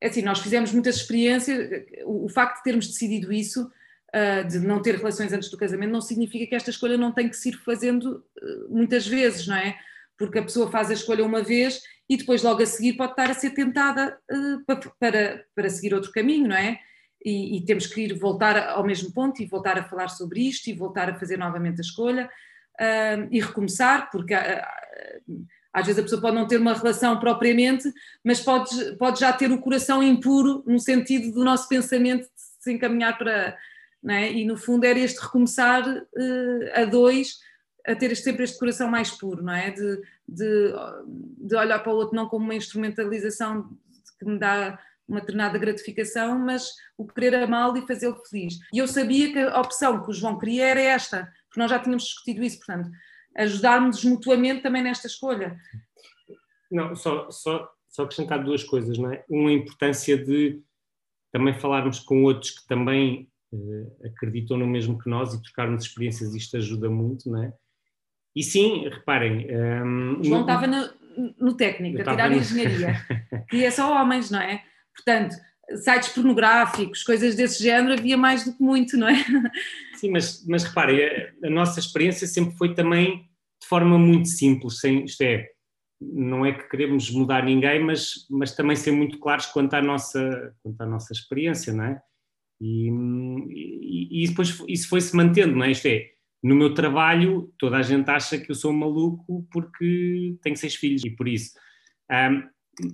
é 0.00 0.08
assim, 0.08 0.22
nós 0.22 0.40
fizemos 0.40 0.72
muitas 0.72 0.96
experiências, 0.96 1.84
o, 2.04 2.24
o 2.24 2.28
facto 2.28 2.58
de 2.58 2.64
termos 2.64 2.88
decidido 2.88 3.32
isso, 3.32 3.70
uh, 4.14 4.46
de 4.48 4.58
não 4.58 4.82
ter 4.82 4.96
relações 4.96 5.32
antes 5.32 5.48
do 5.48 5.56
casamento, 5.56 5.92
não 5.92 6.00
significa 6.00 6.46
que 6.46 6.54
esta 6.54 6.70
escolha 6.70 6.96
não 6.96 7.12
tem 7.12 7.28
que 7.28 7.36
se 7.36 7.50
ir 7.50 7.56
fazendo 7.58 8.24
uh, 8.42 8.68
muitas 8.68 9.06
vezes, 9.06 9.46
não 9.46 9.56
é? 9.56 9.78
Porque 10.18 10.38
a 10.38 10.42
pessoa 10.42 10.70
faz 10.70 10.90
a 10.90 10.94
escolha 10.94 11.24
uma 11.24 11.42
vez 11.42 11.80
e 12.08 12.16
depois 12.16 12.42
logo 12.42 12.62
a 12.62 12.66
seguir 12.66 12.94
pode 12.94 13.12
estar 13.12 13.30
a 13.30 13.34
ser 13.34 13.50
tentada 13.50 14.18
uh, 14.30 14.64
para, 14.64 14.90
para, 14.98 15.44
para 15.54 15.70
seguir 15.70 15.94
outro 15.94 16.12
caminho, 16.12 16.48
não 16.48 16.56
é? 16.56 16.78
E, 17.24 17.58
e, 17.58 17.64
temos 17.64 17.86
que 17.86 18.00
ir 18.00 18.18
voltar 18.18 18.70
ao 18.70 18.84
mesmo 18.84 19.12
ponto 19.12 19.40
e 19.40 19.46
voltar 19.46 19.78
a 19.78 19.84
falar 19.84 20.08
sobre 20.08 20.40
isto 20.40 20.66
e 20.66 20.72
voltar 20.72 21.08
a 21.08 21.14
fazer 21.14 21.36
novamente 21.36 21.78
a 21.78 21.82
escolha 21.82 22.28
e 23.30 23.38
recomeçar, 23.40 24.10
porque 24.10 24.34
às 25.72 25.86
vezes 25.86 25.98
a 25.98 26.02
pessoa 26.02 26.20
pode 26.20 26.36
não 26.36 26.46
ter 26.46 26.58
uma 26.60 26.74
relação 26.74 27.18
propriamente, 27.18 27.92
mas 28.22 28.40
pode, 28.40 28.96
pode 28.96 29.20
já 29.20 29.32
ter 29.32 29.50
o 29.50 29.60
coração 29.60 30.02
impuro 30.02 30.62
no 30.66 30.78
sentido 30.78 31.32
do 31.32 31.44
nosso 31.44 31.68
pensamento 31.68 32.28
se 32.36 32.72
encaminhar 32.72 33.16
para. 33.16 33.56
É? 34.08 34.32
E 34.32 34.44
no 34.44 34.56
fundo 34.56 34.84
era 34.84 34.98
este 34.98 35.20
recomeçar 35.20 35.88
uh, 35.88 36.70
a 36.74 36.84
dois, 36.84 37.38
a 37.86 37.94
ter 37.94 38.16
sempre 38.16 38.42
este 38.42 38.58
coração 38.58 38.88
mais 38.88 39.12
puro, 39.12 39.44
não 39.44 39.54
é? 39.54 39.70
De, 39.70 40.02
de, 40.28 40.72
de 41.38 41.54
olhar 41.54 41.78
para 41.78 41.92
o 41.92 41.96
outro 41.96 42.16
não 42.16 42.28
como 42.28 42.44
uma 42.44 42.54
instrumentalização 42.54 43.70
que 44.18 44.24
me 44.24 44.40
dá 44.40 44.78
uma 45.08 45.20
determinada 45.20 45.56
gratificação, 45.58 46.36
mas 46.38 46.70
o 46.98 47.06
querer 47.06 47.34
amá-lo 47.36 47.76
e 47.76 47.86
fazê-lo 47.86 48.20
feliz. 48.28 48.54
E 48.72 48.78
eu 48.78 48.88
sabia 48.88 49.32
que 49.32 49.38
a 49.38 49.60
opção 49.60 50.02
que 50.02 50.10
o 50.10 50.12
João 50.12 50.38
queria 50.38 50.66
era 50.66 50.80
esta, 50.80 51.32
porque 51.48 51.60
nós 51.60 51.70
já 51.70 51.78
tínhamos 51.78 52.04
discutido 52.04 52.42
isso, 52.42 52.58
portanto, 52.58 52.90
ajudarmos 53.36 54.04
mutuamente 54.04 54.62
também 54.62 54.82
nesta 54.82 55.06
escolha. 55.06 55.56
Não, 56.70 56.94
só, 56.94 57.30
só, 57.30 57.68
só 57.88 58.02
acrescentar 58.04 58.42
duas 58.42 58.64
coisas, 58.64 58.98
não 58.98 59.12
é? 59.12 59.24
Uma, 59.28 59.50
a 59.50 59.52
importância 59.52 60.16
de 60.16 60.60
também 61.30 61.54
falarmos 61.54 62.00
com 62.00 62.24
outros 62.24 62.50
que 62.50 62.66
também 62.66 63.28
uh, 63.52 64.06
acreditam 64.06 64.56
no 64.56 64.66
mesmo 64.66 64.98
que 64.98 65.08
nós 65.08 65.34
e 65.34 65.42
trocarmos 65.42 65.84
experiências, 65.84 66.34
isto 66.34 66.56
ajuda 66.56 66.90
muito, 66.90 67.30
não 67.30 67.42
é? 67.42 67.52
E 68.34 68.42
sim, 68.42 68.88
reparem. 68.88 69.46
Um, 69.46 70.12
ehm, 70.14 70.24
João 70.24 70.40
no... 70.40 70.40
estava 70.40 70.66
na, 70.66 70.90
no 71.38 71.54
técnico, 71.54 72.00
a 72.00 72.04
tirar 72.04 72.32
engenharia, 72.32 72.96
que 73.48 73.64
é 73.64 73.70
só 73.70 73.92
homens, 73.92 74.30
não 74.30 74.40
é? 74.40 74.62
Portanto, 74.94 75.36
sites 75.76 76.10
pornográficos, 76.10 77.02
coisas 77.02 77.34
desse 77.34 77.62
género, 77.62 77.94
havia 77.94 78.16
mais 78.16 78.44
do 78.44 78.54
que 78.54 78.62
muito, 78.62 78.96
não 78.96 79.08
é? 79.08 79.16
Sim, 79.94 80.10
mas, 80.10 80.44
mas 80.46 80.64
repare, 80.64 81.32
a, 81.42 81.46
a 81.46 81.50
nossa 81.50 81.80
experiência 81.80 82.26
sempre 82.26 82.56
foi 82.56 82.74
também 82.74 83.28
de 83.60 83.68
forma 83.68 83.96
muito 83.96 84.28
simples, 84.28 84.80
sem, 84.80 85.04
isto 85.04 85.20
é, 85.22 85.48
não 86.00 86.44
é 86.44 86.52
que 86.52 86.68
queremos 86.68 87.10
mudar 87.10 87.44
ninguém, 87.44 87.82
mas, 87.82 88.26
mas 88.28 88.54
também 88.54 88.74
ser 88.74 88.90
muito 88.90 89.18
claros 89.18 89.46
quanto 89.46 89.74
à 89.74 89.80
nossa, 89.82 90.54
quanto 90.62 90.80
à 90.80 90.86
nossa 90.86 91.12
experiência, 91.12 91.72
não 91.72 91.84
é? 91.84 92.02
E, 92.60 92.88
e, 93.50 94.24
e 94.24 94.28
depois 94.28 94.62
isso 94.68 94.88
foi-se 94.88 95.16
mantendo, 95.16 95.54
não 95.56 95.64
é? 95.64 95.70
Isto 95.70 95.86
é, 95.86 96.10
no 96.42 96.56
meu 96.56 96.74
trabalho 96.74 97.52
toda 97.56 97.76
a 97.76 97.82
gente 97.82 98.08
acha 98.10 98.38
que 98.38 98.50
eu 98.50 98.54
sou 98.54 98.72
um 98.72 98.76
maluco 98.76 99.46
porque 99.50 100.36
tenho 100.42 100.56
seis 100.56 100.74
filhos 100.74 101.04
e 101.04 101.10
por 101.10 101.28
isso. 101.28 101.52
Um, 102.10 102.42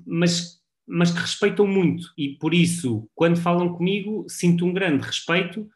mas, 0.06 0.57
mas 0.88 1.10
que 1.10 1.20
respeitam 1.20 1.66
muito 1.66 2.12
e 2.16 2.36
por 2.38 2.54
isso, 2.54 3.08
quando 3.14 3.36
falam 3.36 3.74
comigo, 3.74 4.24
sinto 4.28 4.64
um 4.64 4.72
grande 4.72 5.04
respeito, 5.04 5.68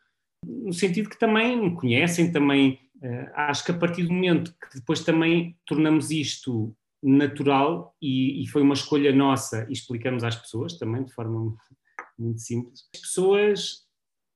no 0.45 0.73
sentido 0.73 1.11
que 1.11 1.19
também 1.19 1.61
me 1.61 1.75
conhecem, 1.77 2.33
também 2.33 2.81
uh, 2.97 3.31
acho 3.35 3.65
que 3.65 3.71
a 3.71 3.79
partir 3.79 4.05
do 4.05 4.13
momento 4.13 4.53
que 4.53 4.79
depois 4.79 5.05
também 5.05 5.57
tornamos 5.67 6.11
isto 6.11 6.75
natural 7.03 7.95
e, 8.01 8.43
e, 8.43 8.47
foi 8.47 8.63
uma 8.63 8.75
escolha 8.75 9.13
nossa 9.13 9.67
e 9.69 9.73
explicamos 9.73 10.23
às 10.23 10.37
pessoas 10.37 10.79
também 10.79 11.05
de 11.05 11.13
forma 11.13 11.57
muito 12.19 12.41
simples. 12.41 12.89
As 12.95 13.01
pessoas 13.01 13.87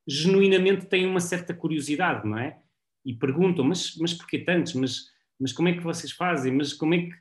genuinamente 0.07 0.87
têm 0.87 1.07
uma 1.07 1.21
certa 1.21 1.55
curiosidade, 1.55 2.29
não 2.29 2.39
é? 2.39 2.59
E 3.05 3.15
perguntam, 3.15 3.65
mas, 3.65 3.97
mas 3.99 4.13
porquê 4.13 4.39
tantos? 4.41 4.75
Mas, 4.75 5.07
mas 5.39 5.53
como 5.53 5.69
é 5.69 5.75
que 5.75 5.83
vocês 5.83 6.13
fazem? 6.13 6.53
Mas 6.53 6.73
como 6.73 6.95
é 6.95 7.03
que... 7.03 7.13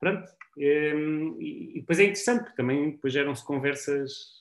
Pronto. 0.00 0.28
Ehm, 0.58 1.36
e, 1.38 1.78
e 1.78 1.80
depois 1.80 1.98
é 1.98 2.04
interessante, 2.04 2.40
porque 2.40 2.56
também 2.56 2.90
depois 2.92 3.12
geram-se 3.12 3.44
conversas 3.44 4.38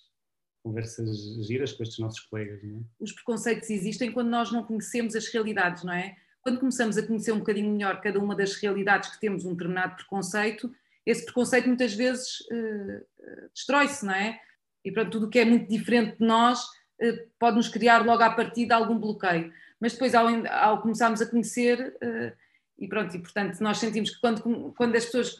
conversas 0.63 1.17
giras 1.45 1.71
com 1.71 1.81
estes 1.81 1.99
nossos 1.99 2.19
colegas. 2.19 2.61
Não 2.61 2.79
é? 2.79 2.81
Os 2.99 3.13
preconceitos 3.13 3.69
existem 3.69 4.11
quando 4.11 4.27
nós 4.27 4.51
não 4.51 4.65
conhecemos 4.65 5.15
as 5.15 5.27
realidades, 5.27 5.85
não 5.85 5.93
é? 5.93 6.17
quando 6.47 6.61
começamos 6.61 6.97
a 6.97 7.05
conhecer 7.05 7.33
um 7.33 7.39
bocadinho 7.39 7.69
melhor 7.69 7.99
cada 7.99 8.17
uma 8.19 8.33
das 8.33 8.55
realidades 8.55 9.09
que 9.09 9.19
temos 9.19 9.43
um 9.43 9.51
determinado 9.51 9.97
preconceito, 9.97 10.73
esse 11.05 11.25
preconceito 11.25 11.67
muitas 11.67 11.93
vezes 11.93 12.39
uh, 12.39 13.49
destrói-se, 13.53 14.05
não 14.05 14.13
é? 14.13 14.39
E 14.85 14.89
pronto, 14.89 15.11
tudo 15.11 15.25
o 15.25 15.29
que 15.29 15.39
é 15.39 15.43
muito 15.43 15.67
diferente 15.67 16.17
de 16.17 16.25
nós 16.25 16.63
uh, 16.63 17.27
pode 17.37 17.57
nos 17.57 17.67
criar 17.67 18.05
logo 18.05 18.23
à 18.23 18.29
partida 18.29 18.77
algum 18.77 18.97
bloqueio. 18.97 19.51
Mas 19.77 19.91
depois, 19.91 20.15
ao, 20.15 20.25
ao 20.49 20.81
começarmos 20.81 21.21
a 21.21 21.25
conhecer, 21.25 21.93
uh, 22.01 22.31
e 22.79 22.87
pronto, 22.87 23.13
e 23.13 23.19
portanto, 23.19 23.59
nós 23.59 23.77
sentimos 23.77 24.11
que 24.11 24.21
quando, 24.21 24.73
quando 24.77 24.95
as 24.95 25.03
pessoas 25.03 25.37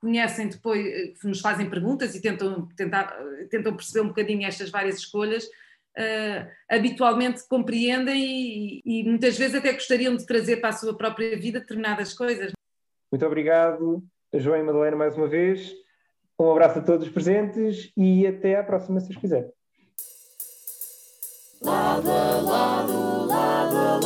conhecem 0.00 0.48
depois, 0.48 1.22
nos 1.24 1.40
fazem 1.40 1.68
perguntas 1.68 2.14
e 2.14 2.20
tentam, 2.20 2.68
tentar, 2.76 3.16
tentam 3.50 3.74
perceber 3.74 4.04
um 4.04 4.08
bocadinho 4.08 4.46
estas 4.46 4.70
várias 4.70 4.96
escolhas, 4.96 5.44
uh, 5.44 6.48
habitualmente 6.68 7.46
compreendem 7.48 8.22
e, 8.22 8.82
e, 8.84 9.04
muitas 9.04 9.36
vezes 9.36 9.56
até 9.56 9.72
gostariam 9.72 10.16
de 10.16 10.24
trazer 10.26 10.58
para 10.58 10.70
a 10.70 10.72
sua 10.72 10.96
própria 10.96 11.36
vida 11.38 11.60
determinadas 11.60 12.14
coisas. 12.14 12.52
Muito 13.10 13.26
obrigado, 13.26 14.02
João 14.34 14.58
e 14.58 14.62
Madalena, 14.62 14.96
mais 14.96 15.16
uma 15.16 15.26
vez. 15.26 15.72
Um 16.38 16.52
abraço 16.52 16.78
a 16.78 16.82
todos 16.82 17.06
os 17.06 17.12
presentes 17.12 17.90
e 17.96 18.26
até 18.26 18.56
à 18.56 18.62
próxima, 18.62 19.00
se 19.00 19.10
os 19.10 19.16
quiser. 19.16 19.50
Lado, 21.60 22.06
lado, 22.06 23.26
lado, 23.26 23.26
lado. 23.26 23.97